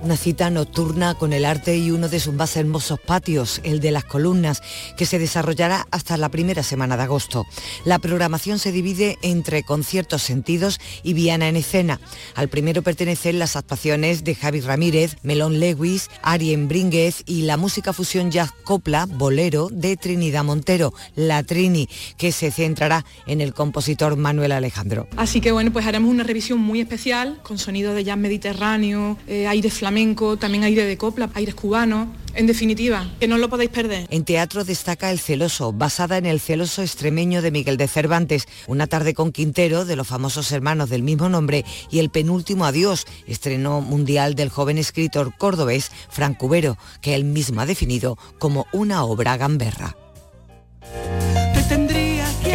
Una 0.07 0.17
cita 0.17 0.51
nocturna 0.51 1.15
con 1.15 1.33
el 1.33 1.45
arte 1.45 1.77
y 1.77 1.91
uno 1.91 2.09
de 2.09 2.21
sus 2.21 2.33
más 2.33 2.57
hermosos 2.57 3.01
patios, 3.01 3.61
el 3.65 3.81
de 3.81 3.91
las 3.91 4.05
columnas, 4.05 4.63
que 4.97 5.05
se 5.05 5.19
desarrollará 5.19 5.89
hasta 5.91 6.17
la 6.17 6.29
primera 6.29 6.63
semana 6.63 6.97
de 6.97 7.03
agosto. 7.03 7.45
La 7.85 7.99
programación 7.99 8.61
se 8.61 8.71
divide 8.71 9.19
entre 9.23 9.65
conciertos 9.65 10.23
sentidos 10.23 10.79
y 11.03 11.13
Viana 11.13 11.49
en 11.49 11.57
escena. 11.57 11.99
Al 12.37 12.47
primero 12.49 12.83
pertenecen 12.83 13.41
las 13.41 13.57
actuaciones 13.57 14.23
de 14.23 14.37
Javi 14.37 14.61
Ramírez, 14.61 15.17
Melón 15.25 15.59
Lewis, 15.59 16.09
Arien 16.23 16.69
Brínguez 16.69 17.25
y 17.27 17.43
la 17.43 17.57
música 17.57 17.93
fusión 17.93 18.31
jazz 18.31 18.53
copla, 18.63 19.07
bolero 19.07 19.71
de 19.73 19.97
Trinidad 19.97 20.45
Montero, 20.45 20.95
la 21.17 21.43
Trini, 21.43 21.89
que 22.17 22.31
se 22.31 22.53
centrará 22.53 23.05
en 23.27 23.41
el 23.41 23.55
compositor 23.55 24.15
Manuel 24.15 24.53
Alejandro. 24.53 25.09
Así 25.17 25.41
que 25.41 25.51
bueno, 25.51 25.73
pues 25.73 25.85
haremos 25.85 26.13
una 26.13 26.23
revisión 26.23 26.61
muy 26.61 26.81
especial 26.81 27.41
con 27.43 27.59
sonido 27.59 27.93
de 27.93 28.05
jazz 28.05 28.19
mediterráneo, 28.19 29.19
eh, 29.27 29.49
aire 29.49 29.69
flamenco, 29.69 29.96
también 30.39 30.65
aire 30.65 30.85
de 30.85 30.99
copla, 30.99 31.31
aires 31.35 31.55
cubanos. 31.55 32.09
En 32.35 32.47
definitiva, 32.47 33.11
que 33.19 33.29
no 33.29 33.39
lo 33.39 33.49
podéis 33.49 33.71
perder. 33.71 34.07
En 34.11 34.27
teatro 34.27 34.63
destaca 34.63 35.11
El 35.11 35.19
Celoso, 35.19 35.73
basada 35.73 36.19
en 36.19 36.27
El 36.27 36.39
Celoso 36.39 36.83
extremeño 36.83 37.41
de 37.41 37.51
Miguel 37.51 37.79
de 37.79 37.89
Cervantes, 37.89 38.47
Una 38.67 38.87
tarde 38.87 39.15
con 39.15 39.33
Quintero, 39.33 39.87
de 39.87 39.97
los 39.97 40.07
famosos 40.07 40.53
hermanos 40.53 40.91
del 40.91 41.03
mismo 41.03 41.31
nombre, 41.31 41.65
y 41.91 42.01
El 42.01 42.11
penúltimo 42.11 42.67
adiós, 42.67 43.07
estreno 43.27 43.81
mundial 43.81 44.35
del 44.35 44.51
joven 44.51 44.77
escritor 44.77 45.33
cordobés 45.39 45.91
Frank 46.11 46.37
Cubero, 46.37 46.77
que 47.01 47.15
él 47.15 47.25
mismo 47.25 47.63
ha 47.63 47.67
definido 47.67 48.19
como 48.39 48.67
una 48.73 49.03
obra 49.03 49.39
gamberra. 49.39 49.97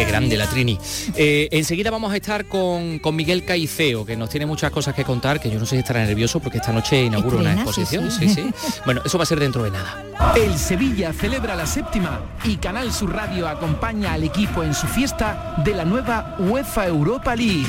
Qué 0.02 0.08
grande 0.08 0.36
la 0.36 0.48
Trini. 0.48 0.76
Eh, 1.14 1.48
enseguida 1.52 1.88
vamos 1.92 2.12
a 2.12 2.16
estar 2.16 2.46
con, 2.46 2.98
con 2.98 3.14
Miguel 3.14 3.44
Caiceo, 3.44 4.04
que 4.04 4.16
nos 4.16 4.30
tiene 4.30 4.46
muchas 4.46 4.72
cosas 4.72 4.96
que 4.96 5.04
contar, 5.04 5.38
que 5.38 5.48
yo 5.48 5.60
no 5.60 5.64
sé 5.64 5.76
si 5.76 5.78
estará 5.78 6.04
nervioso 6.04 6.40
porque 6.40 6.58
esta 6.58 6.72
noche 6.72 7.04
inaugura 7.04 7.36
una 7.36 7.50
Estrena, 7.50 7.72
sí, 7.72 7.80
exposición. 7.82 8.10
sí. 8.10 8.28
Sí, 8.28 8.50
sí. 8.52 8.80
Bueno, 8.84 9.00
eso 9.04 9.16
va 9.16 9.22
a 9.22 9.26
ser 9.26 9.38
dentro 9.38 9.62
de 9.62 9.70
nada. 9.70 10.04
El 10.34 10.58
Sevilla 10.58 11.12
celebra 11.12 11.54
la 11.54 11.66
séptima 11.66 12.20
y 12.42 12.56
Canal 12.56 12.92
Sur 12.92 13.14
Radio 13.14 13.46
acompaña 13.46 14.14
al 14.14 14.24
equipo 14.24 14.64
en 14.64 14.74
su 14.74 14.88
fiesta 14.88 15.54
de 15.64 15.72
la 15.72 15.84
nueva 15.84 16.36
UEFA 16.40 16.88
Europa 16.88 17.36
League. 17.36 17.68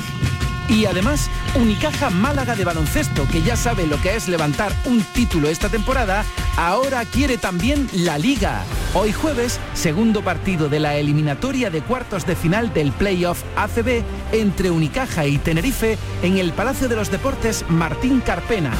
Y 0.69 0.85
además, 0.85 1.29
Unicaja 1.55 2.09
Málaga 2.09 2.55
de 2.55 2.63
baloncesto, 2.63 3.27
que 3.31 3.41
ya 3.41 3.55
sabe 3.55 3.85
lo 3.85 4.01
que 4.01 4.15
es 4.15 4.27
levantar 4.27 4.73
un 4.85 5.03
título 5.03 5.49
esta 5.49 5.69
temporada, 5.69 6.23
ahora 6.57 7.05
quiere 7.05 7.37
también 7.37 7.89
la 7.93 8.17
Liga. 8.17 8.63
Hoy 8.93 9.11
jueves, 9.11 9.59
segundo 9.73 10.23
partido 10.23 10.69
de 10.69 10.79
la 10.79 10.95
eliminatoria 10.95 11.69
de 11.69 11.81
cuartos 11.81 12.25
de 12.25 12.35
final 12.35 12.73
del 12.73 12.91
playoff 12.91 13.43
ACB 13.55 14.03
entre 14.31 14.71
Unicaja 14.71 15.25
y 15.25 15.37
Tenerife 15.37 15.97
en 16.21 16.37
el 16.37 16.53
Palacio 16.53 16.87
de 16.87 16.95
los 16.95 17.11
Deportes 17.11 17.65
Martín 17.69 18.21
Carpena. 18.21 18.71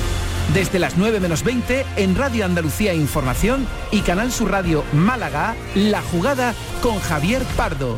Desde 0.54 0.78
las 0.78 0.98
9 0.98 1.20
menos 1.20 1.44
20 1.44 1.86
en 1.96 2.16
Radio 2.16 2.46
Andalucía 2.46 2.94
Información 2.94 3.66
y 3.92 4.02
Canal 4.02 4.32
Sur 4.32 4.52
Radio 4.52 4.84
Málaga, 4.94 5.56
La 5.74 6.02
Jugada 6.02 6.54
con 6.82 7.00
Javier 7.00 7.44
Pardo. 7.58 7.98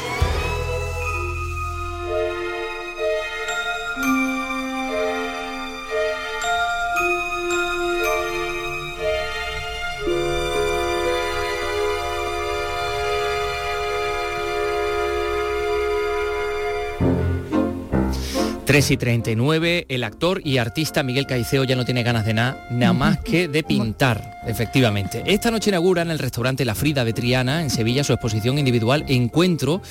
3 18.71 18.91
y 18.91 18.95
39, 18.95 19.85
el 19.89 20.01
actor 20.05 20.39
y 20.45 20.57
artista 20.57 21.03
Miguel 21.03 21.25
Caiceo 21.25 21.65
ya 21.65 21.75
no 21.75 21.83
tiene 21.83 22.03
ganas 22.03 22.25
de 22.25 22.33
nada, 22.33 22.69
nada 22.71 22.93
más 22.93 23.19
que 23.19 23.49
de 23.49 23.63
pintar, 23.63 24.39
efectivamente. 24.47 25.23
Esta 25.25 25.51
noche 25.51 25.71
inaugura 25.71 26.03
en 26.03 26.09
el 26.09 26.17
restaurante 26.17 26.63
La 26.63 26.73
Frida 26.73 27.03
de 27.03 27.11
Triana, 27.11 27.63
en 27.63 27.69
Sevilla, 27.69 28.05
su 28.05 28.13
exposición 28.13 28.57
individual 28.57 29.03
Encuentro, 29.09 29.81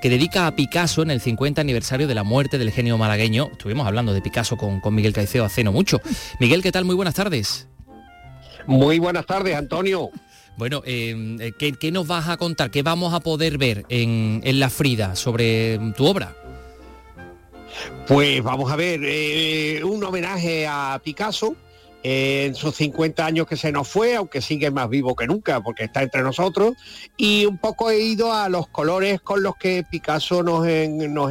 que 0.00 0.08
dedica 0.08 0.46
a 0.46 0.56
Picasso 0.56 1.02
en 1.02 1.10
el 1.10 1.20
50 1.20 1.60
aniversario 1.60 2.08
de 2.08 2.14
la 2.14 2.22
muerte 2.22 2.56
del 2.56 2.70
genio 2.70 2.96
malagueño. 2.96 3.50
Estuvimos 3.52 3.86
hablando 3.86 4.14
de 4.14 4.22
Picasso 4.22 4.56
con, 4.56 4.80
con 4.80 4.94
Miguel 4.94 5.12
Caiceo 5.12 5.44
hace 5.44 5.62
no 5.62 5.72
mucho. 5.72 6.00
Miguel, 6.40 6.62
¿qué 6.62 6.72
tal? 6.72 6.86
Muy 6.86 6.94
buenas 6.94 7.16
tardes. 7.16 7.68
Muy 8.66 8.98
buenas 8.98 9.26
tardes, 9.26 9.54
Antonio. 9.54 10.08
Bueno, 10.56 10.80
eh, 10.86 11.36
eh, 11.40 11.52
¿qué, 11.58 11.72
¿qué, 11.72 11.92
nos 11.92 12.06
vas 12.06 12.26
a 12.30 12.38
contar? 12.38 12.70
¿Qué 12.70 12.82
vamos 12.82 13.12
a 13.12 13.20
poder 13.20 13.58
ver 13.58 13.84
en, 13.90 14.40
en 14.44 14.60
La 14.60 14.70
Frida 14.70 15.14
sobre 15.14 15.78
tu 15.94 16.06
obra? 16.06 16.34
Pues 18.06 18.42
vamos 18.42 18.70
a 18.72 18.76
ver, 18.76 19.00
eh, 19.04 19.82
un 19.84 20.02
homenaje 20.02 20.66
a 20.66 21.00
Picasso 21.04 21.54
eh, 22.02 22.46
en 22.46 22.54
sus 22.54 22.74
50 22.76 23.24
años 23.24 23.46
que 23.46 23.56
se 23.56 23.70
nos 23.72 23.86
fue, 23.88 24.16
aunque 24.16 24.40
sigue 24.40 24.70
más 24.70 24.88
vivo 24.88 25.14
que 25.14 25.26
nunca 25.26 25.60
porque 25.62 25.84
está 25.84 26.02
entre 26.02 26.22
nosotros, 26.22 26.74
y 27.16 27.44
un 27.46 27.58
poco 27.58 27.90
he 27.90 28.00
ido 28.00 28.32
a 28.32 28.48
los 28.48 28.68
colores 28.68 29.20
con 29.20 29.42
los 29.42 29.56
que 29.56 29.84
Picasso 29.88 30.42
nos, 30.42 30.66
en- 30.66 31.12
nos 31.14 31.30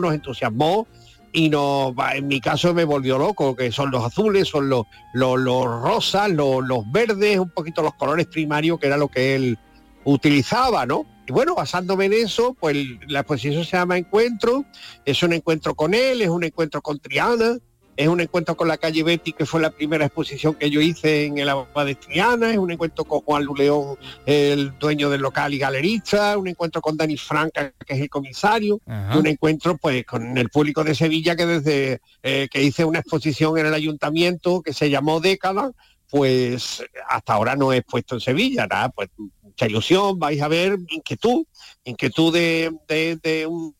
nos 0.00 0.14
entusiasmó 0.14 0.86
y 1.32 1.48
va, 1.96 2.14
en 2.14 2.28
mi 2.28 2.40
caso 2.42 2.74
me 2.74 2.84
volvió 2.84 3.16
loco, 3.16 3.56
que 3.56 3.72
son 3.72 3.90
los 3.90 4.04
azules, 4.04 4.46
son 4.48 4.68
los, 4.68 4.84
los, 5.14 5.40
los 5.40 5.64
rosas, 5.64 6.30
los, 6.30 6.62
los 6.62 6.90
verdes, 6.92 7.38
un 7.38 7.48
poquito 7.48 7.80
los 7.82 7.94
colores 7.94 8.26
primarios, 8.26 8.78
que 8.78 8.88
era 8.88 8.98
lo 8.98 9.08
que 9.08 9.34
él 9.34 9.58
utilizaba, 10.04 10.84
¿no? 10.84 11.06
Y 11.26 11.32
bueno, 11.32 11.54
basándome 11.54 12.06
en 12.06 12.14
eso, 12.14 12.56
pues 12.58 12.76
la 13.06 13.20
exposición 13.20 13.64
se 13.64 13.76
llama 13.76 13.96
Encuentro, 13.96 14.64
es 15.04 15.22
un 15.22 15.32
encuentro 15.32 15.74
con 15.74 15.94
él, 15.94 16.20
es 16.20 16.28
un 16.28 16.42
encuentro 16.42 16.82
con 16.82 16.98
Triana, 16.98 17.58
es 17.96 18.08
un 18.08 18.20
encuentro 18.20 18.56
con 18.56 18.68
la 18.68 18.78
calle 18.78 19.02
Betty, 19.02 19.32
que 19.32 19.46
fue 19.46 19.60
la 19.60 19.70
primera 19.70 20.06
exposición 20.06 20.54
que 20.54 20.70
yo 20.70 20.80
hice 20.80 21.26
en 21.26 21.38
el 21.38 21.48
Abad 21.48 21.86
de 21.86 21.94
Triana, 21.94 22.50
es 22.50 22.58
un 22.58 22.70
encuentro 22.70 23.04
con 23.04 23.20
Juan 23.20 23.44
Luleón, 23.44 23.98
el 24.26 24.76
dueño 24.78 25.10
del 25.10 25.20
local 25.20 25.52
y 25.54 25.58
galerista, 25.58 26.36
un 26.38 26.48
encuentro 26.48 26.80
con 26.80 26.96
Dani 26.96 27.16
Franca, 27.16 27.72
que 27.86 27.94
es 27.94 28.00
el 28.00 28.08
comisario, 28.08 28.80
Ajá. 28.86 29.14
y 29.14 29.18
un 29.18 29.26
encuentro 29.26 29.76
pues 29.76 30.04
con 30.04 30.36
el 30.36 30.48
público 30.48 30.82
de 30.82 30.94
Sevilla, 30.94 31.36
que 31.36 31.46
desde 31.46 32.00
eh, 32.22 32.48
que 32.50 32.62
hice 32.62 32.84
una 32.84 33.00
exposición 33.00 33.58
en 33.58 33.66
el 33.66 33.74
ayuntamiento 33.74 34.62
que 34.62 34.72
se 34.72 34.88
llamó 34.90 35.20
Década, 35.20 35.70
pues 36.08 36.84
hasta 37.08 37.32
ahora 37.34 37.56
no 37.56 37.72
he 37.72 37.78
expuesto 37.78 38.16
en 38.16 38.20
Sevilla, 38.20 38.66
nada, 38.66 38.88
pues 38.88 39.08
mucha 39.52 39.66
ilusión, 39.66 40.18
vais 40.18 40.40
a 40.40 40.48
ver 40.48 40.78
inquietud, 40.88 41.44
inquietud 41.84 42.32
de, 42.32 42.72
de- 42.88 43.16
de 43.22 43.46
un 43.46 43.74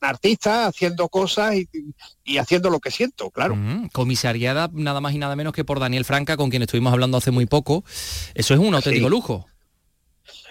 artista 0.00 0.66
haciendo 0.66 1.08
cosas 1.10 1.56
y, 1.56 1.68
y 2.24 2.38
haciendo 2.38 2.70
lo 2.70 2.80
que 2.80 2.90
siento, 2.90 3.30
claro. 3.30 3.54
Mm, 3.54 3.88
comisariada 3.92 4.70
nada 4.72 5.00
más 5.02 5.12
y 5.14 5.18
nada 5.18 5.36
menos 5.36 5.52
que 5.52 5.64
por 5.64 5.78
Daniel 5.78 6.06
Franca, 6.06 6.38
con 6.38 6.48
quien 6.48 6.62
estuvimos 6.62 6.92
hablando 6.92 7.18
hace 7.18 7.30
muy 7.30 7.44
poco. 7.46 7.84
Eso 8.34 8.54
es 8.54 8.60
un 8.60 8.74
auténtico 8.74 9.06
Sí. 9.08 9.10
lujo. 9.10 9.46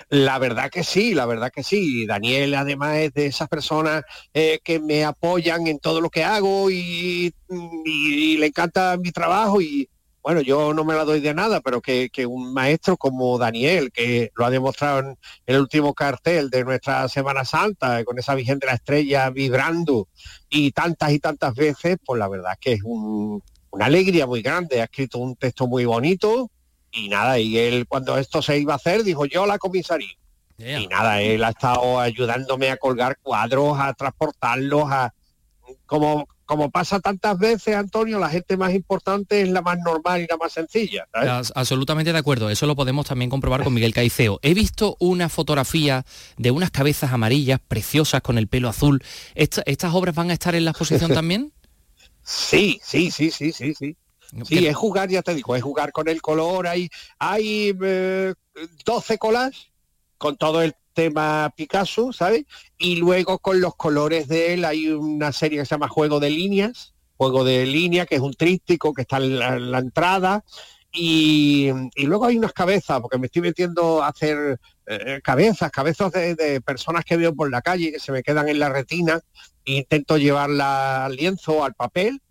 La 0.10 0.40
verdad 0.40 0.70
que 0.72 0.84
sí, 0.84 1.14
la 1.14 1.26
verdad 1.26 1.52
que 1.54 1.64
sí. 1.64 2.06
Daniel 2.06 2.54
además 2.56 2.98
es 2.98 3.14
de 3.14 3.26
esas 3.28 3.48
personas 3.48 4.04
eh, 4.34 4.60
que 4.64 4.80
me 4.80 5.04
apoyan 5.04 5.66
en 5.68 5.80
todo 5.80 6.00
lo 6.02 6.10
que 6.10 6.24
hago 6.24 6.70
y, 6.70 7.34
y- 7.50 8.34
y 8.34 8.38
le 8.38 8.48
encanta 8.48 8.98
mi 8.98 9.12
trabajo 9.12 9.62
y 9.62 9.88
bueno, 10.30 10.42
yo 10.42 10.76
no 10.76 10.86
me 10.86 10.94
la 10.94 11.06
doy 11.06 11.22
de 11.22 11.34
nada, 11.34 11.60
pero 11.60 11.82
que, 11.82 12.12
que 12.12 12.28
un 12.28 12.54
maestro 12.54 12.98
como 12.98 13.40
Daniel, 13.40 13.92
que 13.92 14.30
lo 14.36 14.46
ha 14.46 14.52
demostrado 14.52 15.00
en 15.00 15.18
el 15.48 15.60
último 15.60 15.96
cartel 15.96 16.52
de 16.52 16.64
nuestra 16.64 17.10
Semana 17.10 17.44
Santa, 17.46 18.04
con 18.04 18.20
esa 18.20 18.36
Virgen 18.36 18.60
de 18.60 18.68
la 18.68 18.74
Estrella 18.76 19.32
vibrando 19.32 20.08
y 20.48 20.72
tantas 20.72 21.14
y 21.14 21.20
tantas 21.20 21.56
veces, 21.56 21.98
pues 22.06 22.20
la 22.20 22.28
verdad 22.28 22.54
que 22.62 22.74
es 22.74 22.82
un- 22.84 23.42
una 23.72 23.86
alegría 23.88 24.28
muy 24.28 24.44
grande. 24.44 24.82
Ha 24.82 24.84
escrito 24.84 25.18
un 25.18 25.36
texto 25.36 25.66
muy 25.66 25.86
bonito 25.86 26.52
y 26.92 27.10
nada, 27.10 27.40
y 27.40 27.58
él 27.58 27.88
cuando 27.88 28.16
esto 28.20 28.44
se 28.44 28.60
iba 28.60 28.74
a 28.74 28.76
hacer 28.76 29.04
dijo 29.04 29.26
yo 29.26 29.48
la 29.48 29.58
comisaría. 29.58 30.14
Y 30.84 30.86
nada, 30.90 31.22
él 31.24 31.44
ha 31.44 31.50
estado 31.50 32.00
ayudándome 32.00 32.70
a 32.70 32.78
colgar 32.78 33.18
cuadros, 33.24 33.80
a 33.80 33.96
transportarlos, 33.96 34.92
a 34.92 35.12
como 35.88 36.28
como 36.50 36.72
pasa 36.72 37.00
tantas 37.00 37.38
veces, 37.38 37.76
Antonio, 37.76 38.18
la 38.18 38.28
gente 38.28 38.58
más 38.58 38.74
importante 38.74 39.39
es 39.43 39.50
la 39.50 39.62
más 39.62 39.78
normal 39.86 40.22
y 40.22 40.26
la 40.28 40.36
más 40.36 40.52
sencilla. 40.52 41.08
Absolutamente 41.54 42.12
de 42.12 42.18
acuerdo, 42.18 42.50
eso 42.50 42.66
lo 42.66 42.76
podemos 42.76 43.06
también 43.06 43.30
comprobar 43.30 43.64
con 43.64 43.72
Miguel 43.72 43.93
Caiceo. 43.93 44.39
He 44.41 44.56
visto 44.56 44.97
una 45.00 45.30
fotografía 45.30 46.08
de 46.38 46.50
unas 46.50 46.72
cabezas 46.72 47.12
amarillas 47.14 47.60
preciosas 47.68 48.24
con 48.24 48.39
el 48.39 48.47
pelo 48.47 48.68
azul. 48.68 49.04
Esta- 49.36 49.62
¿Estas 49.68 49.93
obras 49.93 50.16
van 50.16 50.32
a 50.32 50.34
estar 50.34 50.56
en 50.56 50.66
la 50.66 50.72
exposición 50.72 51.14
también? 51.14 51.54
Sí, 52.24 52.82
sí, 52.84 53.12
sí, 53.12 53.30
sí, 53.30 53.52
sí, 53.52 53.76
sí. 53.76 53.95
Sí, 54.47 54.66
es 54.66 54.76
jugar, 54.76 55.08
ya 55.10 55.22
te 55.22 55.36
digo, 55.36 55.56
es 55.56 55.62
jugar 55.62 55.91
con 55.91 56.08
el 56.10 56.20
color. 56.20 56.66
Hay, 56.66 56.89
hay 57.20 57.78
eh, 57.80 58.34
12 58.86 59.20
colas 59.20 59.68
con 60.18 60.36
todo 60.36 60.64
el 60.64 60.74
tema 60.94 61.54
Picasso, 61.56 62.12
¿sabes? 62.14 62.46
Y 62.78 62.98
luego 62.98 63.40
con 63.40 63.62
los 63.62 63.76
colores 63.76 64.28
de 64.28 64.54
él 64.54 64.66
hay 64.66 64.88
una 64.90 65.32
serie 65.32 65.60
que 65.60 65.66
se 65.66 65.72
llama 65.72 65.88
Juego 65.88 66.20
de 66.20 66.30
Líneas, 66.30 66.94
Juego 67.18 67.44
de 67.44 67.66
Línea, 67.66 68.06
que 68.06 68.16
es 68.16 68.22
un 68.22 68.34
tríptico 68.34 68.94
que 68.94 69.04
está 69.04 69.18
en 69.18 69.40
la, 69.40 69.56
en 69.56 69.72
la 69.72 69.80
entrada. 69.80 70.44
Y, 70.92 71.70
luego 71.98 72.26
hay 72.26 72.38
unas 72.38 72.54
cabezas, 72.54 73.00
porque 73.00 73.20
me 73.20 73.28
estoy 73.28 73.44
metiendo 73.44 74.02
a 74.02 74.08
hacer 74.08 74.60
eh, 74.88 75.20
cabezas, 75.24 75.70
cabezas 75.72 76.12
de, 76.12 76.34
de 76.36 76.62
personas 76.62 77.06
que 77.06 77.18
veo 77.18 77.36
por 77.36 77.52
la 77.52 77.62
calle 77.62 77.92
que 77.92 78.00
se 78.00 78.12
me 78.12 78.24
quedan 78.24 78.50
en 78.50 78.60
la 78.60 78.70
retina. 78.70 79.20
E 79.66 79.74
intento 79.74 80.18
llevarla 80.18 81.06
al 81.06 81.16
lienzo, 81.16 81.64
al 81.64 81.76
papel, 81.76 82.22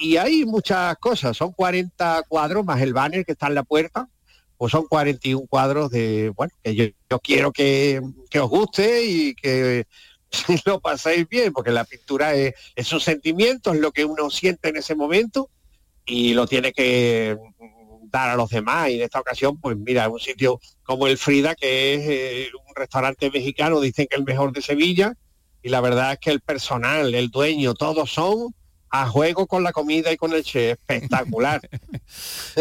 y 0.00 0.16
hay 0.16 0.44
muchas 0.44 0.96
cosas, 0.98 1.36
son 1.36 1.50
40 1.52 2.22
cuadros 2.28 2.64
más 2.64 2.80
el 2.80 2.94
banner 2.94 3.24
que 3.24 3.32
está 3.32 3.48
en 3.48 3.56
la 3.56 3.64
puerta, 3.64 4.08
pues 4.58 4.72
son 4.72 4.86
41 4.86 5.46
cuadros 5.46 5.90
de, 5.90 6.30
bueno, 6.30 6.52
que 6.62 6.74
yo, 6.74 7.18
quiero 7.20 7.52
que, 7.52 8.02
que 8.28 8.40
os 8.40 8.50
guste 8.50 9.04
y 9.04 9.34
que 9.34 9.86
lo 10.66 10.80
paséis 10.80 11.28
bien, 11.28 11.52
porque 11.52 11.70
la 11.70 11.84
pintura 11.84 12.34
es, 12.34 12.54
es 12.74 12.92
un 12.92 13.00
sentimiento, 13.00 13.72
es 13.72 13.80
lo 13.80 13.92
que 13.92 14.04
uno 14.04 14.28
siente 14.30 14.68
en 14.68 14.76
ese 14.76 14.94
momento 14.94 15.48
y 16.04 16.34
lo 16.34 16.46
tiene 16.46 16.72
que 16.72 17.38
dar 18.10 18.30
a 18.30 18.36
los 18.36 18.50
demás. 18.50 18.90
Y 18.90 18.96
en 18.96 19.02
esta 19.02 19.20
ocasión, 19.20 19.58
pues 19.60 19.76
mira, 19.76 20.08
un 20.08 20.18
sitio 20.18 20.60
como 20.82 21.06
el 21.06 21.18
Frida, 21.18 21.54
que 21.54 21.94
es 21.94 22.00
eh, 22.08 22.50
un 22.66 22.74
restaurante 22.74 23.30
mexicano, 23.30 23.80
dicen 23.80 24.06
que 24.10 24.16
el 24.16 24.24
mejor 24.24 24.52
de 24.52 24.62
Sevilla, 24.62 25.14
y 25.62 25.68
la 25.68 25.80
verdad 25.80 26.12
es 26.12 26.18
que 26.18 26.30
el 26.30 26.40
personal, 26.40 27.14
el 27.14 27.28
dueño, 27.30 27.74
todos 27.74 28.10
son 28.10 28.54
a 28.90 29.06
juego 29.06 29.46
con 29.46 29.62
la 29.62 29.72
comida 29.72 30.12
y 30.12 30.16
con 30.16 30.32
el 30.32 30.42
chef, 30.42 30.78
espectacular. 30.78 31.60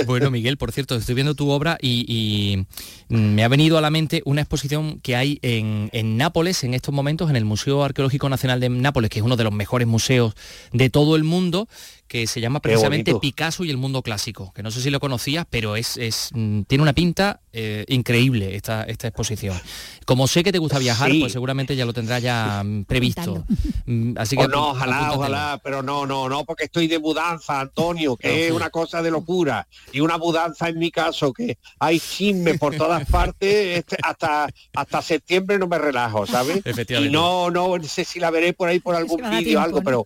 Bueno, 0.05 0.29
Miguel, 0.29 0.57
por 0.57 0.73
cierto, 0.73 0.95
estoy 0.95 1.15
viendo 1.15 1.33
tu 1.33 1.49
obra 1.49 1.77
y, 1.81 2.65
me 3.07 3.45
ha 3.45 3.47
venido 3.47 3.77
a 3.77 3.81
la 3.81 3.89
mente 3.89 4.21
una 4.25 4.41
exposición 4.41 4.99
que 4.99 5.15
hay 5.15 5.39
en, 5.41 5.89
en 5.93 6.17
Nápoles 6.17 6.65
en 6.65 6.73
estos 6.73 6.93
momentos, 6.93 7.29
en 7.29 7.37
el 7.37 7.45
Museo 7.45 7.81
Arqueológico 7.83 8.27
Nacional 8.27 8.59
de 8.59 8.67
Nápoles, 8.67 9.09
que 9.09 9.19
es 9.19 9.25
uno 9.25 9.37
de 9.37 9.45
los 9.45 9.53
mejores 9.53 9.87
museos 9.87 10.35
de 10.73 10.89
todo 10.89 11.15
el 11.15 11.23
mundo, 11.23 11.69
que 12.07 12.27
se 12.27 12.41
llama 12.41 12.59
precisamente. 12.59 13.13
Picasso 13.15 13.63
y 13.65 13.69
el 13.69 13.77
mundo 13.77 14.01
clásico, 14.01 14.51
que 14.53 14.63
no 14.63 14.71
sé 14.71 14.81
si 14.81 14.89
lo 14.89 14.99
conocías, 14.99 15.45
pero 15.49 15.75
es, 15.75 15.97
es, 15.97 16.29
mm, 16.33 16.61
tiene 16.63 16.81
una 16.81 16.93
pinta 16.93 17.41
eh, 17.53 17.85
increíble 17.87 18.55
esta, 18.55 18.83
esta 18.83 19.07
exposición. 19.07 19.59
Como 20.05 20.27
sé 20.27 20.43
que 20.43 20.51
te 20.51 20.59
gusta 20.59 20.77
viajar, 20.79 21.11
Sí. 21.11 21.19
pues 21.21 21.33
seguramente 21.33 21.75
ya 21.75 21.85
lo 21.85 21.93
tendrás 21.93 22.21
ya 22.21 22.61
mm, 22.63 22.83
previsto. 22.85 23.45
Mm, 23.85 24.13
Así 24.17 24.37
que 24.37 24.43
O 24.43 24.47
no, 24.47 24.69
ojalá, 24.69 24.97
apúntatelo. 25.07 25.19
ojalá, 25.19 25.61
pero 25.63 25.81
no, 25.83 26.05
no, 26.05 26.29
no, 26.29 26.45
porque 26.45 26.65
estoy 26.65 26.87
de 26.87 26.99
mudanza, 26.99 27.59
Antonio, 27.59 28.15
que 28.15 28.47
es 28.47 28.51
una 28.51 28.69
cosa 28.69 29.01
de 29.01 29.11
locura. 29.11 29.67
Y 29.91 29.99
una 29.99 30.17
mudanza 30.17 30.69
en 30.69 30.77
mi 30.79 30.91
caso, 30.91 31.33
que 31.33 31.57
hay 31.79 31.99
chisme 31.99 32.57
por 32.57 32.75
todas 32.75 33.05
partes, 33.09 33.79
este, 33.79 33.97
hasta, 34.03 34.47
hasta 34.75 35.01
septiembre 35.01 35.57
no 35.57 35.67
me 35.67 35.77
relajo, 35.77 36.25
¿sabes? 36.27 36.61
Y 36.63 36.69
Efectivamente. 36.69 37.11
no, 37.11 37.49
no 37.49 37.83
sé 37.83 38.05
si 38.05 38.19
la 38.19 38.29
veré 38.31 38.53
por 38.53 38.69
ahí 38.69 38.79
por 38.79 38.95
algún 38.95 39.21
vídeo 39.29 39.59
o 39.59 39.63
algo, 39.63 39.81
pero 39.81 40.05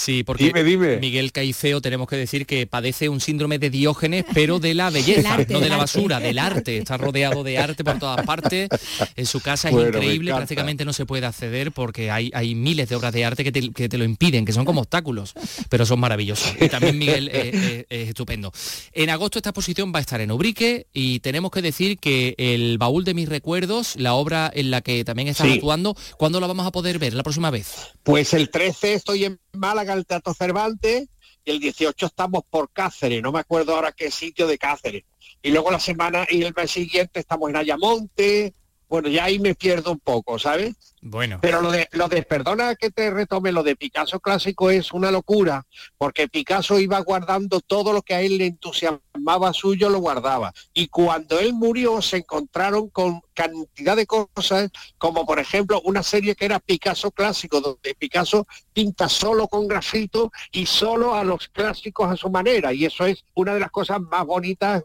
Sí, 0.00 0.24
porque 0.24 0.44
Dime, 0.44 0.64
dime. 0.64 0.96
Miguel 0.96 1.30
Caiceo 1.30 1.82
tenemos 1.82 2.08
que 2.08 2.16
decir 2.16 2.46
que 2.46 2.66
padece 2.66 3.10
un 3.10 3.20
síndrome 3.20 3.58
de 3.58 3.68
Diógenes, 3.68 4.24
pero 4.32 4.58
de 4.58 4.72
la 4.72 4.88
belleza, 4.90 5.34
arte, 5.34 5.52
no 5.52 5.60
de 5.60 5.68
la 5.68 5.74
arte. 5.74 5.82
basura, 5.98 6.20
del 6.20 6.38
arte. 6.38 6.78
Está 6.78 6.96
rodeado 6.96 7.44
de 7.44 7.58
arte 7.58 7.84
por 7.84 7.98
todas 7.98 8.24
partes. 8.24 8.70
En 9.14 9.26
su 9.26 9.40
casa 9.40 9.68
es 9.68 9.74
Bueno, 9.74 9.88
increíble, 9.88 10.32
prácticamente 10.32 10.86
no 10.86 10.94
se 10.94 11.04
puede 11.04 11.26
acceder 11.26 11.70
porque 11.72 12.10
hay, 12.10 12.30
hay 12.32 12.54
miles 12.54 12.88
de 12.88 12.96
obras 12.96 13.12
de 13.12 13.26
arte 13.26 13.44
que 13.44 13.52
te, 13.52 13.70
que 13.72 13.90
te 13.90 13.98
lo 13.98 14.04
impiden, 14.04 14.46
que 14.46 14.52
son 14.52 14.64
como 14.64 14.80
obstáculos, 14.80 15.34
pero 15.68 15.84
son 15.84 16.00
maravillosos. 16.00 16.54
Y 16.58 16.70
también 16.70 16.96
Miguel 16.98 17.28
eh, 17.28 17.50
eh, 17.52 17.86
es 17.90 18.08
estupendo. 18.08 18.52
En 18.92 19.10
agosto 19.10 19.38
esta 19.38 19.50
exposición 19.50 19.92
va 19.94 19.98
a 19.98 20.00
estar 20.02 20.22
en 20.22 20.30
Ubrique 20.30 20.86
y 20.94 21.20
tenemos 21.20 21.50
que 21.50 21.60
decir 21.60 21.98
que 21.98 22.34
el 22.38 22.78
baúl 22.78 23.04
de 23.04 23.12
mis 23.12 23.28
recuerdos, 23.28 23.96
la 23.96 24.14
obra 24.14 24.50
en 24.54 24.70
la 24.70 24.80
que 24.80 25.04
también 25.04 25.28
estás 25.28 25.46
Sí. 25.46 25.54
actuando, 25.56 25.94
¿cuándo 26.16 26.40
la 26.40 26.46
vamos 26.46 26.66
a 26.66 26.70
poder 26.72 26.98
ver 26.98 27.12
la 27.12 27.22
próxima 27.22 27.50
vez? 27.50 27.74
Pues 28.02 28.32
el 28.32 28.48
13 28.48 28.94
estoy 28.94 29.24
en 29.26 29.38
Málaga, 29.52 29.89
el 29.94 30.06
Teatro 30.06 30.34
Cervantes, 30.34 31.08
y 31.44 31.50
el 31.50 31.60
18 31.60 32.06
estamos 32.06 32.42
por 32.48 32.70
Cáceres, 32.70 33.22
no 33.22 33.32
me 33.32 33.40
acuerdo 33.40 33.74
ahora 33.74 33.92
qué 33.92 34.10
sitio 34.10 34.46
de 34.46 34.58
Cáceres. 34.58 35.04
Y 35.42 35.50
luego 35.50 35.70
la 35.70 35.80
semana 35.80 36.26
y 36.28 36.42
el 36.42 36.54
mes 36.54 36.70
siguiente 36.70 37.20
estamos 37.20 37.48
en 37.50 37.56
Ayamonte, 37.56 38.54
bueno, 38.90 39.08
ya 39.08 39.24
ahí 39.24 39.38
me 39.38 39.54
pierdo 39.54 39.92
un 39.92 40.00
poco, 40.00 40.36
¿sabes? 40.40 40.74
Bueno. 41.00 41.38
Pero 41.40 41.62
lo 41.62 41.70
de, 41.70 41.88
lo 41.92 42.08
de, 42.08 42.24
perdona 42.24 42.74
que 42.74 42.90
te 42.90 43.08
retome, 43.08 43.52
lo 43.52 43.62
de 43.62 43.76
Picasso 43.76 44.18
clásico 44.18 44.68
es 44.68 44.92
una 44.92 45.12
locura, 45.12 45.64
porque 45.96 46.26
Picasso 46.26 46.80
iba 46.80 46.98
guardando 46.98 47.60
todo 47.60 47.92
lo 47.92 48.02
que 48.02 48.14
a 48.14 48.20
él 48.20 48.36
le 48.36 48.46
entusiasmaba 48.46 49.52
suyo, 49.52 49.90
lo 49.90 50.00
guardaba. 50.00 50.52
Y 50.74 50.88
cuando 50.88 51.38
él 51.38 51.52
murió 51.52 52.02
se 52.02 52.16
encontraron 52.16 52.88
con 52.88 53.20
cantidad 53.32 53.94
de 53.94 54.06
cosas, 54.06 54.72
como 54.98 55.24
por 55.24 55.38
ejemplo 55.38 55.80
una 55.84 56.02
serie 56.02 56.34
que 56.34 56.46
era 56.46 56.58
Picasso 56.58 57.12
clásico, 57.12 57.60
donde 57.60 57.94
Picasso 57.94 58.44
pinta 58.72 59.08
solo 59.08 59.46
con 59.46 59.68
grafito 59.68 60.32
y 60.50 60.66
solo 60.66 61.14
a 61.14 61.22
los 61.22 61.46
clásicos 61.46 62.10
a 62.10 62.16
su 62.16 62.28
manera. 62.28 62.72
Y 62.72 62.86
eso 62.86 63.06
es 63.06 63.24
una 63.34 63.54
de 63.54 63.60
las 63.60 63.70
cosas 63.70 64.00
más 64.00 64.26
bonitas 64.26 64.82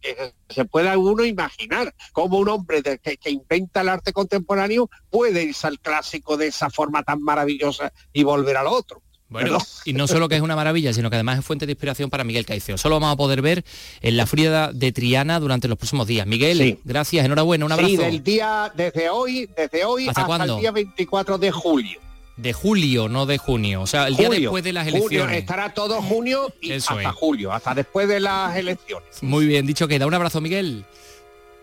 que 0.00 0.32
se 0.48 0.64
pueda 0.64 0.96
uno 0.98 1.24
imaginar 1.24 1.94
cómo 2.12 2.38
un 2.38 2.48
hombre 2.48 2.82
de- 2.82 2.98
que, 2.98 3.16
que 3.16 3.30
inventa 3.30 3.80
el 3.80 3.88
arte 3.88 4.12
contemporáneo 4.12 4.88
puede 5.10 5.42
irse 5.44 5.66
al 5.66 5.78
clásico 5.80 6.36
de 6.36 6.48
esa 6.48 6.70
forma 6.70 7.02
tan 7.02 7.22
maravillosa 7.22 7.92
y 8.12 8.22
volver 8.22 8.56
al 8.56 8.66
otro. 8.66 9.02
Bueno, 9.30 9.58
y 9.84 9.92
no 9.92 10.06
solo 10.08 10.26
que 10.26 10.36
es 10.36 10.40
una 10.40 10.56
maravilla, 10.56 10.94
sino 10.94 11.10
que 11.10 11.16
además 11.16 11.38
es 11.40 11.44
fuente 11.44 11.66
de 11.66 11.72
inspiración 11.72 12.08
para 12.08 12.24
Miguel 12.24 12.46
Caiceo. 12.46 12.78
Solo 12.78 12.94
vamos 12.98 13.12
a 13.12 13.16
poder 13.16 13.42
ver 13.42 13.62
en 14.00 14.16
la 14.16 14.26
Frida 14.26 14.72
de 14.72 14.90
Triana 14.90 15.38
durante 15.38 15.68
los 15.68 15.76
próximos 15.76 16.06
días. 16.06 16.26
Miguel, 16.26 16.56
Sí. 16.56 16.78
gracias, 16.84 17.26
enhorabuena, 17.26 17.66
un 17.66 17.72
abrazo. 17.72 17.90
Sí, 17.90 17.96
del 17.98 18.22
día, 18.22 18.72
desde 18.74 19.10
hoy, 19.10 19.46
desde 19.54 19.84
hoy 19.84 20.08
¿Hasta 20.08 20.22
hasta, 20.22 20.44
el 20.44 20.56
día 20.60 20.70
24 20.70 21.36
de 21.36 21.50
julio. 21.50 22.00
De 22.38 22.52
julio, 22.52 23.08
no 23.08 23.26
de 23.26 23.36
junio. 23.36 23.82
O 23.82 23.86
sea, 23.86 24.06
el 24.06 24.16
día 24.16 24.28
Julio, 24.28 24.40
después 24.42 24.64
de 24.64 24.72
las 24.72 24.84
junio, 24.84 24.98
elecciones. 25.00 25.36
estará 25.38 25.74
todo 25.74 26.00
junio 26.00 26.52
y 26.60 26.72
Eso 26.72 26.94
hasta 26.94 27.08
es. 27.10 27.14
julio, 27.16 27.52
hasta 27.52 27.74
después 27.74 28.08
de 28.08 28.20
las 28.20 28.56
elecciones. 28.56 29.22
Muy 29.22 29.46
bien, 29.46 29.66
dicho 29.66 29.86
queda. 29.88 30.06
Un 30.06 30.14
abrazo, 30.14 30.40
Miguel. 30.40 30.84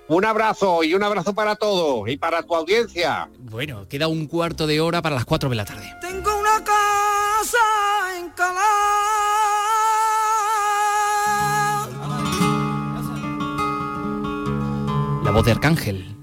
Un 0.07 0.23
abrazo 0.26 0.84
y 0.84 0.93
un 0.93 1.01
abrazo 1.03 1.34
para 1.34 1.55
todos 1.55 2.07
y 2.09 2.17
para 2.17 2.43
tu 2.43 2.53
audiencia. 2.55 3.28
Bueno, 3.39 3.88
queda 3.88 4.07
un 4.07 4.28
cuarto 4.28 4.67
de 4.67 4.80
hora 4.82 5.01
para 5.01 5.15
las 5.15 5.26
4 5.26 5.49
de 5.49 5.55
la 5.55 5.65
tarde. 5.65 5.91
Tengo 6.01 6.38
una 6.39 6.63
casa 6.63 8.19
en 8.19 8.30
Calá. 8.32 8.61
La 15.23 15.32
voz 15.32 15.45
de 15.45 15.51
Arcángel. 15.53 16.14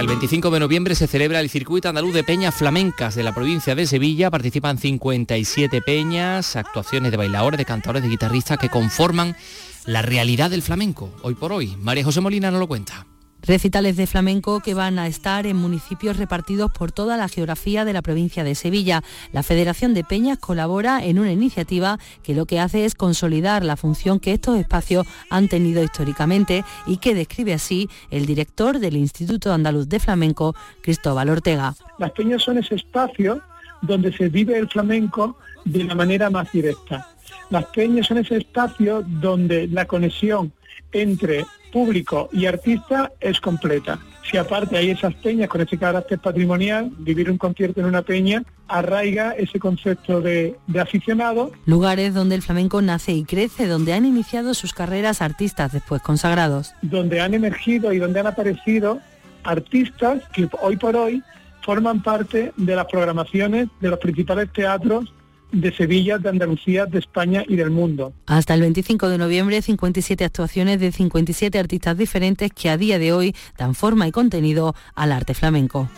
El 0.00 0.06
25 0.06 0.50
de 0.50 0.60
noviembre 0.60 0.94
se 0.94 1.06
celebra 1.06 1.40
el 1.40 1.50
circuito 1.50 1.90
andaluz 1.90 2.14
de 2.14 2.24
peñas 2.24 2.54
flamencas 2.54 3.14
de 3.14 3.22
la 3.22 3.34
provincia 3.34 3.74
de 3.74 3.86
Sevilla. 3.86 4.30
Participan 4.30 4.78
57 4.78 5.82
peñas, 5.82 6.56
actuaciones 6.56 7.10
de 7.10 7.18
bailadores, 7.18 7.58
de 7.58 7.66
cantadores, 7.66 8.02
de 8.02 8.08
guitarristas 8.08 8.56
que 8.56 8.70
conforman 8.70 9.36
la 9.84 10.00
realidad 10.00 10.48
del 10.48 10.62
flamenco. 10.62 11.14
Hoy 11.20 11.34
por 11.34 11.52
hoy, 11.52 11.76
María 11.76 12.02
José 12.02 12.22
Molina 12.22 12.50
nos 12.50 12.60
lo 12.60 12.66
cuenta. 12.66 13.09
Recitales 13.42 13.96
de 13.96 14.06
flamenco 14.06 14.60
que 14.60 14.74
van 14.74 14.98
a 14.98 15.06
estar 15.06 15.46
en 15.46 15.56
municipios 15.56 16.18
repartidos 16.18 16.70
por 16.70 16.92
toda 16.92 17.16
la 17.16 17.28
geografía 17.28 17.84
de 17.84 17.92
la 17.92 18.02
provincia 18.02 18.44
de 18.44 18.54
Sevilla. 18.54 19.02
La 19.32 19.42
Federación 19.42 19.94
de 19.94 20.04
Peñas 20.04 20.38
colabora 20.38 21.04
en 21.04 21.18
una 21.18 21.32
iniciativa 21.32 21.98
que 22.22 22.34
lo 22.34 22.46
que 22.46 22.60
hace 22.60 22.84
es 22.84 22.94
consolidar 22.94 23.64
la 23.64 23.76
función 23.76 24.20
que 24.20 24.32
estos 24.32 24.58
espacios 24.58 25.06
han 25.30 25.48
tenido 25.48 25.82
históricamente 25.82 26.64
y 26.86 26.98
que 26.98 27.14
describe 27.14 27.54
así 27.54 27.88
el 28.10 28.26
director 28.26 28.78
del 28.78 28.96
Instituto 28.96 29.52
Andaluz 29.52 29.88
de 29.88 30.00
Flamenco, 30.00 30.54
Cristóbal 30.82 31.30
Ortega. 31.30 31.74
Las 31.98 32.12
peñas 32.12 32.42
son 32.42 32.58
ese 32.58 32.74
espacio 32.74 33.40
donde 33.82 34.12
se 34.12 34.28
vive 34.28 34.58
el 34.58 34.68
flamenco 34.68 35.38
de 35.64 35.84
la 35.84 35.94
manera 35.94 36.30
más 36.30 36.52
directa. 36.52 37.08
Las 37.50 37.66
peñas 37.66 38.06
son 38.06 38.18
ese 38.18 38.36
espacio 38.36 39.02
donde 39.06 39.66
la 39.66 39.84
conexión 39.86 40.52
entre 40.92 41.44
público 41.72 42.28
y 42.32 42.46
artista 42.46 43.12
es 43.20 43.40
completa. 43.40 43.98
Si 44.28 44.36
aparte 44.36 44.76
hay 44.76 44.90
esas 44.90 45.14
peñas 45.14 45.48
con 45.48 45.60
ese 45.60 45.76
carácter 45.76 46.18
patrimonial, 46.18 46.90
vivir 46.98 47.30
un 47.30 47.38
concierto 47.38 47.80
en 47.80 47.86
una 47.86 48.02
peña 48.02 48.44
arraiga 48.68 49.32
ese 49.32 49.58
concepto 49.58 50.20
de, 50.20 50.56
de 50.68 50.80
aficionado 50.80 51.50
Lugares 51.66 52.14
donde 52.14 52.36
el 52.36 52.42
flamenco 52.42 52.80
nace 52.82 53.12
y 53.12 53.24
crece, 53.24 53.66
donde 53.66 53.92
han 53.92 54.04
iniciado 54.04 54.54
sus 54.54 54.72
carreras 54.72 55.22
artistas 55.22 55.72
después 55.72 56.02
consagrados. 56.02 56.74
donde 56.82 57.20
han 57.20 57.34
emergido 57.34 57.92
y 57.92 57.98
donde 57.98 58.20
han 58.20 58.28
aparecido 58.28 59.00
artistas 59.42 60.22
que 60.32 60.48
hoy 60.60 60.76
por 60.76 60.94
hoy 60.94 61.22
forman 61.62 62.02
parte 62.02 62.52
de 62.56 62.76
las 62.76 62.86
programaciones 62.86 63.68
de 63.80 63.88
los 63.88 63.98
principales 63.98 64.52
teatros 64.52 65.12
de 65.52 65.74
Sevilla, 65.74 66.18
de 66.18 66.28
Andalucía, 66.28 66.86
de 66.86 66.98
España 66.98 67.44
y 67.46 67.56
del 67.56 67.70
mundo. 67.70 68.12
Hasta 68.26 68.54
el 68.54 68.60
25 68.60 69.08
de 69.08 69.18
noviembre, 69.18 69.62
57 69.62 70.24
actuaciones 70.24 70.80
de 70.80 70.92
57 70.92 71.58
artistas 71.58 71.96
diferentes 71.96 72.50
que 72.52 72.70
a 72.70 72.76
día 72.76 72.98
de 72.98 73.12
hoy 73.12 73.34
dan 73.58 73.74
forma 73.74 74.06
y 74.06 74.12
contenido 74.12 74.74
al 74.94 75.12
arte 75.12 75.34
flamenco. 75.34 75.88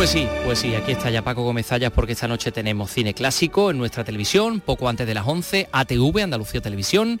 Pues 0.00 0.08
sí, 0.08 0.26
pues 0.46 0.58
sí, 0.60 0.74
aquí 0.74 0.92
está 0.92 1.10
ya 1.10 1.20
Paco 1.20 1.42
Gómez 1.42 1.66
Zayas 1.66 1.92
porque 1.92 2.12
esta 2.12 2.26
noche 2.26 2.50
tenemos 2.52 2.90
cine 2.90 3.12
clásico 3.12 3.70
en 3.70 3.76
nuestra 3.76 4.02
televisión, 4.02 4.60
poco 4.60 4.88
antes 4.88 5.06
de 5.06 5.12
las 5.12 5.26
11, 5.26 5.68
ATV, 5.70 6.22
Andalucía 6.22 6.62
Televisión. 6.62 7.20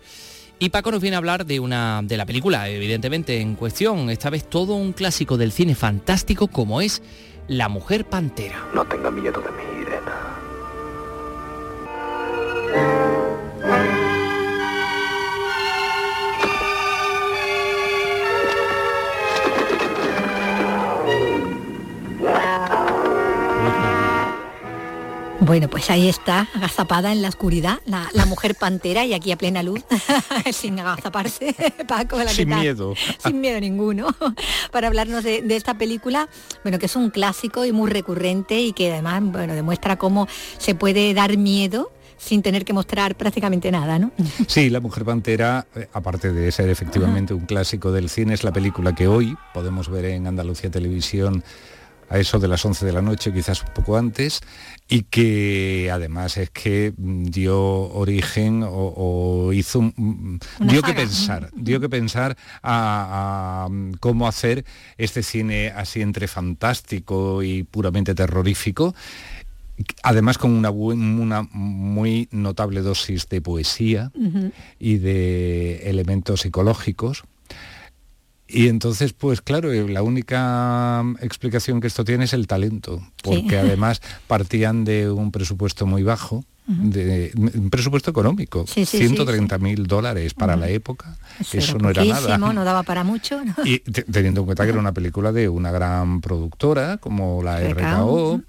Y 0.62 0.68
Paco 0.68 0.90
nos 0.90 1.00
viene 1.00 1.16
a 1.16 1.18
hablar 1.18 1.46
de 1.46 1.58
una 1.58 2.02
de 2.04 2.18
la 2.18 2.26
película, 2.26 2.68
evidentemente, 2.68 3.40
en 3.40 3.54
cuestión, 3.54 4.10
esta 4.10 4.28
vez 4.28 4.44
todo 4.44 4.74
un 4.74 4.92
clásico 4.92 5.38
del 5.38 5.52
cine 5.52 5.74
fantástico 5.74 6.48
como 6.48 6.82
es 6.82 7.00
La 7.48 7.70
Mujer 7.70 8.04
Pantera. 8.04 8.68
No 8.74 8.84
tenga 8.84 9.10
miedo 9.10 9.40
de 9.40 9.50
mí, 9.52 9.69
Bueno, 25.50 25.68
pues 25.68 25.90
ahí 25.90 26.08
está, 26.08 26.48
agazapada 26.54 27.10
en 27.10 27.22
la 27.22 27.28
oscuridad, 27.28 27.80
la, 27.84 28.08
la 28.12 28.24
mujer 28.24 28.54
pantera 28.54 29.04
y 29.04 29.14
aquí 29.14 29.32
a 29.32 29.36
plena 29.36 29.64
luz, 29.64 29.80
sin 30.52 30.78
agazaparse, 30.78 31.56
Paco. 31.88 32.18
¿qué 32.18 32.28
Sin 32.28 32.50
tal? 32.50 32.60
miedo. 32.60 32.94
Sin 33.18 33.40
miedo 33.40 33.58
ninguno, 33.58 34.14
para 34.70 34.86
hablarnos 34.86 35.24
de, 35.24 35.42
de 35.42 35.56
esta 35.56 35.76
película, 35.76 36.28
bueno, 36.62 36.78
que 36.78 36.86
es 36.86 36.94
un 36.94 37.10
clásico 37.10 37.64
y 37.64 37.72
muy 37.72 37.90
recurrente 37.90 38.60
y 38.60 38.72
que 38.72 38.92
además, 38.92 39.24
bueno, 39.24 39.54
demuestra 39.54 39.96
cómo 39.98 40.28
se 40.56 40.76
puede 40.76 41.12
dar 41.14 41.36
miedo 41.36 41.90
sin 42.16 42.42
tener 42.42 42.64
que 42.64 42.72
mostrar 42.72 43.16
prácticamente 43.16 43.72
nada, 43.72 43.98
¿no? 43.98 44.12
Sí, 44.46 44.70
La 44.70 44.78
Mujer 44.78 45.04
Pantera, 45.04 45.66
eh, 45.74 45.88
aparte 45.92 46.32
de 46.32 46.52
ser 46.52 46.68
efectivamente 46.68 47.34
un 47.34 47.46
clásico 47.46 47.90
del 47.90 48.08
cine, 48.08 48.34
es 48.34 48.44
la 48.44 48.52
película 48.52 48.94
que 48.94 49.08
hoy 49.08 49.36
podemos 49.52 49.88
ver 49.88 50.04
en 50.04 50.28
Andalucía 50.28 50.70
Televisión 50.70 51.42
a 52.10 52.18
eso 52.18 52.38
de 52.38 52.48
las 52.48 52.64
11 52.64 52.84
de 52.84 52.92
la 52.92 53.02
noche, 53.02 53.32
quizás 53.32 53.62
un 53.62 53.72
poco 53.72 53.96
antes, 53.96 54.40
y 54.90 55.02
que 55.04 55.88
además 55.92 56.36
es 56.36 56.50
que 56.50 56.92
mm, 56.96 57.24
dio 57.26 57.58
origen 57.60 58.62
o, 58.64 58.68
o 58.96 59.52
hizo 59.52 59.78
un- 59.78 59.94
mm, 59.96 60.66
dio 60.66 60.82
que 60.82 60.92
pensar, 60.94 61.50
dio 61.54 61.80
que 61.80 61.88
pensar 61.88 62.36
a, 62.62 63.64
a, 63.64 63.68
mm, 63.70 63.92
cómo 64.00 64.26
hacer 64.26 64.64
este 64.98 65.22
cine 65.22 65.68
así 65.68 66.00
entre 66.02 66.26
fantástico 66.28 67.42
y 67.42 67.62
puramente 67.62 68.14
terrorífico 68.14 68.94
además 70.02 70.36
con 70.36 70.50
una, 70.50 70.70
una 70.70 71.48
muy 71.52 72.28
notable 72.32 72.82
dosis 72.82 73.28
de 73.30 73.40
poesía 73.40 74.10
y 74.78 74.98
de 74.98 75.88
elementos 75.88 76.42
psicológicos. 76.42 77.22
Y 78.52 78.68
entonces, 78.68 79.12
pues 79.12 79.40
claro, 79.42 79.72
eh, 79.72 79.88
la 79.88 80.02
única 80.02 81.04
explicación 81.20 81.80
que 81.80 81.86
esto 81.86 82.04
tiene 82.04 82.24
es 82.24 82.32
el 82.32 82.46
talento, 82.46 83.00
porque 83.22 83.50
Sí. 83.50 83.56
además 83.56 84.02
partían 84.26 84.84
de 84.84 85.10
un 85.10 85.30
presupuesto 85.30 85.86
muy 85.86 86.02
bajo, 86.02 86.44
de, 86.66 87.32
un 87.34 87.68
presupuesto 87.68 88.12
económico, 88.12 88.64
Sí, 88.66 88.84
sí, 88.86 88.98
sí, 88.98 89.08
130 89.08 89.58
mil 89.58 89.86
dólares 89.88 90.34
para 90.34 90.54
la 90.56 90.68
época, 90.68 91.16
eso, 91.52 91.76
no 91.78 91.90
era 91.90 92.04
nada. 92.04 92.38
no 92.38 92.64
daba 92.64 92.84
para 92.84 93.02
mucho, 93.02 93.44
¿no? 93.44 93.54
Y 93.64 93.80
te- 93.80 94.04
teniendo 94.04 94.40
en 94.42 94.46
cuenta 94.46 94.62
que 94.64 94.70
era 94.70 94.78
una 94.78 94.92
película 94.92 95.32
de 95.32 95.48
una 95.48 95.72
gran 95.72 96.20
productora 96.20 96.98
como 96.98 97.42
la 97.42 97.60
RKO, 97.60 98.36
RKO, 98.36 98.42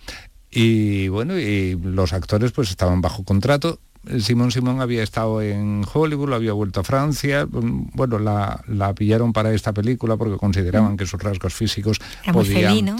y 0.51 1.07
bueno, 1.07 1.39
y 1.39 1.75
los 1.81 2.13
actores 2.13 2.51
pues 2.51 2.69
estaban 2.69 3.01
bajo 3.01 3.23
contrato. 3.23 3.79
Simón 4.19 4.51
Simón 4.51 4.81
había 4.81 5.03
estado 5.03 5.43
en 5.43 5.85
Hollywood, 5.91 6.29
lo 6.29 6.35
había 6.35 6.53
vuelto 6.53 6.79
a 6.79 6.83
Francia, 6.83 7.45
mm, 7.45 7.91
bueno, 7.93 8.17
la, 8.17 8.63
la 8.67 8.95
pillaron 8.95 9.31
para 9.31 9.53
esta 9.53 9.73
película 9.73 10.17
porque 10.17 10.37
consideraban 10.37 10.97
que 10.97 11.05
sus 11.05 11.21
rasgos 11.21 11.53
físicos 11.53 11.99
Era 12.23 12.33
podían, 12.33 12.95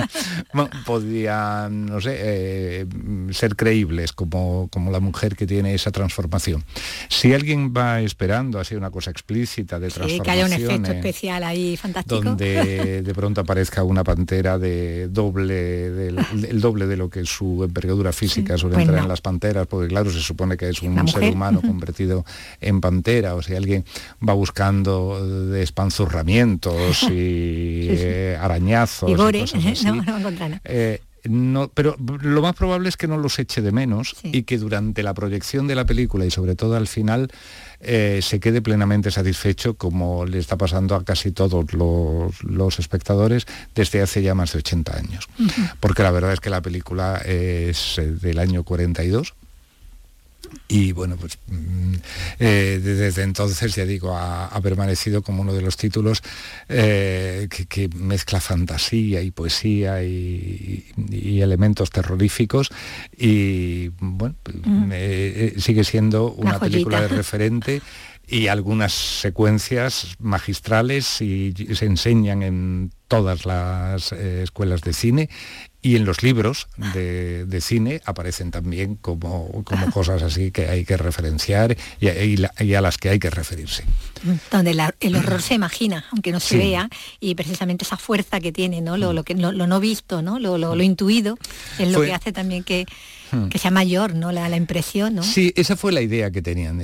bueno, 0.54 0.70
podían, 0.84 1.86
no 1.86 2.00
sé, 2.00 2.16
eh, 2.18 2.86
ser 3.30 3.56
creíbles 3.56 4.12
como, 4.12 4.68
como 4.70 4.92
la 4.92 5.00
mujer 5.00 5.34
que 5.34 5.48
tiene 5.48 5.74
esa 5.74 5.90
transformación. 5.90 6.62
Si 7.08 7.34
alguien 7.34 7.74
va 7.76 8.00
esperando 8.00 8.60
así 8.60 8.76
una 8.76 8.90
cosa 8.90 9.10
explícita 9.10 9.80
de 9.80 9.90
Sí, 9.90 9.96
transformación, 9.96 10.24
que 10.24 10.30
haya 10.30 10.46
un 10.46 10.52
efecto 10.52 10.92
especial 10.92 11.42
ahí 11.42 11.76
fantástico. 11.76 12.22
donde 12.22 13.02
de 13.02 13.14
pronto 13.14 13.40
aparezca 13.40 13.82
una 13.82 14.04
pantera 14.04 14.58
de 14.58 15.08
doble 15.08 15.90
del, 15.90 16.18
el 16.48 16.60
doble 16.60 16.86
de 16.86 16.96
lo 16.96 17.10
que 17.10 17.24
su 17.24 17.64
envergadura 17.64 18.12
física 18.12 18.56
suele 18.56 18.74
pues 18.74 18.84
entrar 18.84 19.00
no. 19.00 19.04
en 19.04 19.08
las 19.08 19.20
panteras, 19.20 19.66
porque 19.66 19.88
claro, 19.88 20.10
se 20.10 20.20
supone 20.20 20.35
que 20.56 20.68
es 20.68 20.82
un 20.82 21.08
ser 21.08 21.32
humano 21.32 21.60
convertido 21.60 22.24
en 22.60 22.80
pantera, 22.80 23.34
o 23.34 23.42
si 23.42 23.54
alguien 23.54 23.84
va 24.26 24.34
buscando 24.34 25.50
despanzurramientos 25.50 27.02
y 27.10 27.86
Sí, 27.86 27.96
sí. 27.96 28.02
eh, 28.02 28.38
arañazos 28.40 29.08
y 29.08 29.12
y 29.12 29.16
gore, 29.16 29.40
cosas 29.40 29.66
así, 29.66 29.84
no, 29.84 30.02
no 30.02 30.30
eh, 30.64 31.00
no, 31.28 31.68
pero 31.74 31.96
lo 31.98 32.42
más 32.42 32.54
probable 32.54 32.88
es 32.88 32.96
que 32.96 33.08
no 33.08 33.16
los 33.18 33.38
eche 33.38 33.60
de 33.60 33.72
menos 33.72 34.14
y 34.22 34.44
que 34.44 34.58
durante 34.58 35.02
la 35.02 35.14
proyección 35.14 35.66
de 35.66 35.74
la 35.74 35.84
película 35.84 36.24
y 36.24 36.30
sobre 36.30 36.54
todo 36.54 36.76
al 36.76 36.86
final 36.86 37.28
eh, 37.80 38.20
se 38.22 38.38
quede 38.38 38.62
plenamente 38.62 39.10
satisfecho 39.10 39.74
como 39.74 40.24
le 40.24 40.38
está 40.38 40.56
pasando 40.56 40.94
a 40.94 41.04
casi 41.04 41.32
todos 41.32 41.72
los, 41.72 42.78
espectadores 42.78 43.46
desde 43.74 44.02
hace 44.02 44.22
ya 44.22 44.34
más 44.34 44.52
de 44.52 44.58
80 44.58 44.96
años. 44.96 45.28
Porque 45.80 46.02
la 46.02 46.10
verdad 46.10 46.32
es 46.32 46.40
que 46.40 46.50
la 46.50 46.62
película 46.62 47.16
es 47.24 48.00
del 48.20 48.38
año 48.38 48.62
42 48.62 49.34
y 50.68 50.92
bueno, 50.92 51.16
pues 51.16 51.38
mm, 51.46 51.94
eh, 52.40 52.80
desde 52.82 53.22
entonces, 53.22 53.74
ya 53.74 53.84
digo, 53.84 54.16
ha, 54.16 54.60
permanecido 54.62 55.22
como 55.22 55.42
uno 55.42 55.52
de 55.52 55.62
los 55.62 55.76
títulos 55.76 56.22
eh, 56.68 57.48
que, 57.68 57.88
mezcla 57.94 58.40
fantasía 58.40 59.22
y 59.22 59.30
poesía 59.30 60.02
y, 60.02 60.84
elementos 61.40 61.90
terroríficos. 61.90 62.70
Y 63.16 63.88
bueno, 64.00 64.34
pues, 64.42 64.56
eh, 64.92 65.54
sigue 65.58 65.84
siendo 65.84 66.32
una 66.32 66.58
película 66.58 67.00
de 67.00 67.08
referente 67.16 67.82
y 68.26 68.48
algunas 68.48 68.92
secuencias 68.92 70.16
magistrales 70.18 71.20
y 71.20 71.54
se 71.74 71.86
enseñan 71.86 72.42
en 72.42 72.90
todas 73.06 73.46
las 73.46 74.10
escuelas 74.10 74.80
de 74.80 74.92
cine 74.92 75.28
y 75.86 75.94
en 75.94 76.04
los 76.04 76.24
libros 76.24 76.66
de, 76.76 77.60
cine 77.60 78.02
aparecen 78.04 78.50
también 78.50 78.96
como, 78.96 79.62
como, 79.62 79.90
cosas 79.92 80.20
así 80.24 80.50
que 80.50 80.68
hay 80.68 80.84
que 80.84 80.96
referenciar 80.96 81.76
y, 82.00 82.74
a 82.74 82.80
las 82.80 82.98
que 82.98 83.10
hay 83.10 83.20
que 83.20 83.30
referirse. 83.30 83.84
Donde 84.50 84.70
el 85.00 85.16
horror 85.16 85.42
se 85.42 85.54
imagina, 85.54 86.04
aunque 86.12 86.32
no 86.32 86.40
se 86.40 86.56
vea, 86.56 86.88
y 87.20 87.34
precisamente 87.34 87.84
esa 87.84 87.96
fuerza 87.96 88.40
que 88.40 88.52
tiene, 88.52 88.80
¿no? 88.80 88.96
Lo, 88.96 89.22
que, 89.24 89.34
lo, 89.34 89.52
no 89.52 89.80
visto, 89.80 90.22
¿no? 90.22 90.38
Lo, 90.38 90.58
lo, 90.58 90.82
intuido, 90.82 91.38
es 91.78 91.90
lo 91.90 92.02
que 92.02 92.12
hace 92.12 92.32
también 92.32 92.64
que, 92.64 92.86
Hmm. 93.30 93.48
que 93.48 93.58
sea 93.58 93.70
mayor, 93.70 94.14
¿no? 94.14 94.30
La, 94.30 94.56
impresión, 94.56 95.16
¿no? 95.16 95.22
Sí, 95.22 95.52
esa 95.56 95.76
fue 95.76 95.92
la 95.92 96.00
idea 96.00 96.30
que 96.30 96.42
tenían, 96.42 96.80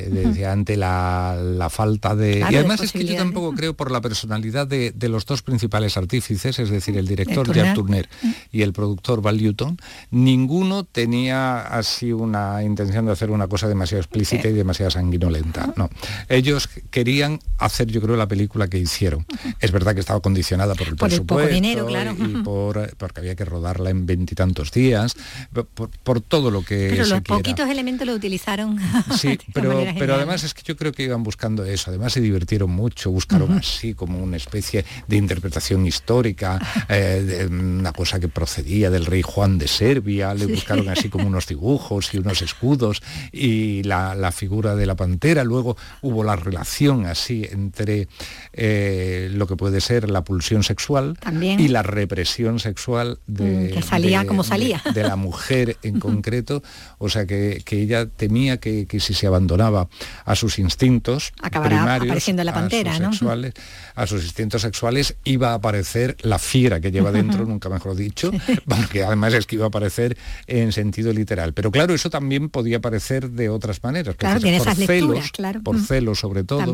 ante 0.46 0.76
la, 0.76 1.68
falta 1.70 2.16
de... 2.16 2.40
y 2.40 2.54
además 2.54 2.80
es 2.80 2.92
que 2.92 3.04
yo 3.04 3.16
tampoco 3.16 3.54
creo 3.54 3.74
por 3.74 3.90
la 3.90 4.00
personalidad 4.00 4.66
de, 4.66 4.92
los 5.08 5.24
dos 5.24 5.42
principales 5.42 5.96
artífices, 5.96 6.58
es 6.58 6.70
decir, 6.70 6.96
el 6.96 7.06
director 7.06 7.52
Jack 7.54 7.74
Turner 7.74 8.08
y 8.50 8.62
el 8.62 8.72
productor 8.72 9.22
Val 9.22 9.36
Newton, 9.40 9.78
ninguno 10.10 10.84
tenía 10.84 11.60
así 11.60 12.12
una 12.12 12.62
intención 12.62 13.06
de 13.06 13.12
hacer 13.12 13.30
una 13.30 13.46
cosa 13.46 13.68
demasiado 13.68 14.00
explícita 14.00 14.48
y 14.48 14.52
demasiado 14.52 14.90
sanguinolenta. 14.90 15.72
No, 15.76 15.90
ellos 16.28 16.68
querían 16.90 17.21
hacer, 17.58 17.88
yo 17.88 18.00
creo, 18.00 18.16
la 18.16 18.28
película 18.28 18.68
que 18.68 18.78
hicieron. 18.78 19.26
Es 19.60 19.72
verdad 19.72 19.94
que 19.94 20.00
estaba 20.00 20.20
condicionada 20.20 20.74
por 20.74 20.88
el 20.88 20.96
presupuesto 20.96 21.52
dinero, 21.52 21.86
claro. 21.86 22.14
y, 22.18 22.42
por, 22.42 22.94
porque 22.96 23.20
había 23.20 23.34
que 23.34 23.44
rodarla 23.44 23.90
en 23.90 24.06
veintitantos 24.06 24.70
días, 24.72 25.14
por, 25.52 25.90
por 25.90 26.20
todo 26.20 26.50
lo 26.50 26.62
que 26.62 26.88
pero 26.90 27.06
los 27.06 27.20
poquitos 27.22 27.68
elementos 27.68 28.06
lo 28.06 28.14
utilizaron 28.14 28.78
sí 29.16 29.38
pero 29.52 29.84
pero 29.98 30.14
además 30.14 30.44
es 30.44 30.54
que 30.54 30.62
yo 30.62 30.76
creo 30.76 30.92
que 30.92 31.04
iban 31.04 31.22
buscando 31.22 31.64
eso. 31.64 31.90
Además 31.90 32.12
se 32.12 32.20
divirtieron 32.20 32.70
mucho 32.70 33.10
buscaron 33.10 33.52
así 33.52 33.94
como 33.94 34.18
una 34.18 34.36
especie 34.36 34.84
de 35.06 35.16
interpretación 35.16 35.86
histórica 35.86 36.58
eh, 36.88 37.22
de 37.26 37.46
una 37.46 37.92
cosa 37.92 38.20
que 38.20 38.28
procedía 38.28 38.90
del 38.90 39.06
rey 39.06 39.22
Juan 39.22 39.58
de 39.58 39.68
Serbia 39.68 40.34
le 40.34 40.46
buscaron 40.46 40.88
así 40.88 41.08
como 41.08 41.26
unos 41.26 41.46
dibujos 41.46 42.12
y 42.14 42.18
unos 42.18 42.42
escudos 42.42 43.02
y 43.32 43.82
la, 43.82 44.32
figura 44.32 44.74
de 44.74 44.86
la 44.86 44.94
pantera. 44.94 45.44
Luego 45.44 45.76
hubo 46.00 46.24
la 46.24 46.36
relación 46.36 47.06
así 47.12 47.46
entre 47.50 48.08
eh, 48.52 49.30
lo 49.32 49.46
que 49.46 49.56
puede 49.56 49.80
ser 49.80 50.10
la 50.10 50.24
pulsión 50.24 50.62
sexual 50.62 51.18
y 51.40 51.68
la 51.68 51.82
represión 51.82 52.58
sexual 52.58 53.18
de, 53.26 53.70
mm, 53.70 53.74
que 53.74 53.82
salía 53.82 54.26
como 54.26 54.44
salía. 54.44 54.82
de 54.94 55.02
la 55.02 55.16
mujer 55.16 55.76
en 55.82 56.00
concreto, 56.00 56.62
o 56.98 57.08
sea 57.08 57.26
que, 57.26 57.62
ella 57.72 58.06
temía 58.06 58.58
que, 58.58 58.86
si 59.00 59.14
se 59.14 59.26
abandonaba 59.26 59.88
a 60.24 60.36
sus 60.36 60.58
instintos 60.58 61.32
primarios, 61.50 62.28
la 62.28 62.52
pantera, 62.52 62.92
a 62.92 62.96
sus, 62.96 63.06
sexuales, 63.06 63.54
a 63.94 64.06
sus 64.06 64.24
instintos 64.24 64.62
sexuales 64.62 65.16
iba 65.24 65.50
a 65.50 65.54
aparecer 65.54 66.16
la 66.20 66.38
fiera 66.38 66.80
que 66.80 66.90
lleva 66.90 67.12
dentro, 67.12 67.46
nunca 67.46 67.68
mejor 67.68 67.96
dicho, 67.96 68.30
porque 68.66 69.04
además 69.04 69.34
es 69.34 69.46
que 69.46 69.56
iba 69.56 69.64
a 69.64 69.68
aparecer 69.68 70.16
en 70.46 70.72
sentido 70.72 71.12
literal. 71.12 71.52
Pero 71.54 71.70
claro, 71.70 71.94
eso 71.94 72.10
también 72.10 72.48
podía 72.48 72.78
aparecer 72.78 73.30
de 73.30 73.48
otras 73.48 73.82
maneras, 73.82 74.16
claro, 74.16 74.40
por, 74.40 74.48
esas 74.48 74.78
lecturas, 74.78 75.32
claro. 75.32 75.62
por 75.62 75.80
celos 75.80 76.20
sobre 76.20 76.44
todo 76.44 76.72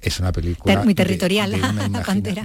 es 0.00 0.18
una 0.18 0.32
película 0.32 0.82
muy 0.82 0.94
territorial 0.94 1.50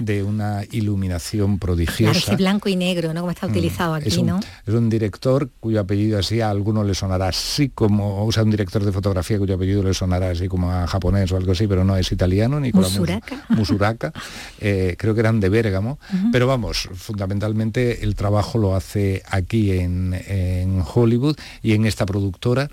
de, 0.00 0.22
una, 0.22 0.62
iluminación 0.72 1.58
prodigiosa. 1.58 2.20
claro, 2.20 2.36
blanco 2.36 2.68
y 2.68 2.76
negro 2.76 3.14
no 3.14 3.20
como 3.20 3.30
está 3.30 3.46
mm, 3.46 3.50
utilizado 3.50 3.94
aquí 3.94 4.08
es 4.08 4.18
un, 4.18 4.26
no 4.26 4.40
es 4.66 4.74
un 4.74 4.90
director 4.90 5.50
cuyo 5.58 5.80
apellido 5.80 6.18
así 6.18 6.42
a 6.42 6.50
alguno 6.50 6.84
le 6.84 6.94
sonará 6.94 7.28
así 7.28 7.70
como 7.70 8.26
o 8.26 8.32
sea 8.32 8.42
un 8.42 8.50
director 8.50 8.84
de 8.84 8.92
fotografía 8.92 9.38
cuyo 9.38 9.54
apellido 9.54 9.82
le 9.82 9.94
sonará 9.94 10.30
así 10.30 10.48
como 10.48 10.70
a 10.70 10.86
japonés 10.86 11.32
o 11.32 11.36
algo 11.36 11.52
así 11.52 11.66
pero 11.66 11.82
no 11.82 11.96
es 11.96 12.12
italiano 12.12 12.60
ni 12.60 12.72
Musuraka, 12.72 13.46
Musuraka. 13.48 14.12
Eh, 14.60 14.96
creo 14.98 15.14
que 15.14 15.20
eran 15.20 15.40
de 15.40 15.48
Bérgamo. 15.48 15.98
Pero 16.32 16.46
vamos 16.46 16.88
fundamentalmente 16.94 18.04
el 18.04 18.14
trabajo 18.14 18.58
lo 18.58 18.74
hace 18.74 19.22
aquí 19.28 19.72
en, 19.72 20.14
en 20.26 20.82
Hollywood 20.94 21.36
y 21.62 21.72
en 21.72 21.86
esta 21.86 22.04
productora. 22.04 22.70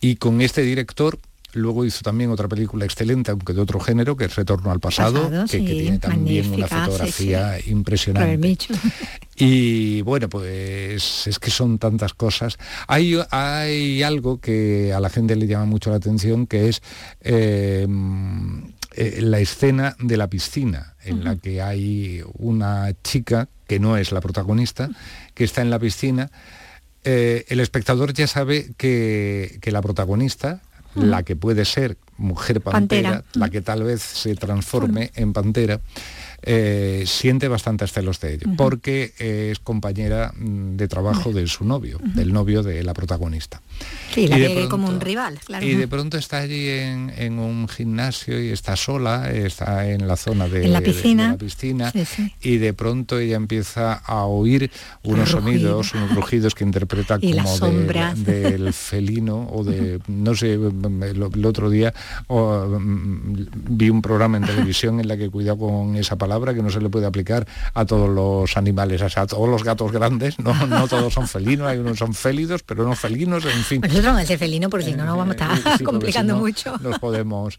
Y 0.00 0.16
con 0.16 0.40
este 0.40 0.62
director 0.62 1.18
Luego 1.56 1.86
hizo 1.86 2.02
también 2.02 2.30
otra 2.30 2.48
película 2.48 2.84
excelente, 2.84 3.30
aunque 3.30 3.54
de 3.54 3.62
otro 3.62 3.80
género, 3.80 4.14
que 4.14 4.26
es 4.26 4.36
Retorno 4.36 4.70
al 4.70 4.78
Pasado, 4.78 5.30
que, 5.50 5.58
tiene 5.58 5.98
también 5.98 6.52
una 6.52 6.68
fotografía 6.68 7.58
impresionante. 7.66 8.58
Y 9.38 10.00
bueno, 10.00 10.30
pues 10.30 11.26
es 11.26 11.38
que 11.38 11.50
son 11.50 11.78
tantas 11.78 12.14
cosas. 12.14 12.56
Hay, 12.88 13.18
hay 13.30 14.02
algo 14.02 14.40
que 14.40 14.94
a 14.94 15.00
la 15.00 15.10
gente 15.10 15.36
le 15.36 15.46
llama 15.46 15.66
mucho 15.66 15.90
la 15.90 15.96
atención, 15.96 16.46
que 16.46 16.70
es 16.70 16.80
eh, 17.20 17.86
eh, 18.92 19.18
la 19.20 19.38
escena 19.38 19.94
de 19.98 20.16
la 20.16 20.28
piscina, 20.28 20.94
en 21.04 21.22
la 21.22 21.36
que 21.36 21.60
hay 21.60 22.22
una 22.38 22.94
chica, 23.02 23.50
que 23.66 23.78
no 23.78 23.98
es 23.98 24.10
la 24.10 24.22
protagonista, 24.22 24.88
que 25.34 25.44
está 25.44 25.60
en 25.60 25.68
la 25.68 25.78
piscina. 25.78 26.30
Eh, 27.04 27.44
el 27.48 27.60
espectador 27.60 28.14
ya 28.14 28.26
sabe 28.26 28.72
que, 28.78 29.58
que 29.60 29.70
la 29.70 29.82
protagonista, 29.82 30.62
la 30.96 31.22
que 31.22 31.36
puede 31.36 31.64
ser 31.64 31.96
mujer 32.18 32.60
pantera, 32.60 33.24
la 33.34 33.48
que 33.50 33.60
tal 33.60 33.82
vez 33.82 34.02
se 34.02 34.34
transforme 34.34 35.10
en 35.14 35.32
pantera, 35.32 35.80
eh, 36.42 37.04
siente 37.06 37.48
bastantes 37.48 37.92
celos 37.92 38.20
de 38.20 38.34
ello, 38.34 38.46
porque 38.56 39.12
es 39.18 39.58
compañera 39.58 40.32
mm, 40.36 40.76
de 40.76 40.86
trabajo 40.86 41.32
de 41.32 41.46
su 41.48 41.64
novio, 41.64 41.98
del 42.02 42.32
novio 42.32 42.62
de 42.62 42.84
la 42.84 42.94
protagonista. 42.94 43.60
Sí, 44.14 44.28
la 44.28 44.38
y 44.38 44.68
como 44.68 44.88
un 44.88 45.00
rival, 45.00 45.38
Y 45.60 45.74
de 45.74 45.88
pronto 45.88 46.16
está 46.16 46.38
allí 46.38 46.68
en, 46.68 47.38
un 47.38 47.68
gimnasio 47.68 48.40
y 48.40 48.50
está 48.50 48.76
sola, 48.76 49.30
está 49.32 49.88
en 49.88 50.06
la 50.06 50.16
zona 50.16 50.48
de, 50.48 50.68
la 50.68 50.80
piscina, 50.80 51.36
y 52.40 52.58
de 52.58 52.72
pronto 52.74 53.18
ella 53.18 53.36
empieza 53.36 53.94
a 53.94 54.24
oír 54.24 54.70
unos 55.02 55.30
sonidos, 55.30 55.94
unos 55.94 56.14
rugidos 56.14 56.54
que 56.54 56.64
interpreta 56.64 57.18
como 57.58 57.70
del 58.14 58.72
felino 58.72 59.48
o 59.50 59.64
de, 59.64 60.00
no 60.06 60.34
sé, 60.34 60.54
el, 60.54 61.44
otro 61.44 61.70
día 61.70 61.92
mm, 62.28 63.46
vi 63.68 63.90
un 63.90 64.02
programa 64.02 64.36
en 64.36 64.44
televisión 64.44 65.00
en 65.00 65.08
la 65.08 65.16
que 65.16 65.30
cuidado 65.30 65.58
con 65.58 65.96
esa 65.96 66.16
palabra 66.16 66.54
que 66.54 66.62
no 66.62 66.70
se 66.70 66.80
le 66.80 66.88
puede 66.88 67.06
aplicar 67.06 67.46
a 67.74 67.84
todos 67.84 68.08
los 68.08 68.56
animales, 68.56 69.02
o 69.02 69.08
sea, 69.08 69.24
a 69.24 69.26
todos 69.26 69.48
los 69.48 69.64
gatos 69.64 69.92
grandes, 69.92 70.38
no, 70.38 70.66
no 70.66 70.88
todos 70.88 71.12
son 71.12 71.28
felinos, 71.28 71.66
hay 71.66 71.78
unos 71.78 71.98
son 71.98 72.14
félidos, 72.14 72.62
pero 72.62 72.84
no 72.84 72.94
felinos, 72.94 73.44
en 73.44 73.64
fin. 73.64 73.80
Nosotros 73.80 74.06
vamos 74.06 74.22
a 74.22 74.26
ser 74.26 74.38
felino 74.38 74.70
porque 74.70 74.86
si 74.86 74.92
no 74.92 75.04
nos 75.04 75.16
vamos 75.16 75.36
a 75.40 75.56
estar 75.56 75.80
eh, 75.80 75.84
complicando 75.84 76.36
mucho. 76.36 76.76
Nos 76.78 76.98
podemos. 76.98 77.58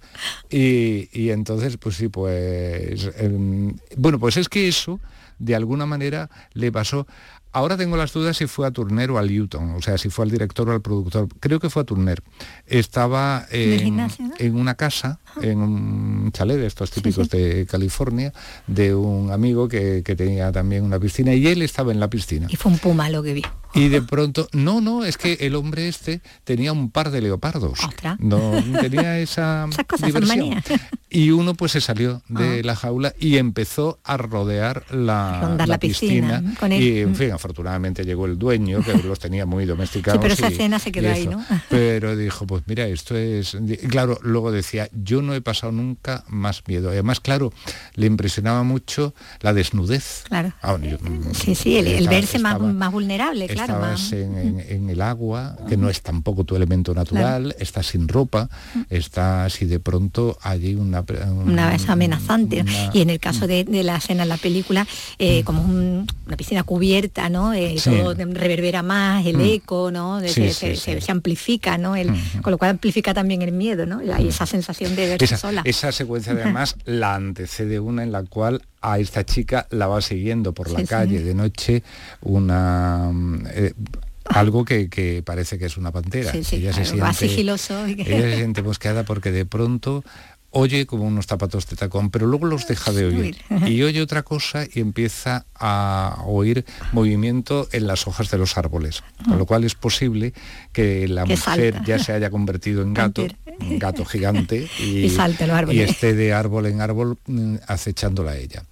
Y, 0.50 1.30
entonces, 1.30 1.78
pues 1.78 1.95
sí, 1.95 2.08
pues... 2.08 3.10
Em, 3.18 3.76
bueno, 3.95 4.20
pues 4.20 4.38
es 4.38 4.50
que 4.50 4.68
eso, 4.68 5.00
de 5.39 5.56
alguna 5.56 5.86
manera, 5.86 6.30
le 6.54 6.72
pasó 6.72 7.08
Ahora 7.58 7.76
tengo 7.76 7.97
las 7.97 8.14
dudas 8.14 8.38
si 8.38 8.45
fue 8.45 8.68
a 8.68 8.72
Turner 8.72 9.10
o 9.10 9.18
a 9.18 9.24
Newton, 9.24 9.72
o 9.72 9.82
sea, 9.82 9.97
si 9.97 10.10
fue 10.10 10.26
al 10.26 10.30
director 10.30 10.70
o 10.70 10.74
al 10.74 10.82
productor. 10.82 11.28
Creo 11.39 11.60
que 11.60 11.72
fue 11.72 11.82
a 11.82 11.86
Turner. 11.86 12.22
Estaba 12.68 13.47
en, 13.49 13.99
una 14.55 14.76
casa, 14.76 15.20
en 15.41 15.58
un 15.58 16.32
chalet 16.34 16.58
de 16.60 16.68
estos 16.68 16.91
típicos 16.91 17.32
de 17.32 17.66
California, 17.66 18.32
de 18.68 18.93
un 18.93 19.32
amigo 19.32 19.68
que, 19.68 20.03
tenía 20.03 20.51
también 20.51 20.84
una 20.84 20.99
piscina 20.99 21.34
y 21.34 21.47
él 21.47 21.64
estaba 21.64 21.91
en 21.91 21.99
la 21.99 22.12
piscina. 22.12 22.45
Y 22.47 22.58
fue 22.58 22.72
un 22.72 22.78
puma 22.78 23.10
lo 23.10 23.24
que 23.24 23.34
vi. 23.34 23.43
Y 23.74 23.89
de 23.89 24.01
pronto, 24.01 24.47
no, 24.53 24.80
no, 24.80 25.03
es 25.03 25.18
que 25.18 25.34
el 25.41 25.55
hombre 25.55 25.88
este 25.88 26.22
tenía 26.43 26.72
un 26.72 26.89
par 26.89 27.12
de 27.12 27.22
leopardos. 27.22 27.80
No 28.20 28.51
tenía 28.82 29.20
esa 29.20 29.68
diversión. 30.05 30.64
y 31.10 31.32
uno 31.32 31.53
pues 31.53 31.74
se 31.74 31.82
salió 31.82 32.22
de 32.30 32.64
la 32.64 32.76
jaula 32.76 33.14
y 33.20 33.38
empezó 33.38 33.99
a 34.03 34.18
rodear 34.18 34.86
la, 34.91 35.41
Rondar 35.41 35.68
la 35.68 35.80
piscina, 35.80 36.39
piscina, 36.39 36.60
con 36.60 36.72
él. 36.72 36.82
y 36.82 36.99
en 36.99 37.16
fin 37.16 37.32
afortunadamente 37.52 38.04
llegó 38.04 38.26
el 38.26 38.38
dueño 38.38 38.82
que 38.84 38.93
los 39.08 39.20
tenía 39.20 39.45
muy 39.45 39.66
domesticados 39.66 40.20
Sí, 40.20 40.22
pero 40.22 40.34
esa 40.34 40.50
y- 40.50 40.54
escena 40.54 40.80
se 40.80 40.91
quedó 40.91 41.12
ahí. 41.12 41.28
¿no? 41.28 41.43
pero 41.70 42.16
dijo 42.16 42.45
pues 42.45 42.64
mira 42.68 42.86
esto 42.88 43.16
es 43.16 43.58
claro 43.89 44.20
luego 44.22 44.52
decía 44.52 44.89
yo 44.93 45.22
no 45.22 45.34
he 45.34 45.41
pasado 45.41 45.72
nunca 45.72 46.24
más 46.28 46.64
miedo 46.68 46.89
además 46.89 47.20
claro 47.22 47.54
le 47.95 48.06
impresionaba 48.08 48.64
mucho 48.64 49.14
la 49.41 49.54
desnudez 49.54 50.24
Claro. 50.28 50.52
Ah, 50.62 50.72
bueno, 50.72 50.88
yo, 50.88 50.98
mm, 51.00 51.34
Sí, 51.34 51.56
sí, 51.56 51.78
el, 51.78 51.88
el 51.88 51.93
estaba- 52.00 52.16
verse 52.16 52.39
más, 52.39 52.54
estaba- 52.54 52.74
más 52.74 52.91
vulnerable, 52.91 53.48
claro. 53.48 53.74
Estabas 53.74 54.02
más- 54.02 54.12
en, 54.14 54.38
en- 54.38 54.60
en 54.68 54.89
el 54.89 55.02
agua, 55.02 55.56
que 55.70 55.78
no 55.78 55.89
es 55.89 56.02
tampoco 56.02 56.43
tu 56.43 56.56
elemento 56.56 56.93
natural, 56.93 57.56
estás 57.60 57.88
sin 57.88 58.08
ropa, 58.08 58.50
estás 58.89 59.62
y 59.62 59.66
de 59.66 59.80
pronto 59.80 60.38
allí 60.41 60.76
una... 60.76 61.04
una 61.45 61.70
vez 61.70 61.88
amenazante. 61.89 62.62
una- 62.62 62.91
Y 62.93 63.02
en 63.02 63.10
el 63.10 63.20
caso 63.20 63.48
de, 63.48 63.64
de 63.64 63.84
la 63.84 63.98
escena 63.98 64.24
en 64.24 64.30
la 64.30 64.38
película, 64.38 64.86
eh, 65.20 65.43
como 65.43 65.62
un- 65.64 66.08
una 66.28 66.38
piscina 66.38 66.63
cubierta, 66.63 67.30
¿no? 67.30 67.53
Eh, 67.53 67.75
Sí. 67.80 67.89
Todo 67.89 68.13
reverbera 68.13 68.84
más, 68.84 69.25
el 69.25 69.38
Mm. 69.38 69.41
eco, 69.41 69.91
¿no? 69.91 70.19
De- 70.19 70.30
Sí, 70.30 70.41
se, 70.51 70.53
sí, 70.53 70.75
se- 70.75 70.75
se- 70.75 71.01
se 71.01 71.11
amplifica, 71.11 71.78
¿no? 71.78 71.95
El- 71.95 72.11
Con 72.41 72.51
lo 72.51 72.57
cual 72.57 72.71
amplifica 72.71 73.13
también 73.13 73.41
el 73.41 73.51
miedo, 73.53 73.86
¿no? 73.86 74.01
Y 74.03 74.28
esa 74.28 74.45
sensación 74.45 74.95
de 74.95 75.07
verse 75.07 75.25
Esa, 75.25 75.38
sola. 75.38 75.61
esa 75.65 75.91
secuencia 75.91 76.34
además 76.57 76.75
la 76.86 77.15
antecede 77.15 77.80
una 77.80 78.03
en 78.03 78.11
la 78.11 78.23
cual 78.23 78.61
a 78.82 78.99
esta 78.99 79.25
chica 79.25 79.67
la 79.71 79.88
va 79.88 80.01
siguiendo 80.01 80.53
por 80.53 80.69
la 80.69 80.84
calle 80.84 81.21
de 81.23 81.34
noche 81.34 81.84
una... 82.21 83.09
mm, 83.11 83.43
eh, 83.51 83.73
algo 84.25 84.65
que, 84.65 84.89
que 84.89 85.23
parece 85.25 85.57
que 85.57 85.65
es 85.67 85.78
una 85.78 85.91
pantera. 85.91 86.34
Sí, 86.34 86.43
sí, 86.43 86.57
ella 86.57 86.73
se 86.73 86.82
claro, 86.84 86.97
va 86.99 87.13
siente, 87.13 87.34
sigiloso 87.36 87.86
ella 87.86 88.03
se 88.05 88.36
siente 88.36 88.61
mosqueada 88.61 89.03
porque 89.03 89.32
de 89.32 89.45
pronto 89.45 90.03
oye 90.58 90.86
como 90.88 91.03
unos 91.03 91.28
zapatos 91.28 91.68
de 91.68 91.76
tacón, 91.76 92.10
pero 92.10 92.26
luego 92.26 92.47
los 92.47 92.68
deja 92.68 92.91
de 92.91 93.05
oír. 93.05 93.38
Y 93.68 93.84
oye 93.84 94.01
otra 94.01 94.24
cosa 94.24 94.66
y 94.66 94.80
empieza 94.80 95.45
a 95.55 96.24
oír 96.26 96.66
movimiento 96.91 97.68
en 97.72 97.86
las 97.86 98.08
hojas 98.08 98.32
de 98.32 98.38
los 98.39 98.58
árboles. 98.58 99.03
Con 99.24 99.38
lo 99.38 99.45
cual 99.45 99.64
es 99.64 99.76
posible 99.76 100.34
que 100.74 101.08
la 101.08 101.24
Que 101.26 101.36
mujer 101.36 101.74
salta. 101.74 101.84
ya 101.88 101.99
se 101.99 102.14
haya 102.14 102.30
convertido 102.30 102.82
en 102.82 102.93
gato, 102.93 103.28
un 103.60 103.80
gato 103.80 104.03
gigante, 104.03 104.68
y, 104.80 105.05
Y 105.05 105.10
y 105.76 105.80
esté 105.82 106.14
de 106.16 106.34
árbol 106.34 106.66
en 106.66 106.82
árbol 106.82 107.18
mm, 107.28 107.55
acechándola 107.68 108.32
a 108.32 108.38
ella. 108.38 108.64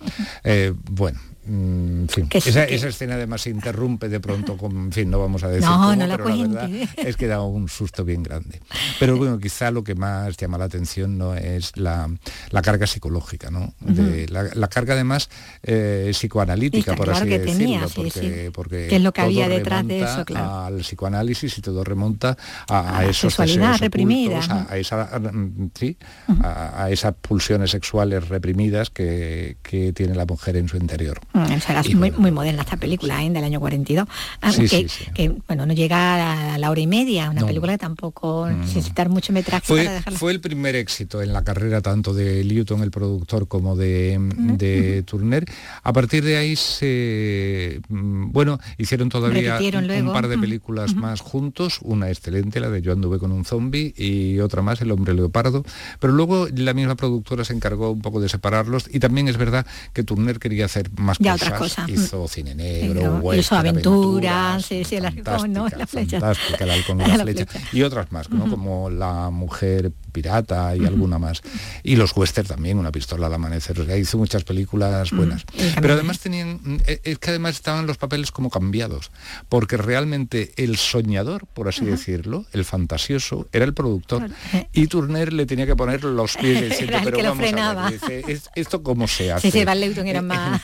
Eh, 0.44 0.74
bueno. 0.90 1.20
Mm, 1.46 2.02
En 2.02 2.10
fin, 2.10 2.28
Que 2.30 2.42
sí, 2.42 2.50
esa, 2.50 2.66
que- 2.68 2.76
esa 2.76 2.88
escena 2.88 3.16
además 3.16 3.42
se 3.42 3.50
interrumpe 3.50 4.10
de 4.10 4.20
pronto 4.20 4.58
con, 4.58 4.72
en 4.76 4.92
fin, 4.92 5.10
no 5.10 5.20
vamos 5.20 5.44
a 5.44 5.50
decir 5.50 5.66
No, 5.68 5.76
cómo, 5.78 5.96
no 5.96 6.08
la 6.08 6.18
pero 6.18 6.30
la 6.30 6.36
verdad 6.48 6.70
es 6.98 7.16
que 7.18 7.28
da 7.28 7.42
un 7.42 7.68
susto 7.70 8.04
bien 8.04 8.24
grande. 8.24 8.62
Pero 9.00 9.18
bueno, 9.18 9.40
quizá 9.40 9.72
lo 9.72 9.84
que 9.84 9.96
más 9.96 10.36
llama 10.38 10.58
la 10.58 10.66
atención 10.66 11.18
no 11.18 11.36
es 11.36 11.76
la, 11.78 12.10
la 12.52 12.62
carga 12.62 12.88
psicológica, 12.88 13.50
¿no? 13.52 13.74
De- 13.80 14.28
la, 14.30 14.44
la 14.54 14.68
carga 14.68 14.94
además 14.94 15.30
eh, 15.64 16.10
psicoanalítica, 16.14 16.92
Está 16.92 16.96
por 16.96 17.06
claro 17.06 17.20
así 17.22 17.30
que 17.30 17.40
decirlo, 17.40 17.58
tenía, 17.60 17.88
sí, 17.88 17.94
porque, 17.96 18.12
sí. 18.46 18.50
porque 18.54 18.88
¿Qué 18.90 18.96
es 18.98 19.02
lo 19.02 19.14
que 19.14 19.22
había 19.22 19.48
detrás 19.50 19.88
de 19.88 20.02
eso, 20.02 20.26
claro? 20.26 20.60
al 20.66 20.78
psicoanálisis 20.80 21.58
y 21.58 21.62
todo 21.62 21.84
remonta 21.84 22.38
a, 22.68 22.80
a 22.80 22.98
A 23.00 23.04
la 23.04 23.10
esos 23.10 23.36
deseos 23.38 23.80
reprimida, 23.80 24.38
ocultos, 24.40 24.56
¿no? 24.56 24.68
a, 24.70 24.78
esa, 24.78 25.20
mm, 25.20 25.70
sí, 25.78 25.98
a, 26.44 26.84
a 26.86 26.90
esas 26.92 27.14
pulsiones 27.16 27.72
sexuales 27.72 28.28
reprimidas 28.30 28.90
que, 28.90 29.58
que 29.64 29.94
tiene 29.94 30.16
la 30.16 30.26
mujer 30.26 30.56
en 30.58 30.68
su 30.68 30.78
interior. 30.78 31.20
Mm, 31.36 31.54
o 31.54 31.60
sea, 31.60 31.80
era 31.82 31.98
muy, 31.98 32.12
muy 32.12 32.32
moderna 32.32 32.62
esta 32.62 32.78
película, 32.78 33.22
¿eh? 33.24 33.30
del 33.30 33.44
año 33.44 33.60
42. 33.60 34.08
Ah, 34.42 34.52
Sí, 34.54 34.62
que, 34.62 34.68
sí, 34.68 34.88
sí. 34.88 35.06
que, 35.14 35.36
bueno, 35.48 35.66
no 35.66 35.74
llega 35.74 36.54
a 36.54 36.58
la 36.58 36.70
hora 36.72 36.80
y 36.80 36.88
media, 36.88 37.30
una 37.30 37.42
No. 37.42 37.48
película 37.48 37.74
que 37.74 37.78
tampoco 37.78 38.48
necesitar 38.50 39.10
mucho 39.10 39.34
metraje 39.34 39.66
Fue, 39.68 39.84
para 39.84 39.96
dejarla. 39.96 40.20
fue 40.20 40.32
el 40.32 40.40
primer 40.40 40.76
éxito 40.76 41.22
en 41.22 41.34
la 41.34 41.44
carrera 41.44 41.82
tanto 41.82 42.14
de 42.14 42.44
Newton, 42.46 42.82
el 42.84 42.92
productor, 42.92 43.48
como 43.50 43.76
de, 43.76 44.18
de 44.58 45.04
Turner. 45.04 45.46
A 45.84 45.92
partir 45.92 46.24
de 46.24 46.38
ahí 46.38 46.56
se 46.56 47.82
mm, 47.90 48.32
bueno, 48.32 48.60
hicieron 48.78 49.10
todavía 49.10 49.60
un, 50.00 50.14
par 50.14 50.28
de 50.28 50.38
películas 50.38 50.96
más 50.96 51.20
juntos, 51.22 51.80
una 51.82 52.10
excelente, 52.10 52.60
la 52.60 52.70
de 52.70 52.82
Yo 52.82 52.94
anduve 52.94 53.20
con 53.20 53.32
un 53.32 53.44
zombie, 53.46 53.94
y 53.98 54.40
otra 54.40 54.62
más, 54.62 54.82
El 54.82 54.92
hombre 54.92 55.14
leopardo. 55.14 55.64
Pero 56.00 56.14
luego 56.14 56.48
la 56.56 56.74
misma 56.74 56.96
productora 56.96 57.44
se 57.44 57.54
encargó 57.54 57.92
un 57.92 58.02
poco 58.02 58.22
de 58.22 58.30
separarlos 58.30 58.88
y 58.92 59.00
también 59.00 59.28
es 59.28 59.38
verdad 59.38 59.66
que 59.94 60.04
Turner 60.04 60.40
quería 60.40 60.66
hacer 60.66 60.90
más 60.98 61.18
Ya 61.26 61.36
otras 61.36 61.60
cosas. 61.60 61.90
Hizo 61.90 62.28
cine 62.28 62.56
negro, 62.56 63.34
hizo 63.34 63.56
aventuras, 63.56 64.66
sí, 64.66 64.84
sí, 64.84 64.96
el 64.98 65.06
halcón, 65.06 65.54
¿no? 65.54 65.68
La 65.70 65.88
flecha. 65.88 66.20
fantástica, 66.20 66.64
el 66.64 66.72
halcón 66.72 67.02
y 67.06 67.06
la, 67.08 67.20
flecha. 67.20 67.46
Y 67.72 67.82
otras 67.84 68.12
más, 68.12 68.30
¿no? 68.30 68.50
Como 68.50 68.90
La 68.90 69.30
mujer 69.30 69.92
pirata 70.12 70.76
y 70.76 70.86
alguna 70.86 71.20
más. 71.20 71.42
Y 71.84 71.96
los 71.98 72.16
western 72.16 72.48
también, 72.48 72.78
Una 72.78 72.92
pistola 72.92 73.28
al 73.28 73.34
amanecer. 73.34 73.80
O 73.82 73.86
sea, 73.86 73.98
hizo 73.98 74.18
muchas 74.18 74.44
películas 74.44 75.12
buenas. 75.12 75.44
Pero 75.82 75.94
además 75.94 76.20
tenían, 76.20 76.60
eh, 76.88 77.02
es 77.04 77.20
que 77.20 77.32
además 77.32 77.56
estaban 77.56 77.86
los 77.88 77.98
papeles 77.98 78.32
como 78.32 78.50
cambiados, 78.50 79.12
porque 79.50 79.78
realmente 79.78 80.54
el 80.58 80.78
soñador, 80.78 81.46
por 81.48 81.68
así 81.68 81.84
decirlo, 81.86 82.46
el 82.54 82.64
fantasioso, 82.66 83.48
era 83.52 83.66
el 83.66 83.74
productor. 83.74 84.30
Y 84.74 84.88
Turner 84.88 85.34
le 85.34 85.46
tenía 85.46 85.66
que 85.66 85.76
poner 85.76 86.04
los 86.04 86.38
pies 86.38 86.62
diciendo, 86.70 86.98
pero 87.04 87.18
vamos 87.18 87.38
a 87.38 87.42
ver", 87.42 87.50
frenaba. 87.50 87.92
dice, 87.92 88.24
"¿Es- 88.28 88.50
¿esto 88.56 88.84
cómo 88.84 89.08
se 89.08 89.32
hace? 89.32 89.46
Sí, 89.52 89.60
sí, 89.60 89.66
Van 89.66 89.80
Leuton 89.80 90.08
era 90.08 90.22
más... 90.22 90.62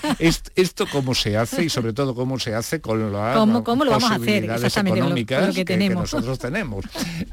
esto 0.55 0.85
cómo 0.91 1.13
se 1.15 1.37
hace 1.37 1.63
y 1.65 1.69
sobre 1.69 1.93
todo 1.93 2.13
cómo 2.15 2.39
se 2.39 2.53
hace 2.55 2.81
con 2.81 3.11
las 3.11 3.35
¿Cómo- 3.37 3.63
cómo 3.63 3.85
lo 3.85 3.91
vamos 3.91 4.11
a 4.11 4.15
hacer? 4.15 4.19
posibilidades 4.25 4.63
Exactamente, 4.63 4.99
con 4.99 5.09
lo- 5.09 5.15
con 5.15 5.15
lo 5.15 5.21
económicas 5.21 5.55
que 5.55 5.61
que, 5.65 5.65
tenemos. 5.65 6.13
nosotros 6.13 6.39
tenemos. 6.39 6.85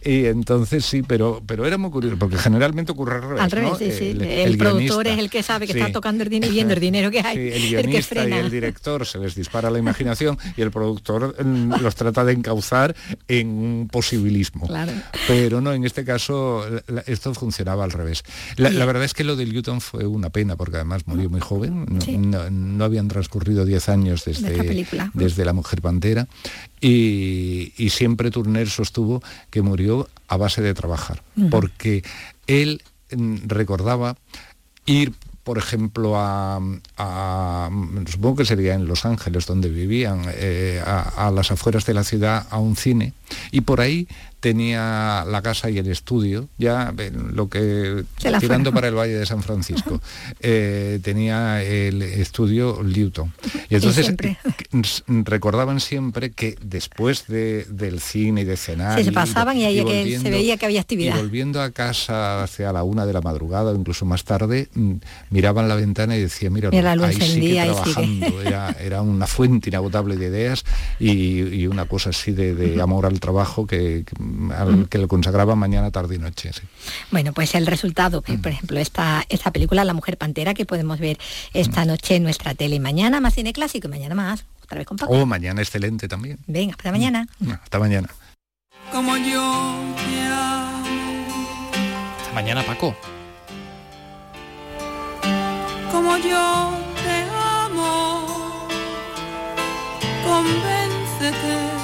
Y 0.05 0.27
entonces 0.27 0.85
sí, 0.85 1.03
pero 1.03 1.43
pero 1.47 1.67
era 1.67 1.79
muy 1.79 1.91
curioso 1.91 2.17
porque 2.19 2.37
generalmente 2.39 2.93
ocurre 2.93 3.17
al 3.17 3.23
revés. 3.23 3.41
Al 3.41 3.51
revés, 3.51 3.71
¿no? 3.73 3.79
sí, 3.79 3.93
sí. 3.93 4.11
El, 4.11 4.23
el 4.23 4.59
productor 4.59 5.07
es 5.09 5.19
el 5.19 5.31
que 5.31 5.43
sabe 5.43 5.67
que 5.67 5.73
Sí. 5.73 5.79
está 5.81 5.93
tocando 5.93 6.23
el 6.25 6.29
dinero 6.31 6.51
y 6.53 6.55
viendo 6.55 6.75
el 6.75 6.81
dinero 6.81 7.11
que 7.11 7.21
hay. 7.21 7.37
Sí, 7.37 7.41
el 7.41 7.53
el 7.55 7.83
que 7.85 7.89
guionista 7.89 8.29
y 8.29 8.33
el 8.33 8.51
director 8.51 9.07
se 9.07 9.19
les 9.19 9.35
dispara 9.35 9.71
la 9.71 9.79
imaginación 9.79 10.39
y 10.57 10.63
el 10.63 10.71
productor 10.71 11.35
mm, 11.45 11.75
los 11.81 11.95
trata 11.95 12.25
de 12.25 12.33
encauzar 12.33 12.95
en 13.29 13.49
un 13.49 13.89
posibilismo. 13.91 14.67
Claro. 14.67 14.93
Pero 15.27 15.61
no, 15.61 15.73
en 15.73 15.85
este 15.85 16.05
caso 16.05 16.65
la- 16.87 17.03
esto 17.07 17.35
funcionaba 17.35 17.85
al 17.85 17.91
revés. 17.93 18.23
La, 18.57 18.71
la 18.71 18.85
verdad 18.85 19.05
es 19.05 19.15
que 19.15 19.25
lo 19.25 19.37
de 19.37 19.47
Newton 19.47 19.81
fue 19.81 20.07
una 20.07 20.31
pena 20.31 20.57
porque 20.57 20.77
además 20.77 21.03
murió 21.07 21.29
muy 21.31 21.41
joven. 21.41 21.87
No, 21.89 22.01
Sí. 22.01 22.17
no- 22.17 22.49
no 22.51 22.85
habían 22.85 23.08
transcurrido 23.09 23.65
10 23.65 23.89
años 23.89 24.25
desde, 24.25 24.49
desde 25.15 25.45
La 25.45 25.53
Mujer 25.53 25.81
Pantera 25.83 26.29
y, 26.81 27.73
y 27.77 27.91
siempre 27.91 28.31
Turner 28.31 28.69
sostuvo 28.69 29.23
que 29.51 29.63
murió 29.63 30.09
a 30.29 30.37
base 30.37 30.63
de 30.63 30.75
trabajar 30.75 31.23
porque 31.51 32.03
él 32.47 32.83
mm, 33.17 33.37
recordaba 33.47 34.17
ir 34.87 35.13
por 35.45 35.57
ejemplo, 35.57 36.13
a, 36.19 36.61
a- 36.99 37.71
supongo 38.07 38.37
que 38.37 38.45
sería 38.45 38.75
en 38.75 38.87
Los 38.87 39.07
Ángeles, 39.07 39.47
donde 39.47 39.71
vivían, 39.71 40.25
eh, 40.35 40.83
a, 40.85 41.27
a 41.27 41.31
las 41.31 41.51
afueras 41.51 41.87
de 41.87 41.95
la 41.95 42.05
ciudad, 42.05 42.47
a 42.51 42.59
un 42.59 42.77
cine, 42.77 43.15
y 43.51 43.63
por 43.63 43.81
ahí 43.81 44.07
tenía 44.41 45.25
la 45.27 45.43
casa 45.43 45.69
y 45.71 45.79
el 45.79 45.89
estudio, 45.89 46.49
ya 46.59 46.95
lo 47.33 47.49
que 47.49 48.05
tirando 48.41 48.73
para 48.73 48.89
el 48.89 48.95
Valle 48.95 49.15
de 49.19 49.27
San 49.27 49.43
Francisco, 49.43 50.01
eh, 50.41 51.01
tenía 51.03 51.63
el 51.63 52.03
estudio 52.03 52.81
Newton. 52.83 53.33
Y 53.69 53.75
entonces 53.77 54.07
siempre. 54.07 54.39
recordaban 55.07 55.81
siempre 55.81 56.31
que 56.31 56.57
después 56.63 57.27
de- 57.27 57.65
del 57.69 58.01
cine 58.01 58.43
y 58.43 58.45
de 58.45 58.57
cenar 58.57 58.99
Sí, 58.99 59.05
se 59.05 59.13
pasaban 59.13 59.57
y 59.57 59.65
ahí 59.65 60.19
se 60.19 60.31
veía 60.31 60.57
que 60.57 60.67
había 60.67 60.81
actividad. 60.81 61.17
y 61.17 61.19
volviendo 61.19 61.61
a 61.61 61.71
casa 61.71 62.43
hacia 62.43 62.73
la 62.73 62.83
una 62.85 63.07
de 63.07 63.13
la 63.13 63.21
madrugada 63.21 63.73
o 63.73 63.75
incluso 63.77 64.05
más 64.05 64.25
tarde, 64.25 64.69
mm, 64.75 64.95
miraban 65.31 65.69
la 65.69 65.75
ventana 65.75 66.17
y 66.17 66.21
decía, 66.21 66.51
mira, 66.51 66.71
Mira, 66.71 66.93
ahí 66.93 67.13
sigue 67.13 67.25
encendida, 67.27 67.63
ahí 67.63 67.71
sigue". 67.71 67.83
trabajando. 67.83 68.43
Era, 68.49 68.71
era 68.81 69.03
una 69.03 69.27
fuente 69.27 69.69
inagotable 69.69 70.17
de 70.17 70.27
ideas 70.27 70.65
y, 70.99 71.43
y 71.43 71.67
una 71.67 71.85
cosa 71.87 72.11
así 72.11 72.33
de, 72.33 72.55
de 72.55 72.81
amor 72.81 73.05
al 73.07 73.21
trabajo 73.21 73.67
que, 73.67 74.05
que- 74.07 74.17
al 74.57 74.89
que 74.89 74.99
le 74.99 75.07
consagraba 75.09 75.55
mañana, 75.57 75.91
tarde 75.91 76.17
y 76.17 76.19
noche. 76.19 76.53
sí. 76.53 76.63
Bueno, 77.11 77.33
pues 77.33 77.55
el 77.55 77.67
resultado, 77.67 78.23
Mm. 78.27 78.33
eh, 78.33 78.39
por 78.39 78.53
ejemplo, 78.53 78.79
esta, 78.81 79.25
esta 79.29 79.51
película 79.53 79.85
La 79.85 79.95
Mujer 79.95 80.17
Pantera 80.19 80.55
que 80.55 80.65
podemos 80.67 80.99
ver 80.99 81.19
esta 81.55 81.85
Mm. 81.85 81.89
noche 81.89 82.17
en 82.17 82.23
nuestra 82.23 82.55
tele. 82.55 82.81
Mañana 82.81 83.21
más 83.21 83.35
cine 83.35 83.53
clásico, 83.53 83.89
y 83.89 83.91
mañana 83.91 84.15
más, 84.15 84.45
otra 84.63 84.79
vez 84.79 84.87
con 84.87 84.97
Paco. 84.97 85.13
Oh, 85.13 85.27
mañana 85.27 85.61
excelente 85.63 86.09
también. 86.09 86.39
Venga, 86.47 86.73
hasta 86.77 86.91
mañana. 86.93 87.27
Hasta 87.63 87.79
mañana. 87.79 88.09
Como 88.93 89.17
yo 89.17 89.75
te 89.97 90.23
amo. 90.27 91.27
Hasta 92.21 92.33
mañana, 92.35 92.63
Paco. 92.65 92.95
como 95.93 96.17
yo 96.19 96.71
te 97.03 97.25
amo. 97.65 98.27
Convéncete. 100.25 101.78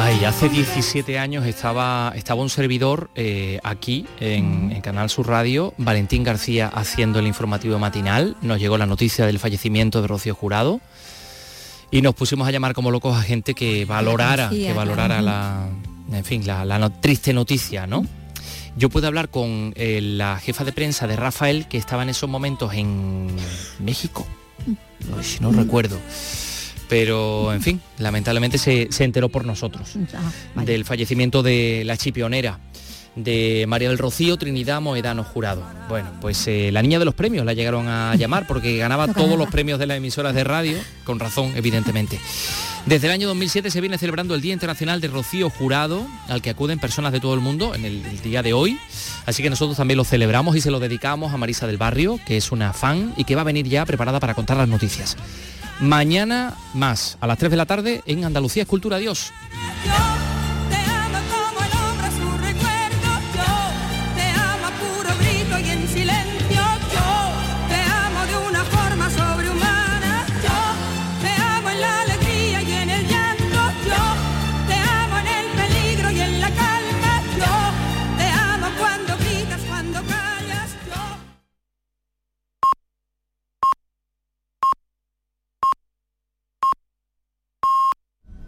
Ay, 0.00 0.24
hace 0.24 0.48
17 0.48 1.18
años 1.18 1.44
estaba, 1.44 2.12
estaba 2.14 2.40
un 2.40 2.50
servidor 2.50 3.10
eh, 3.16 3.58
aquí 3.64 4.06
en, 4.20 4.70
en 4.70 4.80
Canal 4.80 5.10
Sur 5.10 5.26
Radio, 5.26 5.74
Valentín 5.76 6.22
García 6.22 6.68
haciendo 6.68 7.18
el 7.18 7.26
informativo 7.26 7.80
matinal. 7.80 8.36
Nos 8.40 8.60
llegó 8.60 8.78
la 8.78 8.86
noticia 8.86 9.26
del 9.26 9.40
fallecimiento 9.40 10.00
de 10.00 10.06
Rocío 10.06 10.36
Jurado 10.36 10.80
y 11.90 12.00
nos 12.00 12.14
pusimos 12.14 12.46
a 12.46 12.52
llamar 12.52 12.74
como 12.74 12.92
locos 12.92 13.16
a 13.18 13.22
gente 13.22 13.54
que 13.54 13.84
valorara, 13.86 14.50
que 14.50 14.72
valorara 14.72 15.20
la, 15.20 15.66
en 16.12 16.24
fin, 16.24 16.46
la, 16.46 16.64
la 16.64 16.78
no- 16.78 16.92
triste 16.92 17.32
noticia, 17.32 17.88
¿no? 17.88 18.06
Yo 18.76 18.90
pude 18.90 19.08
hablar 19.08 19.28
con 19.30 19.72
eh, 19.74 20.00
la 20.00 20.38
jefa 20.38 20.62
de 20.62 20.70
prensa 20.72 21.08
de 21.08 21.16
Rafael, 21.16 21.66
que 21.66 21.76
estaba 21.76 22.04
en 22.04 22.10
esos 22.10 22.30
momentos 22.30 22.72
en 22.72 23.26
México, 23.80 24.24
no, 25.10 25.20
si 25.24 25.40
no 25.40 25.50
recuerdo. 25.50 25.98
Pero, 26.88 27.52
en 27.52 27.62
fin, 27.62 27.80
lamentablemente 27.98 28.58
se, 28.58 28.88
se 28.90 29.04
enteró 29.04 29.28
por 29.28 29.44
nosotros 29.44 29.94
del 30.54 30.84
fallecimiento 30.84 31.42
de 31.42 31.82
la 31.84 31.96
chipionera 31.96 32.58
de 33.24 33.64
María 33.66 33.88
del 33.88 33.98
Rocío 33.98 34.36
Trinidad 34.36 34.80
Moedano 34.80 35.24
Jurado. 35.24 35.62
Bueno, 35.88 36.10
pues 36.20 36.46
eh, 36.46 36.70
la 36.72 36.82
niña 36.82 36.98
de 36.98 37.04
los 37.04 37.14
premios 37.14 37.44
la 37.44 37.52
llegaron 37.52 37.88
a 37.88 38.14
llamar 38.14 38.46
porque 38.46 38.76
ganaba 38.76 39.08
No 39.08 39.14
todos 39.14 39.38
los 39.38 39.48
premios 39.48 39.78
de 39.78 39.86
las 39.86 39.96
emisoras 39.96 40.34
de 40.34 40.44
radio, 40.44 40.78
con 41.04 41.18
razón, 41.18 41.52
evidentemente. 41.56 42.20
Desde 42.86 43.08
el 43.08 43.12
año 43.12 43.28
2007 43.28 43.70
se 43.70 43.80
viene 43.80 43.98
celebrando 43.98 44.34
el 44.34 44.40
Día 44.40 44.52
Internacional 44.52 45.00
de 45.00 45.08
Rocío 45.08 45.50
Jurado, 45.50 46.06
al 46.28 46.42
que 46.42 46.50
acuden 46.50 46.78
personas 46.78 47.12
de 47.12 47.20
todo 47.20 47.34
el 47.34 47.40
mundo 47.40 47.74
en 47.74 47.84
el, 47.84 48.04
el 48.06 48.20
día 48.22 48.42
de 48.42 48.52
hoy. 48.52 48.78
Así 49.26 49.42
que 49.42 49.50
nosotros 49.50 49.76
también 49.76 49.98
lo 49.98 50.04
celebramos 50.04 50.56
y 50.56 50.60
se 50.60 50.70
lo 50.70 50.78
dedicamos 50.80 51.34
a 51.34 51.36
Marisa 51.36 51.66
del 51.66 51.76
Barrio, 51.76 52.20
que 52.26 52.36
es 52.36 52.52
una 52.52 52.72
fan 52.72 53.12
y 53.16 53.24
que 53.24 53.34
va 53.34 53.42
a 53.42 53.44
venir 53.44 53.68
ya 53.68 53.84
preparada 53.84 54.20
para 54.20 54.34
contar 54.34 54.56
las 54.56 54.68
noticias. 54.68 55.16
Mañana 55.80 56.54
más, 56.74 57.18
a 57.20 57.26
las 57.26 57.38
3 57.38 57.50
de 57.50 57.56
la 57.56 57.66
tarde, 57.66 58.02
en 58.06 58.24
Andalucía 58.24 58.62
Escultura. 58.62 59.00
Yo 59.00 59.12